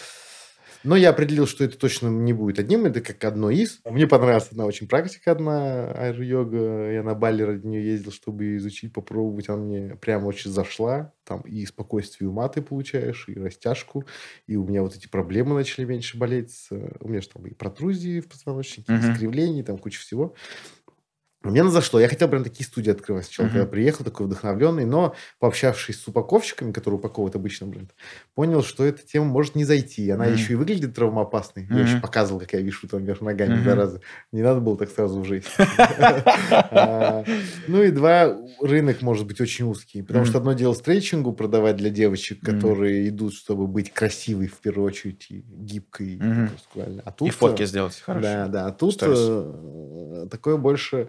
Но 0.85 0.95
я 0.97 1.11
определил, 1.11 1.47
что 1.49 1.65
это 1.65 1.77
точно 1.77 2.07
не 2.09 2.33
будет 2.33 2.61
одним, 2.61 2.87
это 2.87 3.01
как 3.01 3.23
одно 3.25 3.51
из. 3.51 3.81
Мне 3.85 4.07
понравилась 4.07 4.49
одна 4.53 4.67
очень 4.67 4.87
практика, 4.87 5.33
одна 5.33 5.91
аэро-йога. 5.91 6.93
Я 6.93 7.03
на 7.03 7.15
Бали 7.15 7.43
ради 7.43 7.67
нее 7.67 7.85
ездил, 7.85 8.13
чтобы 8.13 8.57
изучить, 8.57 8.93
попробовать. 8.93 9.49
Она 9.49 9.59
мне 9.65 9.97
прям 9.97 10.25
очень 10.27 10.51
зашла. 10.53 11.13
Там 11.25 11.41
и 11.41 11.67
спокойствие 11.67 12.31
ума 12.31 12.49
ты 12.49 12.63
получаешь, 12.63 13.29
и 13.29 13.35
растяжку. 13.35 14.05
И 14.47 14.55
у 14.57 14.65
меня 14.65 14.83
вот 14.83 14.95
эти 14.95 15.09
проблемы 15.09 15.55
начали 15.57 15.85
меньше 15.85 16.17
болеть. 16.19 16.55
У 16.71 17.09
меня 17.09 17.21
же 17.21 17.29
там 17.31 17.45
и 17.47 17.53
протрузии 17.53 18.21
в 18.21 18.29
позвоночнике, 18.29 18.93
и 18.93 18.97
Мгм. 18.97 19.13
искривления, 19.13 19.65
там 19.65 19.79
куча 19.79 19.99
всего. 20.01 20.35
Мне 21.51 21.61
она 21.63 21.71
зашло. 21.71 22.01
Я 22.01 22.09
хотел 22.09 22.29
прям 22.29 22.45
такие 22.45 22.65
студии 22.67 22.91
открывать. 22.91 23.25
Сначала, 23.27 23.47
Мгм. 23.47 23.53
когда 23.55 23.67
приехал, 23.71 24.05
такой 24.05 24.27
вдохновленный, 24.27 24.85
но 24.85 25.15
пообщавшись 25.39 26.01
с 26.01 26.09
упаковщиками, 26.09 26.73
которые 26.73 26.99
упаковывают 26.99 27.37
обычно 27.37 27.67
бренд, 27.67 27.95
понял, 28.35 28.63
что 28.63 28.85
эта 28.85 29.03
тема 29.07 29.27
может 29.27 29.55
не 29.55 29.65
зайти. 29.65 30.11
Она 30.11 30.25
Мгм. 30.25 30.33
еще 30.35 30.53
и 30.55 30.57
выглядит 30.57 30.95
травмоопасной. 30.95 31.65
Я 31.65 31.77
Мгм. 31.77 31.83
еще 31.85 31.99
показывал, 32.01 32.41
как 32.41 32.53
я 32.53 32.61
вишу 32.61 32.89
там 32.89 33.05
вверх 33.05 33.21
ногами 33.21 33.55
Мгм. 33.55 33.63
два 33.65 33.75
раза. 33.75 34.01
Не 34.33 34.43
надо 34.43 34.61
было 34.61 34.77
так 34.77 34.91
сразу 34.91 35.21
в 35.21 35.25
жизнь. 35.25 35.47
А, 36.71 37.25
Ну 37.67 37.83
и 37.83 37.91
два, 37.91 38.37
рынок 38.61 39.03
может 39.03 39.27
быть 39.27 39.41
очень 39.41 39.67
узкий. 39.67 40.03
Потому 40.03 40.25
что 40.25 40.39
одно 40.39 40.53
дело 40.53 40.73
стрейчингу 40.75 41.33
продавать 41.33 41.77
для 41.77 41.91
девочек, 41.91 42.41
которые 42.41 43.09
идут, 43.09 43.35
чтобы 43.35 43.67
быть 43.67 43.93
красивой 43.93 44.49
в 44.49 44.59
первую 44.61 44.87
очередь, 44.87 45.27
гибкой, 45.31 46.07
и. 46.15 46.21
А 47.05 47.13
фотки 47.31 47.63
э, 47.63 47.67
сделать 47.67 48.01
хорошо. 48.01 48.27
да, 48.27 48.49
да. 48.49 48.67
А 48.67 48.73
тут 48.73 48.99
э, 49.03 50.27
такое 50.31 50.57
больше 50.57 51.09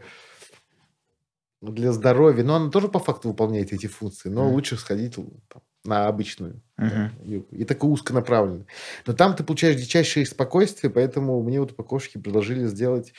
для 1.61 1.91
здоровья. 1.91 2.43
Но 2.43 2.55
она 2.55 2.69
тоже 2.69 2.87
по 2.87 2.99
факту 2.99 3.29
выполняет 3.29 3.73
эти 3.73 3.87
функции. 3.87 4.29
Но 4.29 4.43
Мгм. 4.45 4.53
лучше 4.53 4.77
сходить 4.77 5.15
там, 5.15 5.61
на 5.83 6.07
обычную. 6.07 6.61
Мгм. 6.77 7.11
да, 7.19 7.25
йогу. 7.25 7.47
И 7.55 7.63
такой 7.65 7.91
узконаправленный. 7.91 8.65
Но 9.05 9.13
там 9.13 9.35
ты 9.35 9.43
получаешь 9.43 9.75
дичайшее 9.79 10.25
спокойствие, 10.25 10.91
поэтому 10.91 11.41
мне 11.41 11.59
вот 11.59 11.71
упаковщики 11.71 12.17
предложили 12.19 12.65
сделать 12.67 13.13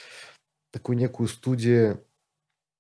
такую 0.73 0.99
некую 0.99 1.29
студию 1.29 2.05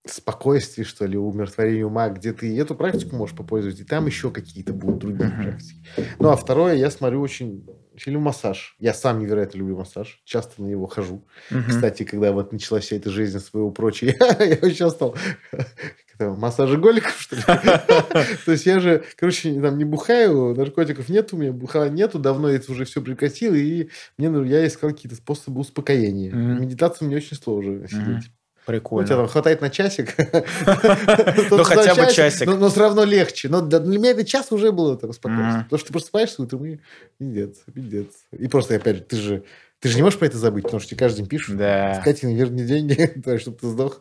спокойствия, 0.06 0.84
что 0.84 1.06
ли, 1.06 1.18
умиротворения 1.18 1.86
ума, 1.86 2.08
где 2.10 2.32
ты 2.32 2.58
эту 2.58 2.74
практику 2.74 3.16
можешь 3.16 3.36
попользоваться, 3.36 3.82
и 3.82 3.86
там 3.86 4.06
еще 4.06 4.30
какие-то 4.30 4.72
будут 4.74 4.98
другие 4.98 5.30
Мгм. 5.30 5.42
практики. 5.42 5.82
Ну, 6.20 6.30
а 6.30 6.36
второе, 6.36 6.74
я 6.76 6.90
смотрю 6.90 7.20
очень 7.20 7.66
сильно 7.98 8.18
массаж. 8.18 8.76
Я 8.78 8.94
сам 8.94 9.18
невероятно 9.18 9.58
люблю 9.58 9.76
массаж, 9.76 10.20
часто 10.24 10.62
на 10.62 10.66
него 10.66 10.86
хожу. 10.86 11.24
Мгм. 11.50 11.68
Кстати, 11.68 12.04
когда 12.04 12.32
вот 12.32 12.52
началась 12.52 12.84
вся 12.84 12.96
эта 12.96 13.10
жизнь 13.10 13.38
своего 13.40 13.70
прочего, 13.70 14.10
я, 14.40 14.90
стал 14.90 15.16
как 15.50 15.66
это, 16.14 16.30
массажеголиком, 16.30 17.12
что 17.16 17.36
ли. 17.36 17.42
То 18.44 18.52
есть 18.52 18.66
я 18.66 18.80
же, 18.80 19.04
короче, 19.16 19.60
там 19.60 19.78
не 19.78 19.84
бухаю, 19.84 20.54
наркотиков 20.54 21.08
нет 21.08 21.32
у 21.32 21.36
меня, 21.36 21.52
бухала 21.52 21.88
нету, 21.88 22.18
давно 22.18 22.48
это 22.48 22.70
уже 22.72 22.84
все 22.84 23.02
прекратил, 23.02 23.54
и 23.54 23.88
мне, 24.16 24.30
ну, 24.30 24.44
я 24.44 24.66
искал 24.66 24.90
какие-то 24.90 25.16
способы 25.16 25.60
успокоения. 25.60 26.34
Мгм. 26.34 26.62
Медитацию 26.62 27.08
мне 27.08 27.16
очень 27.16 27.36
сложно 27.36 27.88
сидеть. 27.88 28.30
Ну, 28.68 28.72
тебя 28.72 28.80
Прикольно. 28.80 29.08
там 29.08 29.28
хватает 29.28 29.60
на 29.60 29.70
часик. 29.70 30.14
Ну, 31.50 31.64
хотя 31.64 31.94
бы 31.94 32.12
часик. 32.12 32.46
Но, 32.46 32.68
все 32.68 32.80
равно 32.80 33.04
легче. 33.04 33.48
Но 33.48 33.62
для, 33.62 33.80
меня 33.80 34.10
это 34.10 34.24
час 34.24 34.52
уже 34.52 34.72
было 34.72 34.96
спокойствие. 34.96 35.32
Мгм. 35.32 35.64
Потому 35.64 35.78
что 35.78 35.86
ты 35.86 35.92
просыпаешься 35.92 36.42
утром 36.42 36.64
и 36.66 36.78
пиздец, 37.18 37.58
пиздец. 37.74 38.08
И 38.32 38.46
просто, 38.48 38.76
опять 38.76 38.96
же, 38.96 39.02
ты 39.02 39.16
же, 39.16 39.44
ты 39.80 39.88
же 39.88 39.96
не 39.96 40.02
можешь 40.02 40.18
про 40.18 40.26
это 40.26 40.36
забыть, 40.36 40.64
потому 40.64 40.80
что 40.80 40.90
тебе 40.90 40.98
каждый 40.98 41.18
день 41.18 41.28
пишут. 41.28 41.56
Да. 41.56 41.94
С 41.94 42.04
Катей 42.04 42.34
верни 42.34 42.64
деньги, 42.64 43.12
да, 43.16 43.38
чтобы 43.38 43.56
ты 43.58 43.68
сдох. 43.68 44.00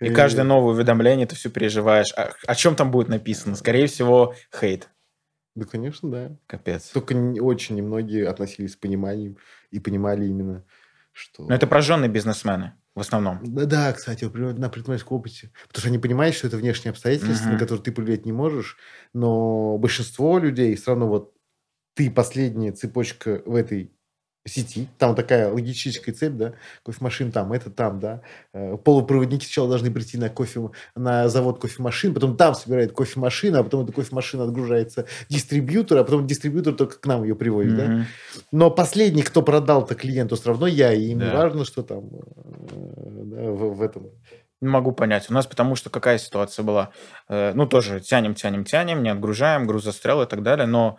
И 0.00 0.10
каждое 0.10 0.44
новое 0.44 0.74
уведомление 0.74 1.26
ты 1.26 1.34
все 1.34 1.48
переживаешь. 1.48 2.12
А- 2.16 2.32
о 2.46 2.54
чем 2.54 2.76
там 2.76 2.90
будет 2.90 3.08
написано? 3.08 3.56
Скорее 3.56 3.86
всего, 3.86 4.34
хейт. 4.54 4.88
Да, 5.54 5.64
конечно, 5.64 6.10
да. 6.10 6.36
Капец. 6.46 6.88
Только 6.88 7.14
очень 7.40 7.76
немногие 7.76 8.28
относились 8.28 8.72
с 8.72 8.76
пониманием 8.76 9.36
и 9.70 9.80
понимали 9.80 10.26
именно, 10.26 10.64
что... 11.12 11.44
Но 11.44 11.54
это 11.54 11.66
прожженные 11.66 12.08
бизнесмены 12.08 12.72
в 12.94 13.00
основном. 13.00 13.40
Да, 13.44 13.66
да, 13.66 13.92
кстати, 13.92 14.24
на 14.24 14.68
предпринимательском 14.68 15.16
опыте. 15.16 15.50
Потому 15.68 15.80
что 15.80 15.88
они 15.88 15.98
понимают, 15.98 16.36
что 16.36 16.46
это 16.46 16.56
внешние 16.56 16.90
обстоятельства, 16.90 17.52
Мгм. 17.52 17.54
на 17.54 17.58
которые 17.58 17.82
ты 17.82 17.92
повлиять 17.92 18.24
не 18.26 18.32
можешь, 18.32 18.76
но 19.12 19.78
большинство 19.78 20.38
людей 20.38 20.74
все 20.76 20.92
равно 20.92 21.08
вот 21.08 21.34
ты 21.94 22.10
последняя 22.10 22.72
цепочка 22.72 23.42
в 23.46 23.54
этой 23.56 23.94
сети, 24.44 24.88
там 24.98 25.14
такая 25.14 25.52
логистическая 25.52 26.14
цепь, 26.14 26.34
да, 26.34 26.54
кофемашин 26.84 27.30
там, 27.32 27.52
это 27.52 27.70
там, 27.70 28.00
да, 28.00 28.22
Э, 28.54 28.76
полупроводники 28.76 29.44
сначала 29.44 29.68
должны 29.68 29.90
прийти 29.90 30.18
на 30.18 30.28
кофе, 30.28 30.70
на 30.94 31.28
завод 31.28 31.58
кофемашин, 31.58 32.12
потом 32.12 32.36
там 32.36 32.54
собирает 32.54 32.92
кофемашина, 32.92 33.60
а 33.60 33.64
потом 33.64 33.84
эта 33.84 33.92
кофемашина 33.92 34.44
отгружается 34.44 35.06
дистрибьютор, 35.30 35.98
а 35.98 36.04
потом 36.04 36.26
дистрибьютор 36.26 36.74
только 36.74 36.98
к 36.98 37.06
нам 37.06 37.22
ее 37.22 37.34
приводит, 37.34 37.76
да. 37.76 37.84
Мгм. 37.84 38.06
Но 38.52 38.70
последний, 38.70 39.22
кто 39.22 39.42
продал-то 39.42 39.94
клиенту, 39.94 40.36
все 40.36 40.48
равно 40.50 40.66
я, 40.66 40.92
и 40.92 41.06
им 41.06 41.18
не 41.18 41.24
Да. 41.24 41.36
важно, 41.36 41.64
что 41.64 41.82
там 41.82 42.10
э, 42.10 43.22
да, 43.24 43.50
в, 43.50 43.74
в 43.76 43.82
этом. 43.82 44.10
Не 44.60 44.68
могу 44.68 44.92
понять. 44.92 45.28
У 45.30 45.32
нас 45.32 45.46
потому 45.46 45.74
что 45.74 45.90
какая 45.90 46.18
ситуация 46.18 46.62
была? 46.62 46.90
Э, 47.28 47.52
ну, 47.54 47.66
тоже 47.66 48.00
тянем, 48.00 48.34
тянем, 48.34 48.64
тянем, 48.64 49.02
не 49.02 49.08
отгружаем, 49.08 49.66
груз 49.66 49.84
застрял 49.84 50.22
и 50.22 50.26
так 50.26 50.42
далее, 50.42 50.66
но 50.66 50.98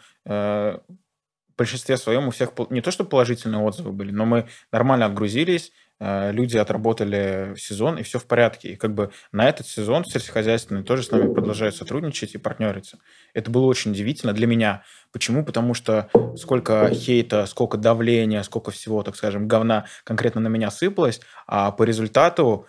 в 1.53 1.57
большинстве 1.57 1.97
своем 1.97 2.27
у 2.27 2.31
всех 2.31 2.51
не 2.69 2.81
то, 2.81 2.91
что 2.91 3.03
положительные 3.03 3.61
отзывы 3.61 3.91
были, 3.91 4.11
но 4.11 4.25
мы 4.25 4.47
нормально 4.71 5.05
отгрузились, 5.05 5.71
э, 5.99 6.31
люди 6.31 6.57
отработали 6.57 7.53
сезон, 7.57 7.97
и 7.97 8.03
все 8.03 8.19
в 8.19 8.25
порядке. 8.25 8.69
И 8.69 8.75
как 8.75 8.93
бы 8.93 9.11
на 9.31 9.47
этот 9.47 9.67
сезон 9.67 10.03
сельскохозяйственный 10.05 10.83
тоже 10.83 11.03
с 11.03 11.11
нами 11.11 11.31
продолжают 11.33 11.75
сотрудничать 11.75 12.33
и 12.33 12.37
партнериться. 12.37 12.99
Это 13.33 13.51
было 13.51 13.65
очень 13.65 13.91
удивительно 13.91 14.33
для 14.33 14.47
меня. 14.47 14.83
Почему? 15.11 15.45
Потому 15.45 15.75
что 15.75 16.09
сколько 16.35 16.89
хейта, 16.89 17.45
сколько 17.45 17.77
давления, 17.77 18.41
сколько 18.43 18.71
всего, 18.71 19.03
так 19.03 19.15
скажем, 19.15 19.47
говна 19.47 19.85
конкретно 20.03 20.41
на 20.41 20.47
меня 20.47 20.71
сыпалось, 20.71 21.21
а 21.45 21.71
по 21.71 21.83
результату 21.83 22.67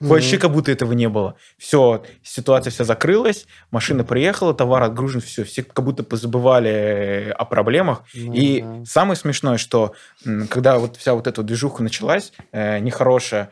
вообще 0.00 0.38
как 0.38 0.52
будто 0.52 0.70
этого 0.70 0.92
не 0.92 1.08
было. 1.08 1.36
Все, 1.58 2.04
ситуация 2.22 2.70
вся 2.70 2.84
закрылась, 2.84 3.46
машина 3.70 4.04
приехала, 4.04 4.54
товар 4.54 4.82
отгружен, 4.82 5.20
все, 5.20 5.44
все 5.44 5.62
как 5.62 5.84
будто 5.84 6.02
позабывали 6.02 7.34
о 7.36 7.44
проблемах. 7.44 8.02
И 8.14 8.62
Ну 8.62 8.80
да. 8.80 8.84
самое 8.84 9.16
смешное, 9.16 9.58
что 9.58 9.92
когда 10.50 10.78
вот 10.78 10.96
вся 10.96 11.14
вот 11.14 11.26
эта 11.26 11.42
движуха 11.42 11.82
началась, 11.82 12.32
э, 12.52 12.78
нехорошая, 12.78 13.50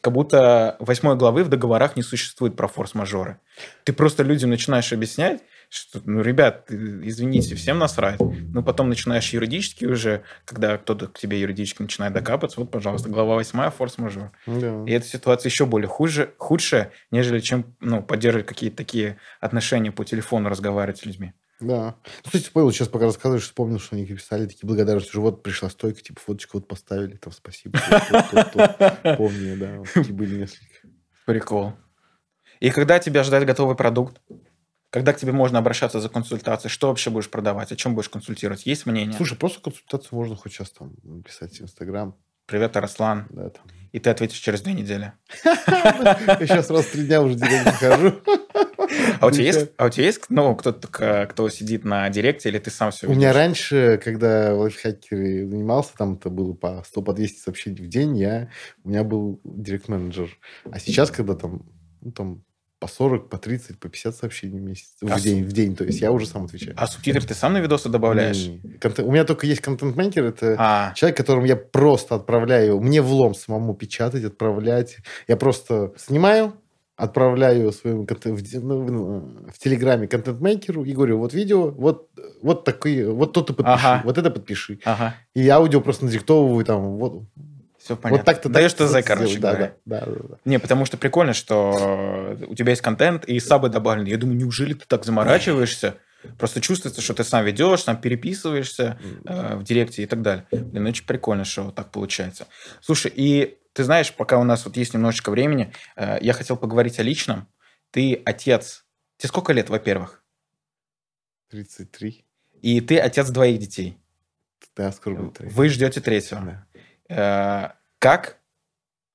как 0.00 0.12
будто 0.12 0.76
восьмой 0.78 1.16
главы 1.16 1.42
в 1.42 1.48
договорах 1.48 1.96
не 1.96 2.02
существует 2.02 2.54
про 2.54 2.68
форс-мажоры. 2.68 3.40
Ты 3.84 3.92
просто 3.92 4.22
людям 4.22 4.50
начинаешь 4.50 4.92
объяснять, 4.92 5.40
что, 5.68 6.00
ну, 6.04 6.22
ребят, 6.22 6.70
извините, 6.70 7.54
всем 7.54 7.78
насрать. 7.78 8.20
Ну, 8.20 8.62
потом 8.62 8.88
начинаешь 8.88 9.32
юридически 9.32 9.84
уже, 9.84 10.22
когда 10.44 10.78
кто-то 10.78 11.08
к 11.08 11.18
тебе 11.18 11.40
юридически 11.40 11.82
начинает 11.82 12.12
докапываться, 12.12 12.60
вот, 12.60 12.70
пожалуйста, 12.70 13.08
глава 13.08 13.34
восьмая, 13.36 13.70
форс-мажор. 13.70 14.32
Да. 14.46 14.84
И 14.86 14.92
эта 14.92 15.06
ситуация 15.06 15.50
еще 15.50 15.66
более 15.66 15.88
хуже, 15.88 16.34
худшая, 16.38 16.92
нежели 17.10 17.40
чем 17.40 17.76
ну, 17.80 18.02
поддерживать 18.02 18.46
какие-то 18.46 18.76
такие 18.76 19.18
отношения 19.40 19.92
по 19.92 20.04
телефону, 20.04 20.48
разговаривать 20.48 20.98
с 20.98 21.06
людьми. 21.06 21.32
Да. 21.58 21.96
Ну, 22.06 22.22
кстати, 22.24 22.50
Павел, 22.52 22.70
сейчас 22.70 22.88
пока 22.88 23.06
рассказываешь, 23.06 23.44
вспомнил, 23.44 23.78
что 23.78 23.96
они 23.96 24.04
писали 24.04 24.46
такие 24.46 24.66
благодарности. 24.66 25.10
Уже 25.10 25.20
вот 25.20 25.42
пришла 25.42 25.70
стойка, 25.70 26.02
типа 26.02 26.20
фоточку 26.20 26.58
вот 26.58 26.68
поставили, 26.68 27.16
там 27.16 27.32
спасибо. 27.32 27.78
Помню, 29.16 29.56
да. 29.56 29.82
Такие 29.94 30.14
были 30.14 30.40
несколько. 30.40 30.88
Прикол. 31.24 31.72
И 32.60 32.70
когда 32.70 32.98
тебя 32.98 33.22
ждать 33.22 33.46
готовый 33.46 33.74
продукт? 33.76 34.20
Когда 34.96 35.12
к 35.12 35.18
тебе 35.18 35.32
можно 35.32 35.58
обращаться 35.58 36.00
за 36.00 36.08
консультацией? 36.08 36.70
Что 36.70 36.88
вообще 36.88 37.10
будешь 37.10 37.28
продавать? 37.28 37.70
О 37.70 37.76
чем 37.76 37.94
будешь 37.94 38.08
консультировать? 38.08 38.64
Есть 38.64 38.86
мнение? 38.86 39.12
Слушай, 39.12 39.36
просто 39.36 39.60
консультацию 39.60 40.08
можно 40.18 40.36
хоть 40.36 40.54
сейчас 40.54 40.70
там 40.70 40.94
писать 41.22 41.60
в 41.60 41.64
Инстаграм. 41.64 42.16
Привет, 42.46 42.78
Араслан. 42.78 43.26
Да, 43.28 43.50
там. 43.50 43.66
И 43.92 43.98
ты 43.98 44.08
ответишь 44.08 44.38
через 44.38 44.62
две 44.62 44.72
недели. 44.72 45.12
Я 45.44 46.38
сейчас 46.40 46.70
раз 46.70 46.86
в 46.86 46.92
три 46.92 47.04
дня 47.04 47.20
уже 47.20 47.34
директ 47.34 47.64
захожу. 47.64 48.14
А 49.20 49.26
у 49.26 49.30
тебя 49.30 49.44
есть, 49.44 49.70
а 49.76 49.84
у 49.84 49.90
тебя 49.90 50.06
есть 50.06 50.22
ну, 50.30 50.56
кто-то, 50.56 50.88
к- 50.88 51.26
кто 51.26 51.50
сидит 51.50 51.84
на 51.84 52.08
директе, 52.08 52.48
или 52.48 52.58
ты 52.58 52.70
сам 52.70 52.90
все 52.90 53.06
У 53.06 53.10
меня 53.10 53.34
раньше, 53.34 54.00
когда 54.02 54.54
в 54.54 54.60
лайфхакере 54.60 55.46
занимался, 55.46 55.90
там 55.94 56.14
это 56.14 56.30
было 56.30 56.54
по 56.54 56.82
100 56.86 57.02
по 57.02 57.12
200 57.12 57.40
сообщений 57.40 57.84
в 57.84 57.88
день, 57.88 58.16
я, 58.16 58.48
у 58.82 58.88
меня 58.88 59.04
был 59.04 59.42
директ-менеджер. 59.44 60.30
А 60.70 60.78
сейчас, 60.78 61.10
когда 61.10 61.34
там, 61.34 61.66
ну, 62.00 62.12
там 62.12 62.44
по 62.78 62.88
40, 62.88 63.28
по 63.30 63.38
30, 63.38 63.78
по 63.78 63.88
50 63.88 64.14
сообщений 64.16 64.58
в 64.58 64.62
месяц, 64.62 64.92
А 65.02 65.16
в 65.16 65.20
день, 65.20 65.44
в 65.44 65.52
день, 65.52 65.74
то 65.74 65.84
есть 65.84 66.00
я 66.00 66.12
уже 66.12 66.26
сам 66.26 66.44
отвечаю. 66.44 66.74
А 66.76 66.86
субтитры 66.86 67.22
ты 67.22 67.34
сам 67.34 67.54
на 67.54 67.60
видосы 67.60 67.88
добавляешь? 67.88 68.46
Не-не. 68.46 68.78
Контент- 68.78 69.08
У 69.08 69.12
меня 69.12 69.24
только 69.24 69.46
есть 69.46 69.62
контент-мейкер, 69.62 70.24
это 70.24 70.56
А, 70.58 70.92
человек, 70.94 71.16
которому 71.16 71.46
я 71.46 71.56
просто 71.56 72.16
отправляю, 72.16 72.80
мне 72.80 73.00
влом 73.00 73.34
самому 73.34 73.74
печатать, 73.74 74.24
отправлять. 74.24 74.98
Я 75.26 75.36
просто 75.38 75.94
снимаю, 75.96 76.52
отправляю 76.96 77.72
своему 77.72 78.06
в, 78.06 78.54
ну, 78.62 78.88
ну, 78.88 79.28
в 79.54 79.58
Телеграме 79.58 80.06
контент-мейкеру 80.06 80.84
и 80.84 80.92
говорю, 80.92 81.18
вот 81.18 81.32
видео, 81.32 81.70
вот, 81.70 82.10
вот 82.42 82.64
такие, 82.64 83.10
вот 83.10 83.32
то 83.32 83.40
ты 83.40 83.54
подпиши, 83.54 83.86
ага. 83.86 84.02
вот 84.04 84.18
это 84.18 84.30
подпиши. 84.30 84.80
Ага. 84.84 85.14
И 85.34 85.48
аудио 85.48 85.80
просто 85.80 86.04
надиктовываю 86.04 86.64
там, 86.64 86.96
вот, 86.98 87.22
все 87.86 87.96
понятно. 87.96 88.18
Вот 88.18 88.26
так-то 88.26 88.48
Даешь 88.48 88.72
так, 88.72 88.88
ТЗ, 88.88 89.06
короче 89.06 89.38
да, 89.38 89.50
говоря. 89.52 89.76
Да, 89.84 90.00
да, 90.00 90.06
да, 90.06 90.20
да. 90.30 90.38
Не, 90.44 90.58
потому 90.58 90.84
что 90.86 90.96
прикольно, 90.96 91.34
что 91.34 92.36
у 92.48 92.54
тебя 92.56 92.70
есть 92.70 92.82
контент 92.82 93.24
и 93.26 93.38
сабы 93.38 93.68
добавлены. 93.68 94.08
Я 94.08 94.18
думаю, 94.18 94.36
неужели 94.36 94.74
ты 94.74 94.84
так 94.86 95.04
заморачиваешься? 95.04 95.94
Просто 96.36 96.60
чувствуется, 96.60 97.00
что 97.00 97.14
ты 97.14 97.22
сам 97.22 97.44
ведешь, 97.44 97.84
сам 97.84 98.00
переписываешься 98.00 98.98
э, 99.24 99.54
в 99.54 99.62
директе 99.62 100.02
и 100.02 100.06
так 100.06 100.22
далее. 100.22 100.44
Блин, 100.50 100.70
ну, 100.72 100.88
очень 100.88 101.06
прикольно, 101.06 101.44
что 101.44 101.70
так 101.70 101.92
получается. 101.92 102.48
Слушай, 102.80 103.12
и 103.14 103.58
ты 103.72 103.84
знаешь, 103.84 104.12
пока 104.12 104.38
у 104.38 104.42
нас 104.42 104.64
вот 104.64 104.76
есть 104.76 104.92
немножечко 104.92 105.30
времени, 105.30 105.72
э, 105.94 106.18
я 106.20 106.32
хотел 106.32 106.56
поговорить 106.56 106.98
о 106.98 107.04
личном. 107.04 107.46
Ты 107.92 108.20
отец. 108.24 108.84
Тебе 109.18 109.28
сколько 109.28 109.52
лет, 109.52 109.70
во-первых? 109.70 110.24
33. 111.50 112.24
И 112.62 112.80
ты 112.80 112.98
отец 112.98 113.28
двоих 113.30 113.60
детей. 113.60 114.00
Да, 114.76 114.90
скоро 114.90 115.14
будет 115.14 115.34
третий. 115.34 115.54
Вы 115.54 115.68
ждете 115.68 116.00
третьего. 116.00 116.40
Да. 116.40 116.65
Э, 117.08 117.70
как 117.98 118.38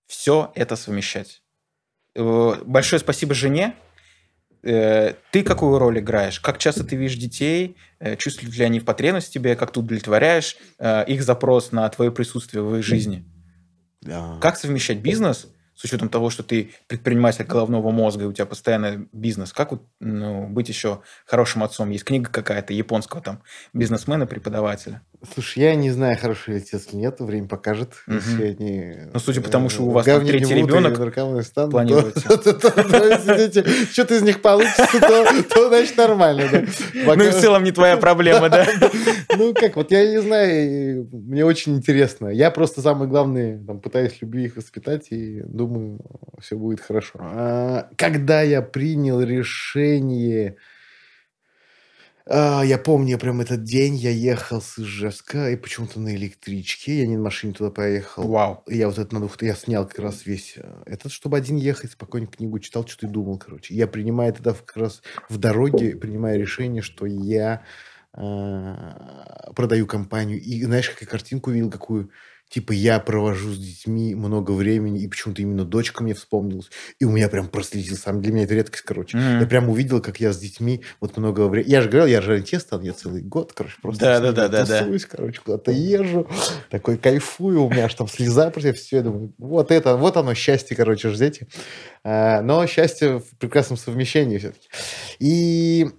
все 0.07 0.51
это 0.55 0.75
совмещать? 0.75 1.41
Э, 2.15 2.55
большое 2.65 2.99
спасибо 2.99 3.33
жене. 3.33 3.75
Э, 4.63 5.13
ты 5.31 5.43
какую 5.43 5.77
роль 5.79 5.99
играешь? 5.99 6.39
Как 6.39 6.57
часто 6.57 6.83
ты 6.83 6.95
видишь 6.95 7.17
детей? 7.17 7.77
Чувствуют 8.17 8.55
ли 8.55 8.65
они 8.65 8.79
потребность 8.79 9.33
тебе? 9.33 9.55
Как 9.55 9.71
ты 9.71 9.79
удовлетворяешь 9.79 10.57
их 10.79 11.23
запрос 11.23 11.71
на 11.71 11.87
твое 11.89 12.11
присутствие 12.11 12.63
в 12.63 12.75
их 12.75 12.83
жизни? 12.83 13.25
Как 14.41 14.57
совмещать 14.57 14.97
бизнес 14.97 15.47
с 15.81 15.83
учетом 15.83 16.09
того, 16.09 16.29
что 16.29 16.43
ты 16.43 16.69
предприниматель 16.85 17.43
головного 17.43 17.89
мозга, 17.89 18.25
и 18.25 18.27
у 18.27 18.33
тебя 18.33 18.45
постоянно 18.45 19.07
бизнес, 19.11 19.51
как 19.51 19.73
ну, 19.99 20.47
быть 20.47 20.69
еще 20.69 21.01
хорошим 21.25 21.63
отцом? 21.63 21.89
Есть 21.89 22.03
книга 22.03 22.29
какая-то 22.29 22.71
японского 22.71 23.19
там 23.19 23.41
бизнесмена, 23.73 24.27
преподавателя. 24.27 25.01
Слушай, 25.33 25.63
я 25.63 25.75
не 25.75 25.89
знаю, 25.89 26.17
хороший 26.19 26.57
отец 26.57 26.87
или 26.91 27.01
нет, 27.01 27.19
время 27.19 27.47
покажет. 27.47 27.93
Угу. 28.07 28.15
Если 28.15 28.43
они, 28.43 28.95
ну, 29.11 29.19
судя 29.19 29.41
по 29.41 29.49
тому, 29.49 29.69
что 29.69 29.83
у 29.83 29.89
вас 29.89 30.05
там 30.05 30.23
третий 30.23 30.53
ребенок 30.53 30.97
планируется. 31.71 32.21
Что-то 33.91 34.15
из 34.15 34.21
них 34.21 34.41
получится, 34.41 34.87
то 35.49 35.67
значит 35.69 35.97
нормально. 35.97 36.47
Ну 36.93 37.23
и 37.23 37.29
в 37.29 37.39
целом 37.39 37.63
не 37.63 37.71
твоя 37.71 37.97
проблема, 37.97 38.49
да? 38.49 38.67
Ну 39.37 39.53
как, 39.53 39.75
вот 39.75 39.91
я 39.91 40.09
не 40.09 40.21
знаю, 40.21 41.07
мне 41.11 41.45
очень 41.45 41.75
интересно. 41.75 42.27
Я 42.27 42.51
просто 42.51 42.81
самое 42.81 43.09
главное 43.09 43.57
пытаюсь 43.57 44.17
любви 44.21 44.45
их 44.45 44.55
воспитать 44.55 45.07
и 45.11 45.41
думаю, 45.45 45.70
все 46.39 46.57
будет 46.57 46.81
хорошо. 46.81 47.19
А, 47.19 47.89
когда 47.97 48.41
я 48.41 48.61
принял 48.61 49.21
решение 49.21 50.57
а, 52.33 52.61
я 52.63 52.77
помню 52.77 53.17
прям 53.17 53.41
этот 53.41 53.63
день, 53.63 53.95
я 53.95 54.11
ехал 54.11 54.61
с 54.61 54.77
Ижевска, 54.77 55.49
и 55.49 55.55
почему-то 55.55 55.99
на 55.99 56.15
электричке, 56.15 56.99
я 56.99 57.07
не 57.07 57.17
на 57.17 57.23
машине 57.23 57.53
туда 57.53 57.71
поехал. 57.71 58.27
Вау. 58.27 58.63
Я 58.67 58.87
вот 58.87 58.99
это 58.99 59.13
на 59.13 59.19
двух, 59.19 59.41
я 59.41 59.55
снял 59.55 59.87
как 59.87 59.99
раз 59.99 60.25
весь 60.25 60.53
э, 60.55 60.83
этот, 60.85 61.11
чтобы 61.11 61.37
один 61.37 61.57
ехать, 61.57 61.91
спокойно 61.91 62.27
книгу 62.27 62.59
читал, 62.59 62.87
что-то 62.87 63.07
и 63.07 63.09
думал, 63.09 63.37
короче. 63.37 63.73
Я 63.73 63.87
принимаю 63.87 64.33
тогда 64.33 64.53
как 64.53 64.77
раз 64.77 65.01
в 65.29 65.37
дороге, 65.37 65.95
принимаю 65.95 66.39
решение, 66.39 66.83
что 66.83 67.05
я 67.05 67.63
э, 68.15 68.75
продаю 69.55 69.87
компанию. 69.87 70.39
И 70.39 70.63
знаешь, 70.63 70.89
как 70.89 71.01
я 71.01 71.07
картинку 71.07 71.49
видел, 71.49 71.71
какую 71.71 72.11
типа 72.51 72.73
я 72.73 72.99
провожу 72.99 73.53
с 73.53 73.57
детьми 73.57 74.13
много 74.13 74.51
времени, 74.51 75.01
и 75.01 75.07
почему-то 75.07 75.41
именно 75.41 75.63
дочка 75.63 76.03
мне 76.03 76.13
вспомнилась, 76.13 76.69
и 76.99 77.05
у 77.05 77.11
меня 77.11 77.29
прям 77.29 77.47
проследил 77.47 77.95
сам. 77.95 78.21
Для 78.21 78.33
меня 78.33 78.43
это 78.43 78.53
редкость, 78.53 78.83
короче. 78.83 79.17
Mm-hmm. 79.17 79.39
Я 79.39 79.45
прям 79.47 79.69
увидел, 79.69 80.01
как 80.01 80.19
я 80.19 80.33
с 80.33 80.37
детьми 80.37 80.83
вот 80.99 81.15
много 81.15 81.47
времени... 81.47 81.71
Я 81.71 81.81
же 81.81 81.89
говорил, 81.89 82.07
я 82.07 82.21
же 82.21 82.43
стал, 82.59 82.81
я 82.81 82.91
целый 82.91 83.21
год, 83.21 83.53
короче, 83.53 83.75
просто 83.81 84.01
да, 84.01 84.19
да, 84.19 84.31
да, 84.33 84.47
да, 84.49 84.65
тусуюсь, 84.65 85.03
да. 85.03 85.07
короче, 85.11 85.41
куда-то 85.43 85.71
езжу, 85.71 86.27
такой 86.69 86.97
кайфую, 86.97 87.63
у 87.63 87.69
меня 87.69 87.85
аж 87.85 87.93
там 87.93 88.09
слеза 88.09 88.51
против 88.51 88.77
все, 88.77 88.97
я 88.97 89.03
думаю, 89.03 89.33
вот 89.37 89.71
это, 89.71 89.95
вот 89.95 90.17
оно 90.17 90.33
счастье, 90.33 90.75
короче, 90.75 91.09
ждете. 91.09 91.47
А, 92.03 92.41
но 92.41 92.67
счастье 92.67 93.19
в 93.19 93.37
прекрасном 93.37 93.77
совмещении 93.77 94.37
все-таки. 94.37 94.67
И 95.19 95.89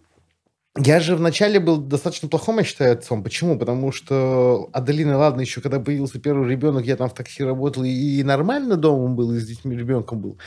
я 0.78 1.00
же 1.00 1.16
вначале 1.16 1.60
был 1.60 1.76
достаточно 1.76 2.28
плохом, 2.28 2.58
я 2.58 2.64
считаю, 2.64 2.94
отцом. 2.94 3.22
Почему? 3.22 3.58
Потому 3.58 3.92
что 3.92 4.70
Аделина, 4.72 5.18
ладно, 5.18 5.42
еще 5.42 5.60
когда 5.60 5.78
появился 5.80 6.18
первый 6.18 6.48
ребенок, 6.48 6.86
я 6.86 6.96
там 6.96 7.10
в 7.10 7.14
такси 7.14 7.44
работал 7.44 7.84
и 7.84 8.22
нормально 8.22 8.76
дома 8.76 9.14
был, 9.14 9.32
и 9.32 9.38
с 9.38 9.46
детьми 9.46 9.76
ребенком 9.76 10.20
был 10.22 10.38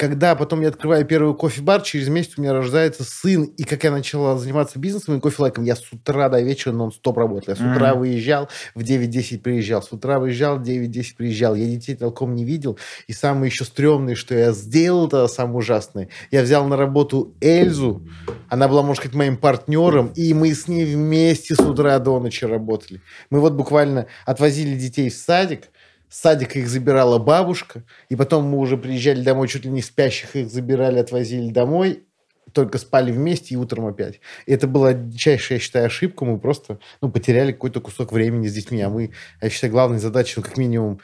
когда 0.00 0.34
потом 0.34 0.62
я 0.62 0.68
открываю 0.68 1.04
первый 1.04 1.34
кофе-бар, 1.34 1.82
через 1.82 2.08
месяц 2.08 2.38
у 2.38 2.40
меня 2.40 2.54
рождается 2.54 3.04
сын, 3.04 3.44
и 3.44 3.64
как 3.64 3.84
я 3.84 3.90
начала 3.90 4.38
заниматься 4.38 4.78
бизнесом 4.78 5.18
и 5.18 5.20
кофе-лайком, 5.20 5.62
я 5.64 5.76
с 5.76 5.92
утра 5.92 6.30
до 6.30 6.40
вечера 6.40 6.72
нон-стоп 6.72 7.18
работал. 7.18 7.52
Я 7.52 7.56
с 7.56 7.58
утра 7.58 7.90
mm-hmm. 7.90 7.98
выезжал, 7.98 8.48
в 8.74 8.80
9-10 8.80 9.40
приезжал, 9.40 9.82
с 9.82 9.92
утра 9.92 10.18
выезжал, 10.18 10.56
в 10.56 10.62
9-10 10.62 11.16
приезжал. 11.18 11.54
Я 11.54 11.66
детей 11.66 11.96
толком 11.96 12.34
не 12.34 12.46
видел. 12.46 12.78
И 13.08 13.12
самое 13.12 13.50
еще 13.50 13.66
стрёмное, 13.66 14.14
что 14.14 14.34
я 14.34 14.52
сделал, 14.52 15.06
это 15.06 15.28
самое 15.28 15.58
ужасное, 15.58 16.08
я 16.30 16.40
взял 16.40 16.66
на 16.66 16.78
работу 16.78 17.34
Эльзу, 17.42 18.02
она 18.48 18.68
была, 18.68 18.80
можно 18.80 19.02
сказать, 19.02 19.14
моим 19.14 19.36
партнером, 19.36 20.14
и 20.16 20.32
мы 20.32 20.54
с 20.54 20.66
ней 20.66 20.86
вместе 20.86 21.54
с 21.54 21.60
утра 21.60 21.98
до 21.98 22.18
ночи 22.20 22.46
работали. 22.46 23.02
Мы 23.28 23.40
вот 23.40 23.52
буквально 23.52 24.06
отвозили 24.24 24.78
детей 24.78 25.10
в 25.10 25.14
садик, 25.14 25.64
с 26.10 26.20
садика 26.20 26.58
их 26.58 26.68
забирала 26.68 27.18
бабушка, 27.18 27.84
и 28.08 28.16
потом 28.16 28.44
мы 28.44 28.58
уже 28.58 28.76
приезжали 28.76 29.22
домой, 29.22 29.48
чуть 29.48 29.64
ли 29.64 29.70
не 29.70 29.80
спящих 29.80 30.36
их 30.36 30.50
забирали, 30.50 30.98
отвозили 30.98 31.50
домой, 31.50 32.04
только 32.52 32.78
спали 32.78 33.12
вместе 33.12 33.54
и 33.54 33.56
утром 33.56 33.86
опять. 33.86 34.20
И 34.44 34.52
это 34.52 34.66
была 34.66 34.92
дичайшая, 34.92 35.58
я 35.58 35.62
считаю, 35.62 35.86
ошибка. 35.86 36.24
Мы 36.24 36.38
просто 36.38 36.80
ну, 37.00 37.10
потеряли 37.10 37.52
какой-то 37.52 37.80
кусок 37.80 38.12
времени 38.12 38.48
с 38.48 38.52
детьми. 38.54 38.82
А 38.82 38.88
мы, 38.88 39.12
я 39.40 39.50
считаю, 39.50 39.72
главной 39.72 40.00
задачей, 40.00 40.34
ну, 40.36 40.42
как 40.42 40.56
минимум, 40.56 41.00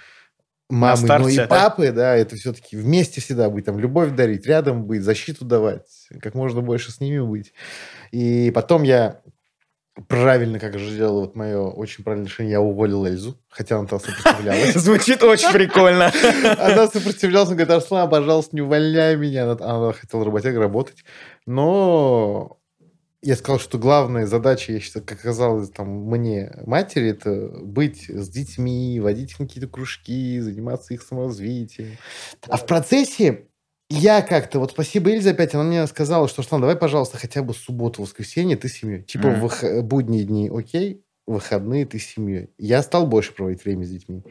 мамы, 0.68 0.96
старте, 0.96 1.36
ну 1.36 1.44
и 1.44 1.46
папы, 1.46 1.92
да, 1.92 2.16
это 2.16 2.34
все-таки 2.34 2.76
вместе 2.76 3.20
всегда 3.20 3.48
быть, 3.48 3.64
там, 3.64 3.78
любовь 3.78 4.10
дарить, 4.10 4.46
рядом 4.46 4.84
быть, 4.84 5.02
защиту 5.02 5.44
давать, 5.44 6.08
как 6.20 6.34
можно 6.34 6.62
больше 6.62 6.90
с 6.90 7.00
ними 7.00 7.20
быть. 7.20 7.52
И 8.10 8.50
потом 8.52 8.82
я 8.82 9.20
правильно, 10.08 10.58
как 10.58 10.78
же 10.78 10.90
сделала 10.90 11.20
вот 11.20 11.36
мое 11.36 11.60
очень 11.60 12.04
правильное 12.04 12.28
решение, 12.28 12.52
я 12.52 12.60
уволил 12.60 13.06
Эльзу, 13.06 13.38
хотя 13.48 13.78
она 13.78 13.88
там 13.88 14.00
сопротивлялась. 14.00 14.74
Звучит 14.74 15.22
очень 15.22 15.52
прикольно. 15.52 16.12
Она 16.58 16.86
сопротивлялась, 16.88 17.48
она 17.48 17.56
говорит, 17.56 17.70
Арслан, 17.70 18.10
пожалуйста, 18.10 18.54
не 18.54 18.62
увольняй 18.62 19.16
меня. 19.16 19.50
Она 19.52 19.92
хотела 19.92 20.24
работяга 20.24 20.60
работать. 20.60 21.04
Но 21.46 22.58
я 23.22 23.36
сказал, 23.36 23.58
что 23.58 23.78
главная 23.78 24.26
задача, 24.26 24.72
я 24.72 24.80
считаю, 24.80 25.04
как 25.04 25.18
оказалось 25.20 25.70
там 25.70 25.88
мне, 25.88 26.52
матери, 26.66 27.10
это 27.10 27.50
быть 27.62 28.08
с 28.08 28.28
детьми, 28.28 29.00
водить 29.00 29.34
какие-то 29.34 29.68
кружки, 29.68 30.40
заниматься 30.40 30.94
их 30.94 31.02
саморазвитием. 31.02 31.96
А 32.48 32.56
в 32.56 32.66
процессе 32.66 33.46
я 33.88 34.22
как-то, 34.22 34.58
вот 34.58 34.72
спасибо 34.72 35.10
Эльзе 35.10 35.30
опять, 35.30 35.54
она 35.54 35.64
мне 35.64 35.86
сказала, 35.86 36.28
что, 36.28 36.42
Руслан, 36.42 36.60
давай, 36.60 36.76
пожалуйста, 36.76 37.18
хотя 37.18 37.42
бы 37.42 37.54
субботу, 37.54 38.02
воскресенье 38.02 38.56
ты 38.56 38.68
с 38.68 38.74
семьей. 38.74 39.02
Типа 39.02 39.26
mm. 39.26 39.80
в 39.80 39.82
будние 39.82 40.24
дни 40.24 40.50
окей, 40.52 41.04
выходные 41.26 41.86
ты 41.86 41.98
с 41.98 42.06
семьей. 42.06 42.50
Я 42.58 42.82
стал 42.82 43.06
больше 43.06 43.32
проводить 43.32 43.64
время 43.64 43.84
с 43.84 43.90
детьми. 43.90 44.22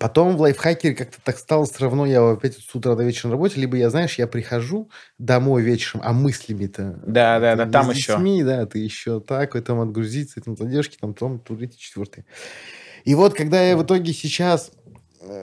Потом 0.00 0.36
в 0.38 0.40
лайфхакере 0.40 0.94
как-то 0.94 1.18
так 1.22 1.36
стало 1.36 1.66
все 1.66 1.80
равно, 1.80 2.06
я 2.06 2.30
опять 2.30 2.56
с 2.56 2.74
утра 2.74 2.94
до 2.94 3.04
вечера 3.04 3.28
на 3.28 3.32
работе, 3.32 3.60
либо 3.60 3.76
я, 3.76 3.90
знаешь, 3.90 4.18
я 4.18 4.26
прихожу 4.26 4.90
домой 5.18 5.62
вечером, 5.62 6.00
а 6.02 6.14
мыслями-то... 6.14 6.98
Да, 7.06 7.38
да, 7.38 7.56
да, 7.56 7.66
там 7.66 7.90
еще. 7.90 8.14
детьми, 8.14 8.42
да, 8.42 8.64
ты 8.64 8.78
еще 8.78 9.20
так, 9.20 9.52
там 9.64 9.80
отгрузиться, 9.80 10.40
там 10.40 10.56
задержки, 10.56 10.96
там, 10.98 11.12
том, 11.12 11.38
третий, 11.40 11.78
четвертый. 11.78 12.24
И 13.04 13.14
вот, 13.14 13.34
когда 13.34 13.62
я 13.62 13.76
в 13.76 13.82
итоге 13.82 14.14
сейчас 14.14 14.70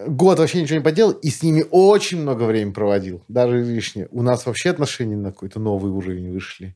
год 0.08 0.40
вообще 0.40 0.62
ничего 0.62 0.80
не 0.80 0.84
поделал, 0.84 1.12
и 1.12 1.30
с 1.30 1.42
ними 1.44 1.66
очень 1.70 2.22
много 2.22 2.44
времени 2.44 2.74
проводил. 2.74 3.24
Даже 3.28 3.64
лишнее. 3.64 4.08
У 4.12 4.22
нас 4.22 4.46
вообще 4.46 4.70
отношения 4.70 5.16
на 5.16 5.32
какой-то 5.32 5.60
новый 5.60 5.92
уровень 5.92 6.32
вышли. 6.32 6.76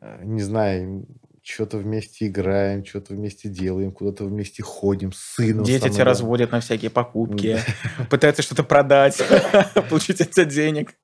Э, 0.00 0.20
не 0.24 0.42
знаю, 0.42 1.06
что-то 1.42 1.78
вместе 1.78 2.26
играем, 2.26 2.84
что-то 2.84 3.14
вместе 3.14 3.48
делаем, 3.48 3.90
куда-то 3.90 4.24
вместе 4.24 4.62
ходим 4.62 5.12
с 5.12 5.18
сыном. 5.18 5.64
Дети 5.64 5.88
тебя 5.88 6.04
разводят 6.04 6.52
на 6.52 6.60
всякие 6.60 6.90
покупки, 6.90 7.58
пытаются 8.10 8.42
что-то 8.42 8.64
продать, 8.64 9.20
получить 9.90 10.20
от 10.20 10.30
тебя 10.30 10.44
денег. 10.44 10.94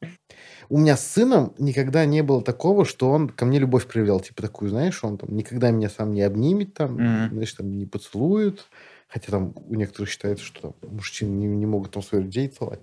У 0.69 0.79
меня 0.79 0.97
с 0.97 1.07
сыном 1.07 1.55
никогда 1.59 2.07
не 2.07 2.23
было 2.23 2.43
такого, 2.43 2.85
что 2.85 3.11
он 3.11 3.29
ко 3.29 3.45
мне 3.45 3.59
любовь 3.59 3.87
проявлял. 3.87 4.21
Типа 4.21 4.43
такую, 4.43 4.71
знаешь, 4.71 5.03
он 5.03 5.19
там 5.19 5.35
никогда 5.35 5.71
меня 5.71 5.91
сам 5.91 6.13
не 6.13 6.23
обнимет, 6.23 6.75
там, 6.75 6.97
mm-hmm. 6.97 7.31
знаешь, 7.31 7.53
там 7.53 7.77
не 7.77 7.87
поцелует. 7.87 8.67
Хотя 9.15 9.31
там 9.31 9.55
у 9.69 9.75
некоторых 9.77 10.11
считается, 10.11 10.45
что 10.45 10.75
мужчины 10.83 11.31
не, 11.31 11.47
не 11.47 11.67
могут 11.67 11.93
там 11.93 12.03
своих 12.03 12.25
людей 12.25 12.49
целовать. 12.49 12.81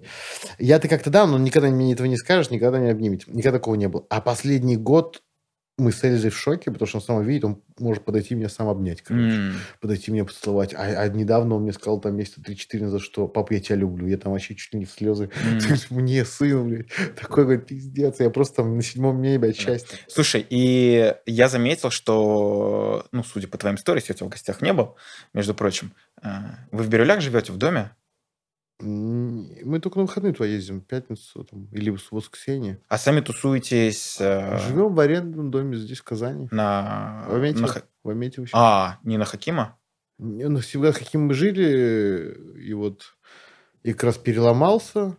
Я-то 0.60 0.88
как-то 0.88 1.10
да, 1.10 1.28
но 1.28 1.38
никогда 1.38 1.68
мне 1.68 1.92
этого 1.92 2.08
не 2.08 2.16
скажешь, 2.16 2.50
никогда 2.50 2.80
не 2.80 2.90
обнимете. 2.90 3.26
Никогда 3.28 3.58
такого 3.58 3.76
не 3.76 3.90
было. 3.90 4.06
А 4.10 4.22
последний 4.22 4.78
год 4.78 5.24
мы 5.82 5.92
с 5.92 6.04
Эльзой 6.04 6.30
в 6.30 6.38
шоке, 6.38 6.72
потому 6.72 6.88
что 6.88 7.00
он 7.00 7.04
сам 7.04 7.24
видит, 7.24 7.44
он 7.44 7.62
может 7.80 8.06
подойти 8.06 8.36
меня 8.36 8.50
сам 8.50 8.68
обнять, 8.70 9.02
короче. 9.02 9.36
М. 9.36 9.54
Подойти 9.80 10.12
меня 10.12 10.26
поцеловать. 10.26 10.74
А, 10.74 10.84
а 10.84 11.08
недавно 11.10 11.56
он 11.56 11.64
мне 11.64 11.74
сказал 11.74 12.00
там 12.00 12.16
месяца 12.16 12.42
3-4 12.42 12.84
назад, 12.84 13.02
что 13.02 13.28
папа, 13.28 13.54
я 13.54 13.60
тебя 13.60 13.78
люблю. 13.78 14.08
Я 14.08 14.18
там 14.18 14.32
вообще 14.32 14.56
чуть 14.56 14.74
ли 14.74 14.80
не 14.80 14.86
в 14.86 14.92
слезы. 14.92 15.30
М. 15.44 15.60
Мне, 15.90 16.24
сын, 16.24 16.68
блядь, 16.68 16.88
такой, 17.20 17.44
говорит, 17.44 17.66
пиздец. 17.66 18.20
Я 18.20 18.30
просто 18.30 18.58
там 18.58 18.76
на 18.76 18.84
седьмом 18.84 19.22
небе 19.22 19.50
от 19.50 19.56
счастья. 19.58 19.98
Слушай, 20.08 20.46
и 20.50 21.16
я 21.26 21.50
заметил, 21.50 21.90
что, 21.90 23.06
ну, 23.12 23.24
судя 23.24 23.48
по 23.48 23.58
твоим 23.58 23.76
историям, 23.76 24.04
я 24.08 24.14
у 24.14 24.16
тебя 24.16 24.28
в 24.28 24.30
гостях 24.30 24.62
не 24.62 24.74
был, 24.74 24.96
между 25.34 25.54
прочим, 25.54 25.94
э, 26.22 26.30
вы 26.72 26.84
в 26.84 26.90
Бирюлях 26.90 27.22
живете 27.22 27.52
в 27.52 27.58
доме? 27.58 27.92
М, 28.82 29.48
Мы 29.64 29.80
только 29.80 29.98
на 30.00 30.04
выходные 30.06 30.34
туда 30.34 30.48
ездим, 30.48 30.82
в 30.82 30.86
пятницу 30.86 31.44
там, 31.44 31.66
или 31.72 31.90
в 31.92 32.12
воскресенье. 32.12 32.80
А 32.88 32.98
сами 32.98 33.22
тусуетесь 33.22 34.18
э, 34.20 34.58
Живем 34.68 34.94
в 34.96 35.00
арендном 35.00 35.52
доме 35.52 35.78
здесь, 35.78 36.00
в 36.00 36.04
Казани. 36.04 36.48
на... 36.52 37.26
В 37.28 37.36
Аметьево. 37.36 37.62
на 37.62 37.68
Ха- 37.68 37.84
В 38.04 38.10
Аметьево. 38.10 38.48
А, 38.54 38.98
не 39.04 39.18
на 39.18 39.26
Хакима? 39.26 39.78
Не, 40.18 40.48
Ну, 40.50 40.60
всегда 40.60 40.92
каким 40.92 41.28
мы 41.28 41.34
жили, 41.34 42.36
и 42.60 42.74
вот 42.74 43.16
и 43.84 43.94
как 43.94 44.04
раз 44.04 44.18
переломался, 44.18 45.16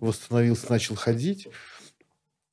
восстановился, 0.00 0.70
начал 0.70 0.94
ходить. 0.94 1.48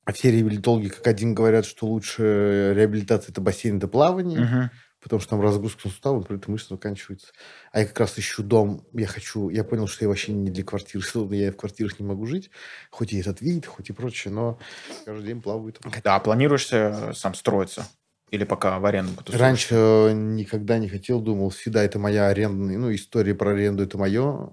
А 0.04 0.12
все 0.12 0.30
реабилитологи 0.30 0.88
как 0.88 1.06
один 1.08 1.34
говорят, 1.34 1.64
что 1.64 1.86
лучше 1.86 2.72
реабилитация– 2.76 3.30
это 3.32 3.40
бассейн, 3.40 3.78
это 3.78 3.88
плавание, 3.88 4.40
Мгм. 4.40 4.70
Потому 5.06 5.20
что 5.20 5.30
там 5.30 5.40
разгрузка 5.40 5.82
сустава, 5.82 6.18
например, 6.18 6.42
мышцы 6.48 6.70
заканчивается. 6.70 7.28
А 7.70 7.78
я 7.78 7.86
как 7.86 8.00
раз 8.00 8.18
ищу 8.18 8.42
дом, 8.42 8.84
я 8.92 9.06
хочу, 9.06 9.50
я 9.50 9.62
понял, 9.62 9.86
что 9.86 10.04
я 10.04 10.08
вообще 10.08 10.32
не 10.32 10.50
для 10.50 10.64
квартиры, 10.64 11.04
что 11.04 11.32
я 11.32 11.52
в 11.52 11.56
квартирах 11.56 12.00
не 12.00 12.06
могу 12.06 12.26
жить, 12.26 12.50
хоть 12.90 13.12
и 13.12 13.20
этот 13.20 13.40
вид, 13.40 13.66
хоть 13.66 13.88
и 13.88 13.92
прочее, 13.92 14.34
но 14.34 14.58
каждый 15.04 15.26
день 15.26 15.40
плаваю. 15.40 15.72
там. 15.74 15.92
Да, 16.02 16.18
планируешь 16.18 16.68
э, 16.72 17.12
сам 17.14 17.34
строиться? 17.34 17.86
Или 18.32 18.42
пока 18.42 18.80
в 18.80 18.86
аренду 18.86 19.12
потусуешь? 19.12 19.40
Раньше 19.40 20.12
никогда 20.12 20.78
не 20.78 20.88
хотел, 20.88 21.20
думал, 21.20 21.50
всегда 21.50 21.84
это 21.84 22.00
моя 22.00 22.26
арендная, 22.26 22.76
ну, 22.76 22.92
история 22.92 23.36
про 23.36 23.52
аренду 23.52 23.84
это 23.84 23.96
мое. 23.96 24.50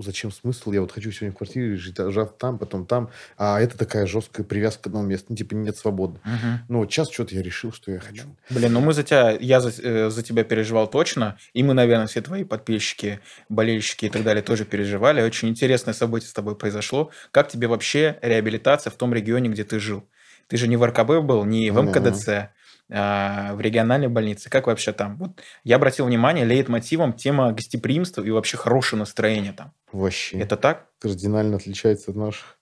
Зачем 0.00 0.30
смысл? 0.30 0.72
Я 0.72 0.80
вот 0.80 0.92
хочу 0.92 1.10
сегодня 1.10 1.34
в 1.34 1.38
квартире 1.38 1.76
жить, 1.76 1.98
а 1.98 2.10
жав 2.10 2.32
там, 2.38 2.58
потом 2.58 2.86
там. 2.86 3.10
А 3.36 3.60
это 3.60 3.76
такая 3.76 4.06
жесткая 4.06 4.46
привязка 4.46 4.84
к 4.84 4.86
одному 4.86 5.06
месту. 5.06 5.26
Ну, 5.30 5.36
типа, 5.36 5.54
нет 5.54 5.76
свободы. 5.76 6.20
Мгм. 6.24 6.60
Ну, 6.68 6.78
вот 6.78 6.92
сейчас 6.92 7.10
что-то 7.10 7.34
я 7.34 7.42
решил, 7.42 7.72
что 7.72 7.90
я 7.90 7.98
хочу. 7.98 8.24
Блин, 8.50 8.72
ну 8.72 8.80
мы 8.80 8.92
за 8.92 9.02
тебя, 9.02 9.36
я 9.40 9.60
за, 9.60 9.70
э, 9.82 10.10
за 10.10 10.22
тебя 10.22 10.44
переживал 10.44 10.86
точно, 10.88 11.36
и 11.52 11.62
мы, 11.62 11.74
наверное, 11.74 12.06
все 12.06 12.22
твои 12.22 12.44
подписчики, 12.44 13.20
болельщики 13.48 14.06
и 14.06 14.08
так 14.08 14.22
далее 14.22 14.42
тоже 14.42 14.64
переживали. 14.64 15.20
Очень 15.20 15.48
интересное 15.48 15.94
событие 15.94 16.28
с 16.28 16.32
тобой 16.32 16.54
произошло. 16.54 17.10
Как 17.32 17.48
тебе 17.48 17.66
вообще 17.66 18.18
реабилитация 18.22 18.90
в 18.90 18.94
том 18.94 19.12
регионе, 19.12 19.48
где 19.48 19.64
ты 19.64 19.80
жил? 19.80 20.04
Ты 20.46 20.56
же 20.56 20.68
не 20.68 20.76
в 20.76 20.84
РКБ 20.84 21.24
был, 21.24 21.44
не 21.44 21.70
в. 21.70 21.82
МКДЦ, 21.82 22.28
а 22.28 22.50
в 22.88 23.58
региональной 23.60 24.08
больнице. 24.08 24.48
Как 24.48 24.66
вообще 24.66 24.92
там? 24.92 25.16
Вот 25.18 25.42
я 25.62 25.76
обратил 25.76 26.06
внимание, 26.06 26.44
леет 26.46 26.68
мотивом 26.68 27.12
тема 27.12 27.52
гостеприимства 27.52 28.22
и 28.22 28.30
вообще 28.30 28.56
хорошее 28.56 28.98
настроение 28.98 29.52
там. 29.52 29.72
Вообще. 29.92 30.38
Это 30.38 30.56
так? 30.56 30.86
кардинально 30.98 31.56
отличается 31.56 32.10
от 32.10 32.16
наших. 32.16 32.58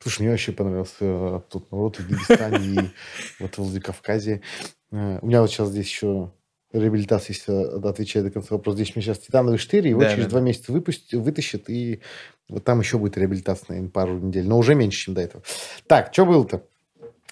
Слушай, 0.00 0.22
мне 0.22 0.30
вообще 0.30 0.52
понравился 0.52 0.96
э, 1.00 1.40
тот 1.48 1.72
народ 1.72 1.98
в 1.98 2.08
Дагестане 2.08 2.66
и 2.66 2.90
вот 3.40 3.54
в 3.54 3.58
Владикавказе. 3.58 4.42
Э, 4.92 5.18
У 5.20 5.26
меня 5.26 5.40
вот 5.40 5.50
сейчас 5.50 5.70
здесь 5.70 5.86
еще 5.86 6.32
реабилитация, 6.72 7.34
если 7.34 7.88
отвечать 7.88 8.24
до 8.24 8.30
конца 8.30 8.54
вопроса. 8.54 8.76
Здесь 8.76 8.90
у 8.94 8.98
меня 8.98 9.06
сейчас 9.06 9.18
титановый 9.18 9.58
штырь, 9.58 9.88
его 9.88 10.00
Да, 10.00 10.10
через 10.10 10.24
да, 10.24 10.30
два 10.30 10.40
месяца 10.40 10.70
выпустят, 10.70 11.20
вытащат, 11.20 11.68
и 11.68 12.02
вот 12.48 12.62
там 12.64 12.80
еще 12.80 12.98
будет 12.98 13.16
реабилитация, 13.16 13.66
наверное, 13.70 13.90
пару 13.90 14.18
недель. 14.18 14.46
Но 14.46 14.58
уже 14.58 14.74
меньше, 14.74 15.06
чем 15.06 15.14
до 15.14 15.22
этого. 15.22 15.42
Так, 15.86 16.12
что 16.12 16.26
было-то? 16.26 16.62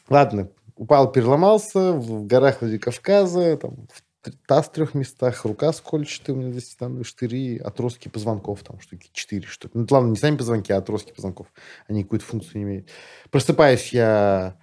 Ладно, 0.09 0.49
упал, 0.77 1.11
переломался 1.11 1.93
в 1.93 2.27
горах 2.27 2.61
Владикавказа, 2.61 3.57
там, 3.57 3.89
в 3.93 4.03
таз 4.47 4.66
в 4.66 4.72
трех 4.72 4.95
местах, 4.95 5.45
рука 5.45 5.72
скольчатая, 5.72 6.35
у 6.35 6.39
меня 6.39 6.51
здесь 6.51 6.70
титановые 6.70 7.05
штыри, 7.05 7.59
отростки 7.59 8.09
позвонков, 8.09 8.62
там 8.62 8.81
штуки 8.81 9.09
четыре, 9.12 9.47
что 9.47 9.68
ли. 9.68 9.72
Ну, 9.74 9.87
ладно, 9.89 10.11
не 10.11 10.16
сами 10.16 10.37
позвонки, 10.37 10.72
а 10.72 10.79
отростки 10.79 11.12
позвонков. 11.12 11.47
Они 11.89 12.03
какую-то 12.03 12.24
функцию 12.24 12.59
не 12.59 12.62
имеют. 12.64 12.91
Просыпаюсь 13.31 13.93
я, 13.93 14.59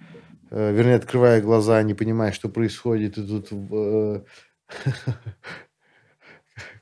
э, 0.50 0.72
вернее, 0.72 0.96
открывая 0.96 1.40
глаза, 1.40 1.82
не 1.82 1.94
понимая, 1.94 2.32
что 2.32 2.48
происходит, 2.48 3.18
и 3.18 3.26
тут 3.26 3.48
э, 3.52 4.22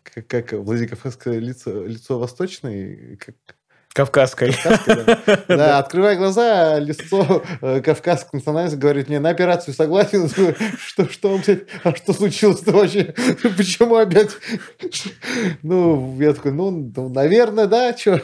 как, 0.03 0.27
как 0.27 0.53
Владикавказское 0.53 1.39
лицо, 1.39 1.87
лицо 1.87 2.19
восточное, 2.19 3.17
как 3.17 3.37
Кавказской. 3.95 4.53
Кавказское, 4.53 5.05
да. 5.27 5.45
Да, 5.49 5.79
открывая 5.79 6.17
глаза, 6.17 6.79
лицо 6.79 7.43
э, 7.61 7.81
кавказской 7.83 8.37
национальности 8.37 8.79
говорит 8.79 9.09
мне, 9.09 9.21
на 9.21 9.29
операцию 9.29 9.75
согласен? 9.75 10.29
Что, 10.79 11.09
что, 11.09 11.39
блядь, 11.39 11.65
а 11.85 11.95
что 11.95 12.13
случилось-то 12.15 12.73
вообще? 12.73 13.15
Почему 13.57 13.97
опять? 13.97 14.31
Ну, 15.63 16.19
я 16.21 16.33
такой, 16.33 16.53
ну, 16.53 16.71
ну, 16.71 17.09
наверное, 17.11 17.67
да, 17.67 17.97
что? 17.97 18.21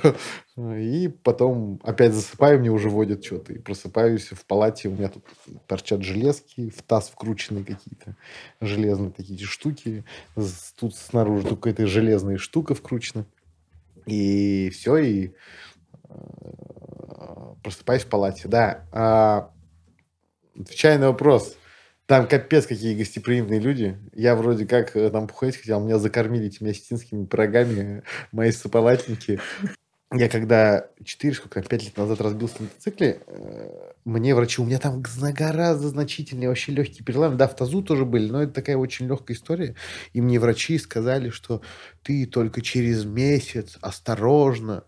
И 0.57 1.09
потом 1.23 1.79
опять 1.85 2.15
засыпаю, 2.15 2.59
мне 2.59 2.71
уже 2.71 2.89
водят 2.89 3.25
что-то. 3.25 3.53
И 3.53 3.59
просыпаюсь 3.59 4.29
в 4.31 4.45
палате, 4.45 4.89
у 4.89 4.93
меня 4.93 5.09
тут 5.09 5.25
торчат 5.67 6.03
железки, 6.03 6.71
в 6.71 6.83
таз 6.83 7.11
вкрученные 7.11 7.65
какие-то 7.65 8.17
железные 8.61 9.11
такие 9.11 9.39
штуки. 9.45 10.05
Тут 10.81 10.97
снаружи 10.97 11.47
только 11.47 11.71
эта 11.71 11.87
железная 11.87 12.39
штука 12.39 12.75
вкручена. 12.75 13.27
И 14.09 14.71
все, 14.71 14.97
и 14.97 15.35
э, 16.09 16.15
просыпаюсь 17.63 18.05
в 18.05 18.09
палате. 18.09 18.49
Да. 18.49 18.85
А, 18.93 19.51
отвечая 20.59 20.99
на 20.99 21.09
вопрос. 21.09 21.57
Там 22.07 22.27
капец 22.27 22.67
какие 22.67 22.97
гостеприимные 22.97 23.61
люди. 23.61 23.99
Я 24.15 24.35
вроде 24.35 24.67
как 24.67 24.97
э, 24.97 25.11
там 25.11 25.27
походить 25.27 25.59
хотел, 25.59 25.81
меня 25.81 25.99
закормили 25.99 26.47
этими 26.47 26.71
осетинскими 26.71 27.27
пирогами, 27.27 28.03
мои 28.33 28.51
сополатники. 28.51 29.41
Я 30.11 30.31
когда 30.31 30.89
4, 31.05 31.35
сколько, 31.35 31.63
5 31.63 31.85
лет 31.85 31.97
назад 31.99 32.23
разбился 32.23 32.57
на 32.61 32.65
мотоцикле, 32.65 33.21
э, 33.27 33.93
мне 34.07 34.35
врачи, 34.35 34.63
у 34.63 34.65
меня 34.65 34.79
там 34.79 35.03
гораздо 35.03 35.89
значительнее, 35.89 36.49
вообще 36.49 36.73
легкие 36.73 37.05
переломы. 37.05 37.37
Да, 37.37 37.47
в 37.47 37.55
тазу 37.55 37.83
тоже 37.83 38.07
были, 38.07 38.31
но 38.31 38.43
это 38.43 38.55
такая 38.55 38.79
очень 38.79 39.07
легкая 39.07 39.37
история. 39.37 39.75
И 40.15 40.23
мне 40.23 40.41
врачи 40.41 40.79
сказали, 40.79 41.29
что 41.29 41.61
ты 42.03 42.25
только 42.25 42.63
через 42.63 43.05
месяц 43.05 43.77
осторожно, 43.83 44.85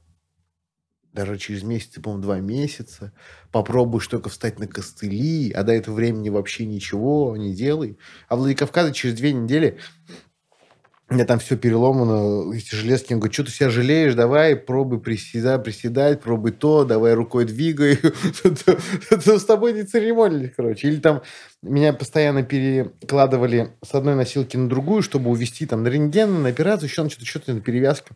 даже 1.12 1.36
через 1.36 1.64
месяц, 1.64 2.00
по-моему, 2.00 2.22
два 2.22 2.40
месяца, 2.40 3.12
попробуешь 3.52 4.06
только 4.06 4.30
встать 4.30 4.58
на 4.58 4.66
костыли, 4.66 5.50
а 5.50 5.64
до 5.64 5.72
этого 5.72 5.96
времени 5.96 6.30
вообще 6.30 6.64
ничего 6.64 7.36
не 7.36 7.52
делай. 7.54 7.98
А 8.28 8.36
в 8.36 8.38
Владикавказе 8.38 8.94
через 8.94 9.16
две 9.16 9.34
недели 9.34 9.78
у 11.10 11.14
меня 11.14 11.24
там 11.24 11.40
все 11.40 11.56
переломано, 11.56 12.54
эти 12.54 12.72
железки. 12.72 13.12
Он 13.12 13.18
говорит, 13.18 13.34
что 13.34 13.44
ты 13.44 13.50
себя 13.50 13.68
жалеешь, 13.68 14.14
давай, 14.14 14.54
пробуй 14.54 15.00
приседать, 15.00 15.64
приседать, 15.64 16.20
пробуй 16.20 16.52
то, 16.52 16.84
давай 16.84 17.14
рукой 17.14 17.46
двигай. 17.46 17.98
С 19.10 19.44
тобой 19.44 19.72
не 19.72 19.82
церемонились, 19.82 20.52
короче. 20.56 20.86
Или 20.86 21.00
там 21.00 21.22
меня 21.62 21.92
постоянно 21.92 22.44
перекладывали 22.44 23.72
с 23.84 23.92
одной 23.92 24.14
носилки 24.14 24.56
на 24.56 24.68
другую, 24.68 25.02
чтобы 25.02 25.30
увезти 25.30 25.66
там 25.66 25.82
на 25.82 25.88
рентген, 25.88 26.42
на 26.42 26.48
операцию, 26.48 26.88
еще 26.88 27.02
на 27.02 27.10
что-то, 27.10 27.26
что-то 27.26 27.54
на 27.54 27.60
перевязку. 27.60 28.14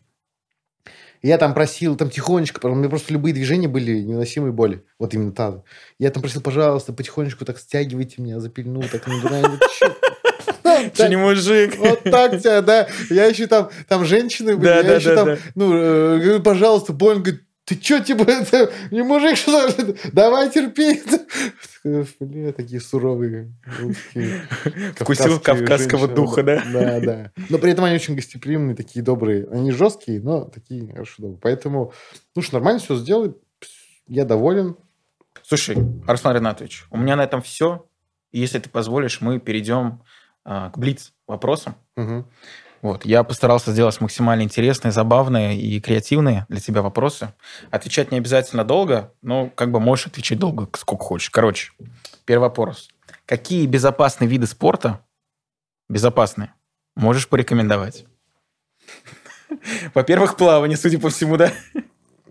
Я 1.21 1.37
там 1.37 1.53
просил, 1.53 1.97
там 1.97 2.09
тихонечко, 2.09 2.65
у 2.65 2.75
меня 2.75 2.87
просто 2.87 3.11
любые 3.11 3.33
движения 3.33 3.67
были 3.67 3.99
невыносимой 3.99 4.51
боли. 4.51 4.85
Вот 4.99 5.13
именно 5.13 5.33
таза. 5.33 5.63
Я 5.99 6.11
там 6.11 6.21
просил, 6.21 6.39
пожалуйста, 6.39 6.93
потихонечку 6.93 7.43
так 7.43 7.59
стягивайте 7.59 8.21
меня 8.21 8.39
за 8.39 8.49
пельну, 8.49 8.83
так 8.83 9.03
дурная. 9.05 9.59
Ты 10.95 11.09
не 11.09 11.15
мужик. 11.17 11.77
Вот 11.77 12.03
так 12.03 12.39
тебя, 12.39 12.61
да. 12.61 12.87
Я 13.09 13.25
еще 13.25 13.47
там, 13.47 13.69
там 13.87 14.05
женщины 14.05 14.55
были, 14.55 14.69
Да, 14.69 14.77
я 14.77 14.83
да, 14.83 14.95
еще 14.95 15.15
да, 15.15 15.25
там, 15.25 15.37
ну, 15.55 15.73
э, 15.73 16.19
говорю, 16.19 16.41
пожалуйста, 16.41 16.93
больно, 16.93 17.21
говорит, 17.21 17.41
ты 17.65 17.81
что, 17.81 17.99
типа, 17.99 18.29
это 18.29 18.71
не 18.91 19.01
мужик, 19.01 19.37
что 19.37 19.65
ли? 19.65 19.95
Давай 20.13 20.51
терпи. 20.51 21.01
Бля, 22.19 22.51
такие 22.53 22.79
суровые 22.79 23.53
русские. 23.79 24.47
Вкусил 24.95 25.39
кавказского 25.39 26.07
женщины. 26.07 26.15
духа, 26.15 26.43
да? 26.43 26.63
Да, 26.71 26.99
да. 26.99 27.31
Но 27.49 27.57
при 27.57 27.71
этом 27.71 27.85
они 27.85 27.95
очень 27.95 28.15
гостеприимные, 28.15 28.75
такие 28.75 29.03
добрые. 29.03 29.47
Они 29.51 29.71
жесткие, 29.71 30.21
но 30.21 30.45
такие 30.45 30.91
хорошо 30.91 31.15
добрые. 31.17 31.39
Поэтому, 31.41 31.93
ну 32.35 32.41
что, 32.43 32.55
нормально 32.55 32.79
все 32.79 32.95
сделали. 32.95 33.33
Я 34.07 34.25
доволен. 34.25 34.77
Слушай, 35.41 35.77
Арслан 36.07 36.35
Ринатович, 36.35 36.85
у 36.91 36.97
меня 36.97 37.15
на 37.15 37.23
этом 37.23 37.41
все. 37.41 37.87
Если 38.31 38.59
ты 38.59 38.69
позволишь, 38.69 39.21
мы 39.21 39.39
перейдем 39.39 40.01
к 40.45 40.77
блиц 40.77 41.13
вопросам. 41.27 41.75
Мгм. 41.95 42.25
Вот, 42.81 43.03
я 43.03 43.23
постарался 43.23 43.71
сделать 43.71 43.99
максимально 43.99 44.43
интересные, 44.43 44.91
забавные 44.91 45.57
и 45.57 45.79
креативные 45.79 46.45
для 46.49 46.59
тебя 46.59 46.83
вопросы. 46.83 47.33
Отвечать 47.71 48.11
не 48.11 48.19
обязательно 48.19 48.63
долго, 48.63 49.11
но 49.23 49.49
как 49.49 49.71
бы 49.71 49.79
можешь 49.79 50.05
отвечать 50.05 50.37
долго, 50.37 50.69
сколько 50.77 51.03
хочешь. 51.03 51.31
Короче, 51.31 51.71
первый 52.25 52.43
вопрос. 52.43 52.89
Какие 53.25 53.65
безопасные 53.65 54.27
виды 54.27 54.45
спорта, 54.45 55.03
безопасные, 55.89 56.53
можешь 56.95 57.27
порекомендовать? 57.27 58.05
Во-первых, 59.95 60.37
плавание, 60.37 60.77
судя 60.77 60.99
по 60.99 61.09
всему, 61.09 61.37
да? 61.37 61.51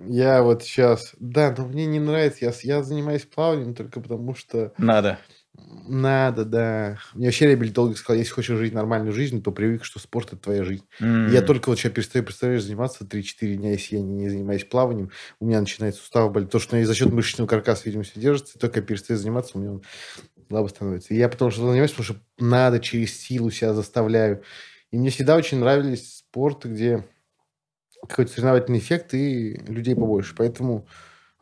Я 0.06 0.42
вот 0.42 0.62
сейчас... 0.62 1.14
Да, 1.18 1.52
но 1.56 1.66
мне 1.66 1.86
не 1.86 1.98
нравится. 1.98 2.44
Я, 2.44 2.52
я 2.62 2.82
занимаюсь 2.82 3.22
плаванием 3.22 3.74
только 3.74 4.00
потому, 4.00 4.34
что 4.34 4.72
Надо. 4.78 5.18
Надо, 5.86 6.44
да. 6.44 6.98
Мне 7.14 7.26
вообще 7.26 7.46
реабилитолог 7.46 7.96
сказал, 7.96 8.18
если 8.18 8.32
хочешь 8.32 8.58
жить 8.58 8.72
нормальную 8.72 9.12
жизнь, 9.12 9.42
то 9.42 9.52
привык, 9.52 9.84
что 9.84 10.00
спорт– 10.00 10.28
это 10.32 10.36
твоя 10.42 10.64
жизнь. 10.64 10.84
М. 11.00 11.28
Я 11.28 11.42
только 11.42 11.68
вот 11.68 11.78
сейчас 11.78 11.92
перестаю, 11.92 12.24
представляешь, 12.24 12.64
заниматься 12.64 13.04
3-4 13.06 13.56
дня, 13.56 13.70
если 13.72 13.96
я 13.96 14.02
не, 14.02 14.14
не 14.14 14.28
занимаюсь 14.30 14.64
плаванием, 14.64 15.10
у 15.40 15.46
меня 15.46 15.60
начинает 15.60 15.94
сустав 15.94 16.32
болеть. 16.32 16.50
То, 16.50 16.58
что 16.58 16.82
за 16.84 16.94
счет 16.94 17.12
мышечного 17.12 17.46
каркаса, 17.46 17.82
видимо, 17.84 18.02
все 18.02 18.18
держится, 18.18 18.56
и 18.56 18.60
только 18.60 18.80
я 18.80 18.86
перестаю 18.86 19.18
заниматься, 19.18 19.56
у 19.56 19.60
меня 19.60 19.80
слабо 20.48 20.68
становится. 20.68 21.14
И 21.14 21.18
я 21.18 21.28
потому 21.28 21.50
что 21.50 21.62
занимаюсь, 21.68 21.92
потому 21.92 22.04
что 22.06 22.16
надо, 22.38 22.80
через 22.80 23.18
силу 23.20 23.50
себя 23.50 23.74
заставляю. 23.74 24.42
И 24.92 24.98
мне 24.98 25.10
всегда 25.10 25.36
очень 25.36 25.58
нравились 25.58 26.18
спорты, 26.18 26.68
где 26.68 27.04
какой-то 28.08 28.32
соревновательный 28.32 28.78
эффект 28.80 29.14
и 29.14 29.54
людей 29.68 29.94
побольше. 29.96 30.34
Поэтому 30.36 30.86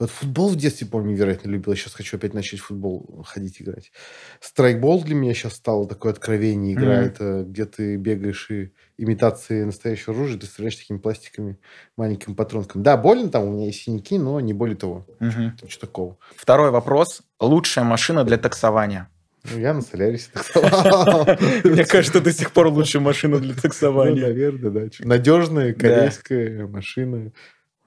вот 0.02 0.10
футбол 0.10 0.48
в 0.50 0.56
детстве, 0.56 0.86
помню, 0.86 1.12
невероятно 1.12 1.48
любил. 1.48 1.72
Я 1.72 1.78
сейчас 1.78 1.94
хочу 1.94 2.16
опять 2.16 2.34
начать 2.34 2.60
в 2.60 2.64
футбол 2.64 3.24
ходить 3.26 3.60
играть. 3.62 3.92
Страйкбол 4.40 5.02
для 5.04 5.14
меня 5.14 5.34
сейчас 5.34 5.54
стало 5.54 5.88
такое 5.88 6.12
откровение. 6.12 6.74
Игра 6.74 6.96
Мгм. 7.00 7.04
это 7.06 7.44
где 7.46 7.64
ты 7.64 7.96
бегаешь 7.96 8.50
и 8.50 8.72
имитации 8.98 9.64
настоящего 9.64 10.14
оружия, 10.14 10.38
ты 10.38 10.46
стреляешь 10.46 10.76
такими 10.76 10.98
пластиками, 10.98 11.58
маленьким 11.96 12.34
патронком. 12.34 12.82
Да, 12.82 12.96
больно 12.96 13.28
там, 13.30 13.44
у 13.44 13.52
меня 13.52 13.66
есть 13.66 13.82
синяки, 13.82 14.18
но 14.18 14.38
не 14.40 14.52
более 14.52 14.76
того. 14.76 15.06
Мгм. 15.20 15.56
Ничего 15.62 15.80
такого. 15.80 16.18
Второй 16.36 16.70
вопрос. 16.70 17.22
Лучшая 17.40 17.84
машина 17.84 18.24
для 18.24 18.38
таксования? 18.38 19.08
Ну, 19.50 19.58
я 19.58 19.74
на 19.74 19.80
Солярисе 19.82 20.28
таксовал. 20.32 21.26
Мне 21.64 21.84
кажется, 21.84 22.20
до 22.20 22.32
сих 22.32 22.52
пор 22.52 22.68
лучшая 22.68 23.02
машина 23.02 23.38
для 23.40 23.54
Ну, 23.54 23.60
таксования. 23.60 24.22
наверное, 24.28 24.70
да. 24.70 24.80
Надежная 25.00 25.74
корейская 25.74 26.66
машина. 26.68 27.32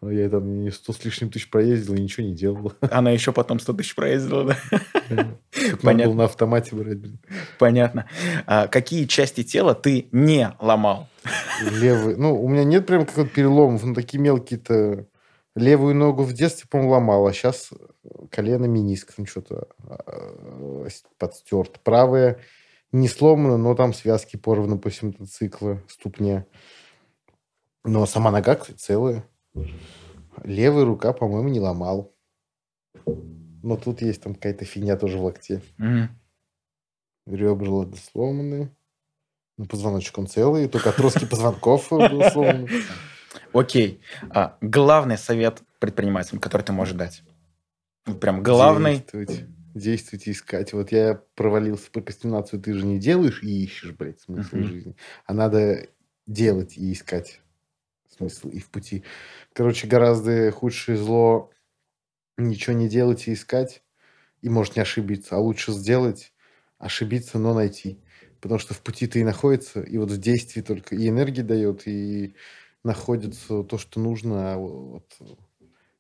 А 0.08 0.14
Я 0.14 0.30
там 0.30 0.62
не 0.62 0.72
сто 0.72 0.94
с 0.94 1.04
лишним 1.04 1.30
тысяч 1.30 1.50
проездил 1.50 1.96
и 1.96 2.02
ничего 2.02 2.26
не 2.26 2.34
делал. 2.34 2.74
Она 2.92 3.12
еще 3.12 3.32
потом 3.32 3.60
100 3.60 3.74
тысяч 3.74 3.96
проездила, 3.96 4.44
да? 4.46 4.58
Понятно. 5.82 6.14
на 6.14 6.24
автомате 6.26 6.76
брать. 6.76 7.00
Понятно. 7.60 8.08
А 8.46 8.68
какие 8.68 9.06
части 9.06 9.44
тела 9.44 9.76
ты 9.76 10.08
не 10.12 10.52
ломал? 10.60 11.10
Левый. 11.72 12.16
Ну, 12.16 12.42
у 12.42 12.48
меня 12.48 12.64
нет 12.64 12.86
прям 12.86 13.06
какого-то 13.06 13.34
переломов, 13.34 13.84
но 13.84 13.94
такие 13.94 14.20
мелкие-то. 14.20 15.08
Левую 15.56 15.96
ногу 15.96 16.24
в 16.24 16.34
детстве, 16.34 16.68
по-моему, 16.70 16.92
ломал, 16.92 17.28
а 17.28 17.32
сейчас 17.32 17.70
колено 18.30 18.66
мениск 18.66 19.14
там 19.14 19.26
что-то 19.26 19.70
а, 19.88 20.86
подстерт. 21.18 21.80
Правая 21.80 22.42
не 22.92 23.08
сломана, 23.08 23.58
но 23.58 23.76
там 23.76 23.94
связки 23.94 24.38
порваны 24.38 24.78
после 24.78 25.10
мотоцикла, 25.10 25.82
ступня. 25.88 26.46
Но 27.84 28.06
сама 28.06 28.32
нога, 28.32 28.56
кстати, 28.56 28.78
целая. 28.78 29.28
Левая 30.44 30.86
рука, 30.86 31.14
по-моему, 31.14 31.50
не 31.50 31.60
ломал. 31.60 32.14
Но 33.64 33.78
тут 33.78 34.02
есть 34.02 34.22
там 34.22 34.36
какая-то 34.36 34.66
фигня 34.66 34.96
тоже 34.98 35.18
в 35.18 35.24
локте. 35.24 35.62
Мгм. 35.78 36.10
Ребра 37.26 37.70
ладно, 37.70 37.96
сломаны. 37.98 38.76
Ну, 39.58 39.66
позвоночек 39.66 40.18
он 40.18 40.28
целый, 40.28 40.68
только 40.68 40.90
отростки 40.90 41.26
позвонков 41.26 41.90
был 41.90 42.24
сломаны. 42.24 42.70
Окей. 43.54 44.02
А, 44.30 44.58
главный 44.62 45.18
совет 45.18 45.64
предпринимателям, 45.80 46.40
который 46.42 46.62
ты 46.64 46.74
можешь 46.74 46.94
дать? 46.94 47.24
Прям 48.22 48.44
главный. 48.44 48.98
Действовать, 48.98 49.46
действовать 49.74 50.28
и 50.28 50.32
искать. 50.32 50.74
Вот 50.74 50.92
я 50.92 51.22
провалился 51.36 51.88
в 51.88 51.92
прокрастинацию, 51.92 52.62
ты 52.62 52.74
же 52.74 52.86
не 52.86 53.00
делаешь 53.00 53.42
и 53.42 53.64
ищешь, 53.64 53.94
блядь, 53.94 54.20
смысл 54.20 54.58
Мгм. 54.58 54.66
жизни. 54.66 54.96
А 55.26 55.34
надо 55.34 55.88
делать 56.28 56.78
и 56.78 56.92
искать 56.92 57.42
смысл 58.18 58.50
и 58.50 58.60
в 58.60 58.70
пути. 58.70 59.04
Короче, 59.54 59.88
гораздо 59.88 60.52
худшее 60.52 60.98
зло 60.98 61.52
ничего 62.38 62.76
не 62.76 62.90
делать 62.90 63.28
и 63.28 63.34
искать, 63.34 63.84
и 64.42 64.50
может 64.50 64.76
не 64.76 64.82
ошибиться, 64.82 65.36
а 65.38 65.40
лучше 65.40 65.72
сделать, 65.74 66.34
ошибиться, 66.80 67.40
но 67.40 67.54
найти. 67.54 68.00
Потому 68.42 68.60
что 68.60 68.74
в 68.74 68.82
пути-то 68.82 69.20
и 69.20 69.24
находится, 69.24 69.82
и 69.82 69.98
вот 69.98 70.12
в 70.12 70.20
действии 70.20 70.62
только 70.62 70.96
и 70.96 71.10
энергии 71.10 71.42
дает, 71.42 71.88
и 71.88 72.36
находится 72.84 73.64
то, 73.64 73.78
что 73.78 74.00
нужно, 74.00 74.54
а 74.54 74.58
вот 74.58 75.06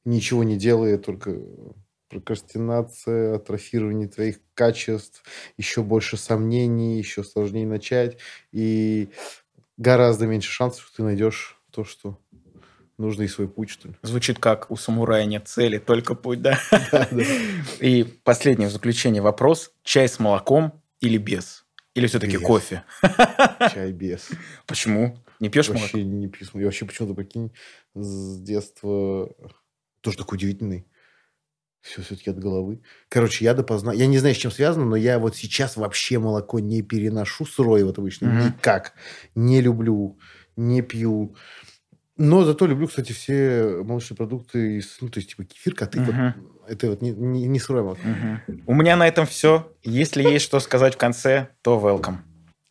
ничего 0.05 0.43
не 0.43 0.57
делая, 0.57 0.97
только 0.97 1.39
прокрастинация, 2.09 3.35
атрофирование 3.35 4.07
твоих 4.07 4.37
качеств, 4.53 5.23
еще 5.57 5.83
больше 5.83 6.17
сомнений, 6.17 6.97
еще 6.97 7.23
сложнее 7.23 7.65
начать, 7.65 8.17
и 8.51 9.09
гораздо 9.77 10.27
меньше 10.27 10.51
шансов, 10.51 10.85
что 10.85 10.97
ты 10.97 11.03
найдешь 11.03 11.54
то, 11.75 11.83
что 11.83 12.17
нужно, 12.97 13.23
и 13.23 13.27
свой 13.27 13.47
путь, 13.49 13.69
что 13.69 13.89
ли. 13.89 13.95
Звучит 14.01 14.39
как 14.39 14.71
у 14.71 14.77
самурая 14.77 15.25
нет 15.25 15.47
цели, 15.47 15.77
только 15.77 16.15
путь, 16.15 16.41
да? 16.41 16.57
Да, 16.91 17.07
да. 17.11 17.23
И 17.79 18.03
последний 18.23 18.67
в 18.67 18.71
заключение 18.71 19.21
вопрос. 19.21 19.71
Чай 19.83 20.07
с 20.07 20.19
молоком 20.19 20.81
или 21.01 21.17
без? 21.17 21.65
Или 21.93 22.07
все-таки 22.07 22.37
Без. 22.37 22.45
кофе? 22.45 22.83
Чай 23.73 23.91
без. 23.93 24.29
Почему? 24.67 25.23
Не 25.39 25.49
пьешь 25.49 25.67
молоко? 25.69 25.83
Вообще 25.83 26.03
не 26.03 26.27
пью. 26.27 26.47
Я 26.53 26.65
вообще 26.65 26.85
почему-то, 26.85 27.13
прикинь, 27.13 27.53
с 27.93 28.37
детства 28.39 29.29
тоже 30.01 30.17
такой 30.17 30.37
удивительный. 30.37 30.87
Все 31.81 32.01
все-таки 32.01 32.31
от 32.31 32.39
головы. 32.39 32.81
Короче, 33.09 33.45
я 33.45 33.53
допоздна... 33.53 33.93
Я 33.93 34.07
не 34.07 34.17
знаю, 34.17 34.33
с 34.33 34.37
чем 34.39 34.51
связано, 34.51 34.85
но 34.85 34.95
я 34.95 35.19
вот 35.19 35.35
сейчас 35.35 35.77
вообще 35.77 36.17
молоко 36.19 36.59
не 36.59 36.81
переношу 36.81 37.45
сырое 37.45 37.85
вот 37.85 37.99
обычно. 37.99 38.27
Мгм. 38.27 38.47
Никак. 38.47 38.93
Не 39.35 39.61
люблю, 39.61 40.17
не 40.55 40.81
пью. 40.81 41.35
Но 42.17 42.45
зато 42.45 42.65
люблю, 42.67 42.87
кстати, 42.87 43.11
все 43.11 43.81
молочные 43.83 44.15
продукты, 44.17 44.77
из- 44.77 44.97
ну, 45.01 45.09
то 45.09 45.19
есть, 45.19 45.31
типа, 45.31 45.43
кефир, 45.43 45.75
коты. 45.75 45.99
вот 46.01 46.15
Мгм. 46.15 46.33
это 46.67 46.89
вот 46.89 47.01
не, 47.01 47.11
не, 47.11 47.45
не 47.47 47.59
сырое 47.59 47.83
молоко. 47.83 48.01
Мгм. 48.07 48.63
У 48.67 48.73
меня 48.73 48.95
на 48.95 49.05
этом 49.07 49.25
все. 49.25 49.71
Если 49.83 50.23
есть 50.23 50.45
что 50.45 50.59
сказать 50.61 50.95
в 50.95 50.97
конце, 50.97 51.49
то 51.61 51.77
welcome. 51.79 52.17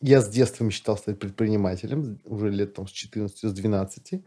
Я 0.01 0.21
с 0.21 0.29
детства 0.29 0.63
мечтал 0.63 0.97
стать 0.97 1.19
предпринимателем, 1.19 2.19
уже 2.25 2.49
лет 2.49 2.73
там 2.73 2.87
с 2.87 2.91
14, 2.91 3.49
с 3.49 3.53
12. 3.53 4.23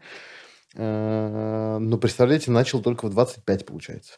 Э, 0.75 1.77
Но, 1.81 1.97
представляете, 1.97 2.51
начал 2.51 2.81
только 2.81 3.05
в 3.07 3.09
25, 3.11 3.65
получается. 3.65 4.13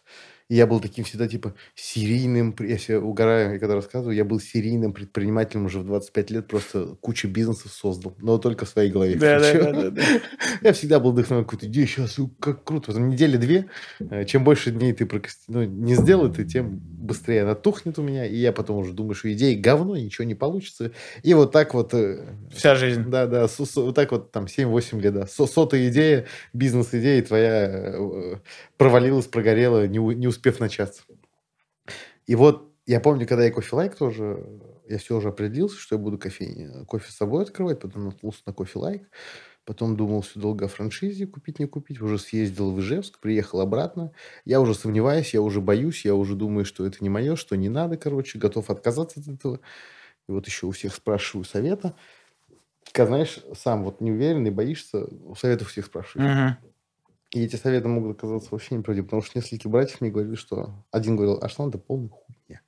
И 0.51 0.55
я 0.55 0.67
был 0.67 0.81
таким 0.81 1.05
всегда, 1.05 1.29
типа, 1.29 1.53
серийным, 1.75 2.53
я 2.59 2.77
себя 2.77 2.99
угораю, 2.99 3.53
я 3.53 3.59
когда 3.59 3.73
рассказываю, 3.75 4.13
я 4.17 4.25
был 4.25 4.41
серийным 4.41 4.91
предпринимателем 4.91 5.65
уже 5.67 5.79
в 5.79 5.85
25 5.85 6.29
лет, 6.31 6.47
просто 6.47 6.97
кучу 6.99 7.29
бизнесов 7.29 7.71
создал, 7.71 8.17
но 8.19 8.37
только 8.37 8.65
в 8.65 8.67
своей 8.69 8.91
голове. 8.91 9.15
включил. 9.15 9.93
Я 10.61 10.73
всегда 10.73 10.99
был 10.99 11.13
вдохновлен 11.13 11.45
какой-то 11.45 11.67
идеей, 11.67 11.87
сейчас 11.87 12.17
как 12.41 12.65
круто. 12.65 12.87
Потом 12.87 13.07
недели 13.07 13.37
две, 13.37 13.67
э, 14.01 14.25
чем 14.25 14.43
больше 14.43 14.71
дней 14.71 14.91
ты 14.91 15.05
прокасти- 15.05 15.45
ну, 15.47 15.63
не 15.63 15.95
сделал 15.95 16.27
это, 16.27 16.43
тем 16.43 16.77
быстрее 16.77 17.43
она 17.43 17.55
тухнет 17.55 17.97
у 17.97 18.01
меня, 18.03 18.25
и 18.25 18.35
я 18.35 18.51
потом 18.51 18.77
уже 18.79 18.91
думаю, 18.91 19.15
что 19.15 19.31
идеи 19.31 19.55
говно, 19.55 19.95
ничего 19.95 20.25
не 20.25 20.35
получится. 20.35 20.91
И 21.23 21.33
вот 21.33 21.53
так 21.53 21.73
вот... 21.73 21.93
э, 21.93 22.25
Вся 22.53 22.75
жизнь. 22.75 23.05
Да, 23.07 23.25
да, 23.25 23.47
вот 23.57 23.95
так 23.95 24.11
вот 24.11 24.31
там 24.33 24.45
7-8 24.45 24.99
лет, 24.99 25.13
да. 25.13 25.27
Со- 25.27 25.47
Сотая 25.47 25.87
идея, 25.87 26.25
бизнес-идея 26.53 27.21
твоя 27.23 27.93
э, 27.95 28.35
провалилась, 28.81 29.27
прогорела, 29.27 29.87
не, 29.87 29.99
не 30.15 30.27
успев 30.27 30.59
начаться. 30.59 31.03
И 32.27 32.35
вот 32.35 32.73
я 32.85 32.99
помню, 32.99 33.27
когда 33.27 33.43
я 33.45 33.51
кофе 33.51 33.75
лайк 33.75 33.95
тоже, 33.95 34.59
я 34.87 34.97
все 34.97 35.15
уже 35.17 35.29
определился, 35.29 35.77
что 35.77 35.95
я 35.95 36.01
буду 36.01 36.17
кофе, 36.17 36.83
кофе 36.87 37.11
с 37.11 37.15
собой 37.15 37.43
открывать, 37.43 37.79
потом 37.79 38.05
наткнулся 38.05 38.41
на 38.45 38.53
кофе 38.53 38.79
лайк, 38.79 39.09
потом 39.65 39.95
думал 39.95 40.21
все 40.21 40.39
долго 40.39 40.65
о 40.65 40.67
франшизе, 40.67 41.27
купить, 41.27 41.59
не 41.59 41.67
купить, 41.67 42.01
уже 42.01 42.19
съездил 42.19 42.71
в 42.71 42.79
Ижевск, 42.79 43.19
приехал 43.19 43.61
обратно, 43.61 44.11
я 44.45 44.61
уже 44.61 44.73
сомневаюсь, 44.75 45.33
я 45.33 45.41
уже 45.41 45.61
боюсь, 45.61 46.05
я 46.05 46.15
уже 46.15 46.35
думаю, 46.35 46.65
что 46.65 46.85
это 46.85 46.97
не 47.01 47.09
мое, 47.09 47.35
что 47.35 47.55
не 47.57 47.69
надо, 47.69 47.97
короче, 47.97 48.39
готов 48.39 48.69
отказаться 48.69 49.19
от 49.21 49.27
этого. 49.27 49.59
И 50.29 50.31
вот 50.33 50.47
еще 50.47 50.67
у 50.67 50.71
всех 50.71 50.95
спрашиваю 50.95 51.45
совета. 51.45 51.95
Когда, 52.93 53.07
знаешь, 53.09 53.39
сам 53.55 53.83
вот 53.83 54.01
не 54.01 54.11
уверен 54.11 54.45
и 54.47 54.49
боишься, 54.51 55.05
у 55.05 55.35
советов 55.35 55.69
всех 55.69 55.85
спрашиваешь. 55.85 56.31
Мгм. 56.31 56.70
И 57.31 57.43
эти 57.45 57.55
советы 57.55 57.87
могут 57.87 58.17
оказаться 58.17 58.49
вообще 58.51 58.75
неправдивыми, 58.75 59.07
потому 59.07 59.21
что 59.21 59.39
несколько 59.39 59.69
братьев 59.69 60.01
мне 60.01 60.11
говорили, 60.11 60.35
что... 60.35 60.85
Один 60.91 61.15
говорил, 61.15 61.39
а 61.41 61.47
что 61.47 61.67
это 61.67 61.77
полная 61.77 62.09
хуйня. 62.09 62.61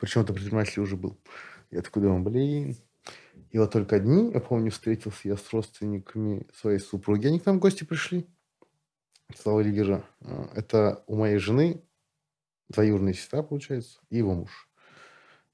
Причем 0.00 0.22
это 0.22 0.32
предприниматель 0.32 0.80
уже 0.80 0.96
был. 0.96 1.20
Я 1.70 1.82
такой 1.82 2.02
думаю, 2.02 2.22
блин. 2.24 2.76
И 3.50 3.58
вот 3.58 3.72
только 3.72 3.96
одни, 3.96 4.32
я 4.32 4.40
помню, 4.40 4.70
встретился 4.70 5.28
я 5.28 5.36
с 5.36 5.52
родственниками 5.52 6.46
своей 6.52 6.80
супруги. 6.80 7.28
Они 7.28 7.38
к 7.38 7.46
нам 7.46 7.58
в 7.58 7.60
гости 7.60 7.84
пришли. 7.84 8.26
Слава 9.36 9.60
Лигежа. 9.60 10.04
Это 10.54 11.04
у 11.06 11.16
моей 11.16 11.38
жены 11.38 11.82
двоюродная 12.68 13.14
сестра, 13.14 13.42
получается, 13.44 14.00
и 14.08 14.18
его 14.18 14.34
муж. 14.34 14.68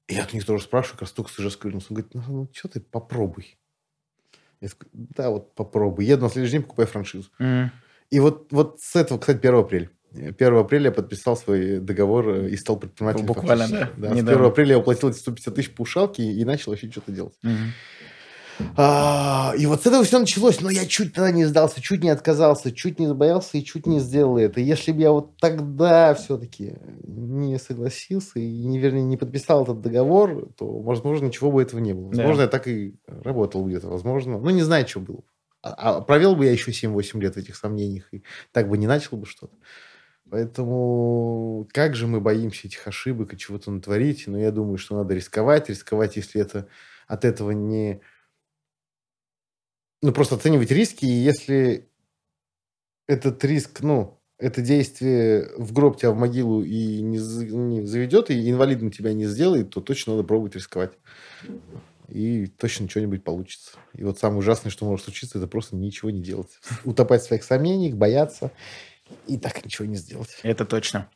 И 0.07 0.15
я 0.15 0.23
от 0.23 0.33
них 0.33 0.45
тоже 0.45 0.63
спрашиваю, 0.63 0.93
как 0.93 1.01
раз 1.01 1.11
только 1.11 1.31
с 1.31 1.39
Ижевска 1.39 1.67
вернулся. 1.67 1.87
Он 1.91 1.95
говорит, 1.95 2.13
ну, 2.15 2.23
ну 2.27 2.49
что 2.51 2.67
ты, 2.67 2.79
попробуй. 2.79 3.59
Я 4.61 4.69
такой, 4.69 4.89
да, 4.93 5.29
вот 5.29 5.53
попробуй. 5.53 6.05
Еду 6.05 6.23
на 6.23 6.29
следующий 6.29 6.53
день, 6.53 6.63
покупаю 6.63 6.87
франшизу. 6.87 7.29
Мгм. 7.37 7.71
И 8.09 8.19
вот, 8.19 8.47
вот 8.51 8.79
с 8.79 8.95
этого, 8.95 9.17
кстати, 9.17 9.37
1 9.37 9.55
апреля. 9.55 9.89
1 10.13 10.55
апреля 10.55 10.85
я 10.85 10.91
подписал 10.91 11.37
свой 11.37 11.79
договор 11.79 12.29
э, 12.29 12.49
и 12.49 12.57
стал 12.57 12.77
предпринимателем. 12.77 13.25
Буквально, 13.25 13.67
фактически. 13.67 13.93
да, 13.97 14.07
да 14.07 14.13
с 14.13 14.17
недавно. 14.17 14.41
1 14.41 14.51
апреля 14.51 14.71
я 14.71 14.79
уплатил 14.79 15.09
эти 15.09 15.17
150 15.17 15.55
тысяч 15.55 15.73
по 15.73 15.81
ушалке 15.81 16.23
и, 16.23 16.45
начал 16.45 16.71
вообще 16.71 16.89
что-то 16.89 17.11
делать. 17.11 17.35
Мгм. 17.43 17.73
А, 18.75 19.53
и 19.57 19.65
вот 19.65 19.83
с 19.83 19.85
этого 19.85 20.03
все 20.03 20.19
началось, 20.19 20.61
но 20.61 20.69
я 20.69 20.85
чуть 20.85 21.13
тогда 21.13 21.31
не 21.31 21.45
сдался, 21.45 21.81
чуть 21.81 22.03
не 22.03 22.09
отказался, 22.09 22.71
чуть 22.71 22.99
не 22.99 23.07
забоялся 23.07 23.57
и 23.57 23.63
чуть 23.63 23.85
не 23.85 23.99
сделал 23.99 24.37
это. 24.37 24.59
Если 24.59 24.91
бы 24.91 25.01
я 25.01 25.11
вот 25.11 25.37
тогда 25.37 26.15
все-таки 26.15 26.73
не 27.03 27.59
согласился 27.59 28.39
и, 28.39 28.65
не, 28.65 28.79
вернее, 28.79 29.03
не 29.03 29.17
подписал 29.17 29.63
этот 29.63 29.81
договор, 29.81 30.49
то, 30.57 30.79
возможно, 30.79 31.27
ничего 31.27 31.51
бы 31.51 31.61
этого 31.61 31.79
не 31.79 31.93
было. 31.93 32.07
Возможно, 32.07 32.37
да. 32.37 32.43
я 32.43 32.47
так 32.47 32.67
и 32.67 32.95
работал 33.07 33.65
где-то, 33.65 33.87
возможно. 33.89 34.39
Ну, 34.39 34.49
не 34.49 34.63
знаю, 34.63 34.87
что 34.87 35.01
было. 35.01 35.19
А, 35.19 35.36
а 35.73 36.01
провел 36.01 36.35
бы 36.35 36.45
я 36.45 36.51
еще 36.51 36.71
7-8 36.71 37.19
лет 37.19 37.35
в 37.35 37.37
этих 37.37 37.55
сомнениях 37.55 38.13
и 38.13 38.23
так 38.51 38.69
бы 38.69 38.77
не 38.77 38.87
начал 38.87 39.17
бы 39.17 39.25
что-то. 39.25 39.55
Поэтому 40.29 41.67
как 41.71 41.95
же 41.95 42.07
мы 42.07 42.19
боимся 42.19 42.67
этих 42.67 42.85
ошибок 42.87 43.33
и 43.33 43.37
чего-то 43.37 43.71
натворить. 43.71 44.27
Но 44.27 44.37
я 44.37 44.51
думаю, 44.51 44.77
что 44.77 44.97
надо 44.97 45.13
рисковать. 45.13 45.69
Рисковать, 45.69 46.17
если 46.17 46.41
это 46.41 46.67
от 47.07 47.23
этого 47.23 47.51
не... 47.51 48.01
Ну, 50.01 50.11
просто 50.11 50.35
оценивать 50.35 50.71
риски. 50.71 51.05
И 51.05 51.09
если 51.09 51.89
этот 53.07 53.43
риск, 53.45 53.81
ну, 53.81 54.21
это 54.37 54.61
действие 54.61 55.49
в 55.57 55.71
гроб 55.73 55.97
тебя 55.97 56.11
в 56.11 56.17
могилу 56.17 56.61
и 56.61 57.01
не, 57.01 57.17
не 57.53 57.85
заведет, 57.85 58.29
и 58.29 58.51
инвалидом 58.51 58.91
тебя 58.91 59.13
не 59.13 59.25
сделает, 59.25 59.71
то 59.71 59.81
точно 59.81 60.13
надо 60.13 60.27
пробовать 60.27 60.55
рисковать. 60.55 60.91
И 62.07 62.47
точно 62.47 62.89
что-нибудь 62.89 63.23
получится. 63.23 63.73
И 63.93 64.03
вот 64.03 64.17
самое 64.17 64.39
ужасное, 64.39 64.71
что 64.71 64.85
может 64.85 65.05
случиться, 65.05 65.37
это 65.37 65.47
просто 65.47 65.75
ничего 65.75 66.09
не 66.09 66.21
делать. 66.21 66.59
Утопать 66.85 67.21
в 67.21 67.25
своих 67.25 67.43
сомнениях, 67.43 67.95
бояться 67.95 68.51
и 69.27 69.37
так 69.37 69.63
ничего 69.63 69.85
не 69.85 69.95
сделать. 69.95 70.39
Это 70.43 70.65
точно. 70.65 71.09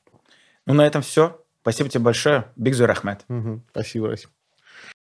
Ну, 0.66 0.74
на 0.74 0.86
этом 0.86 1.02
все. 1.02 1.44
Спасибо 1.62 1.90
тебе 1.90 2.04
большое. 2.04 2.52
Бигзур 2.56 2.90
Ахмед. 2.90 3.26
Угу. 3.30 3.64
Спасибо, 3.72 4.08
Расим. 4.10 4.30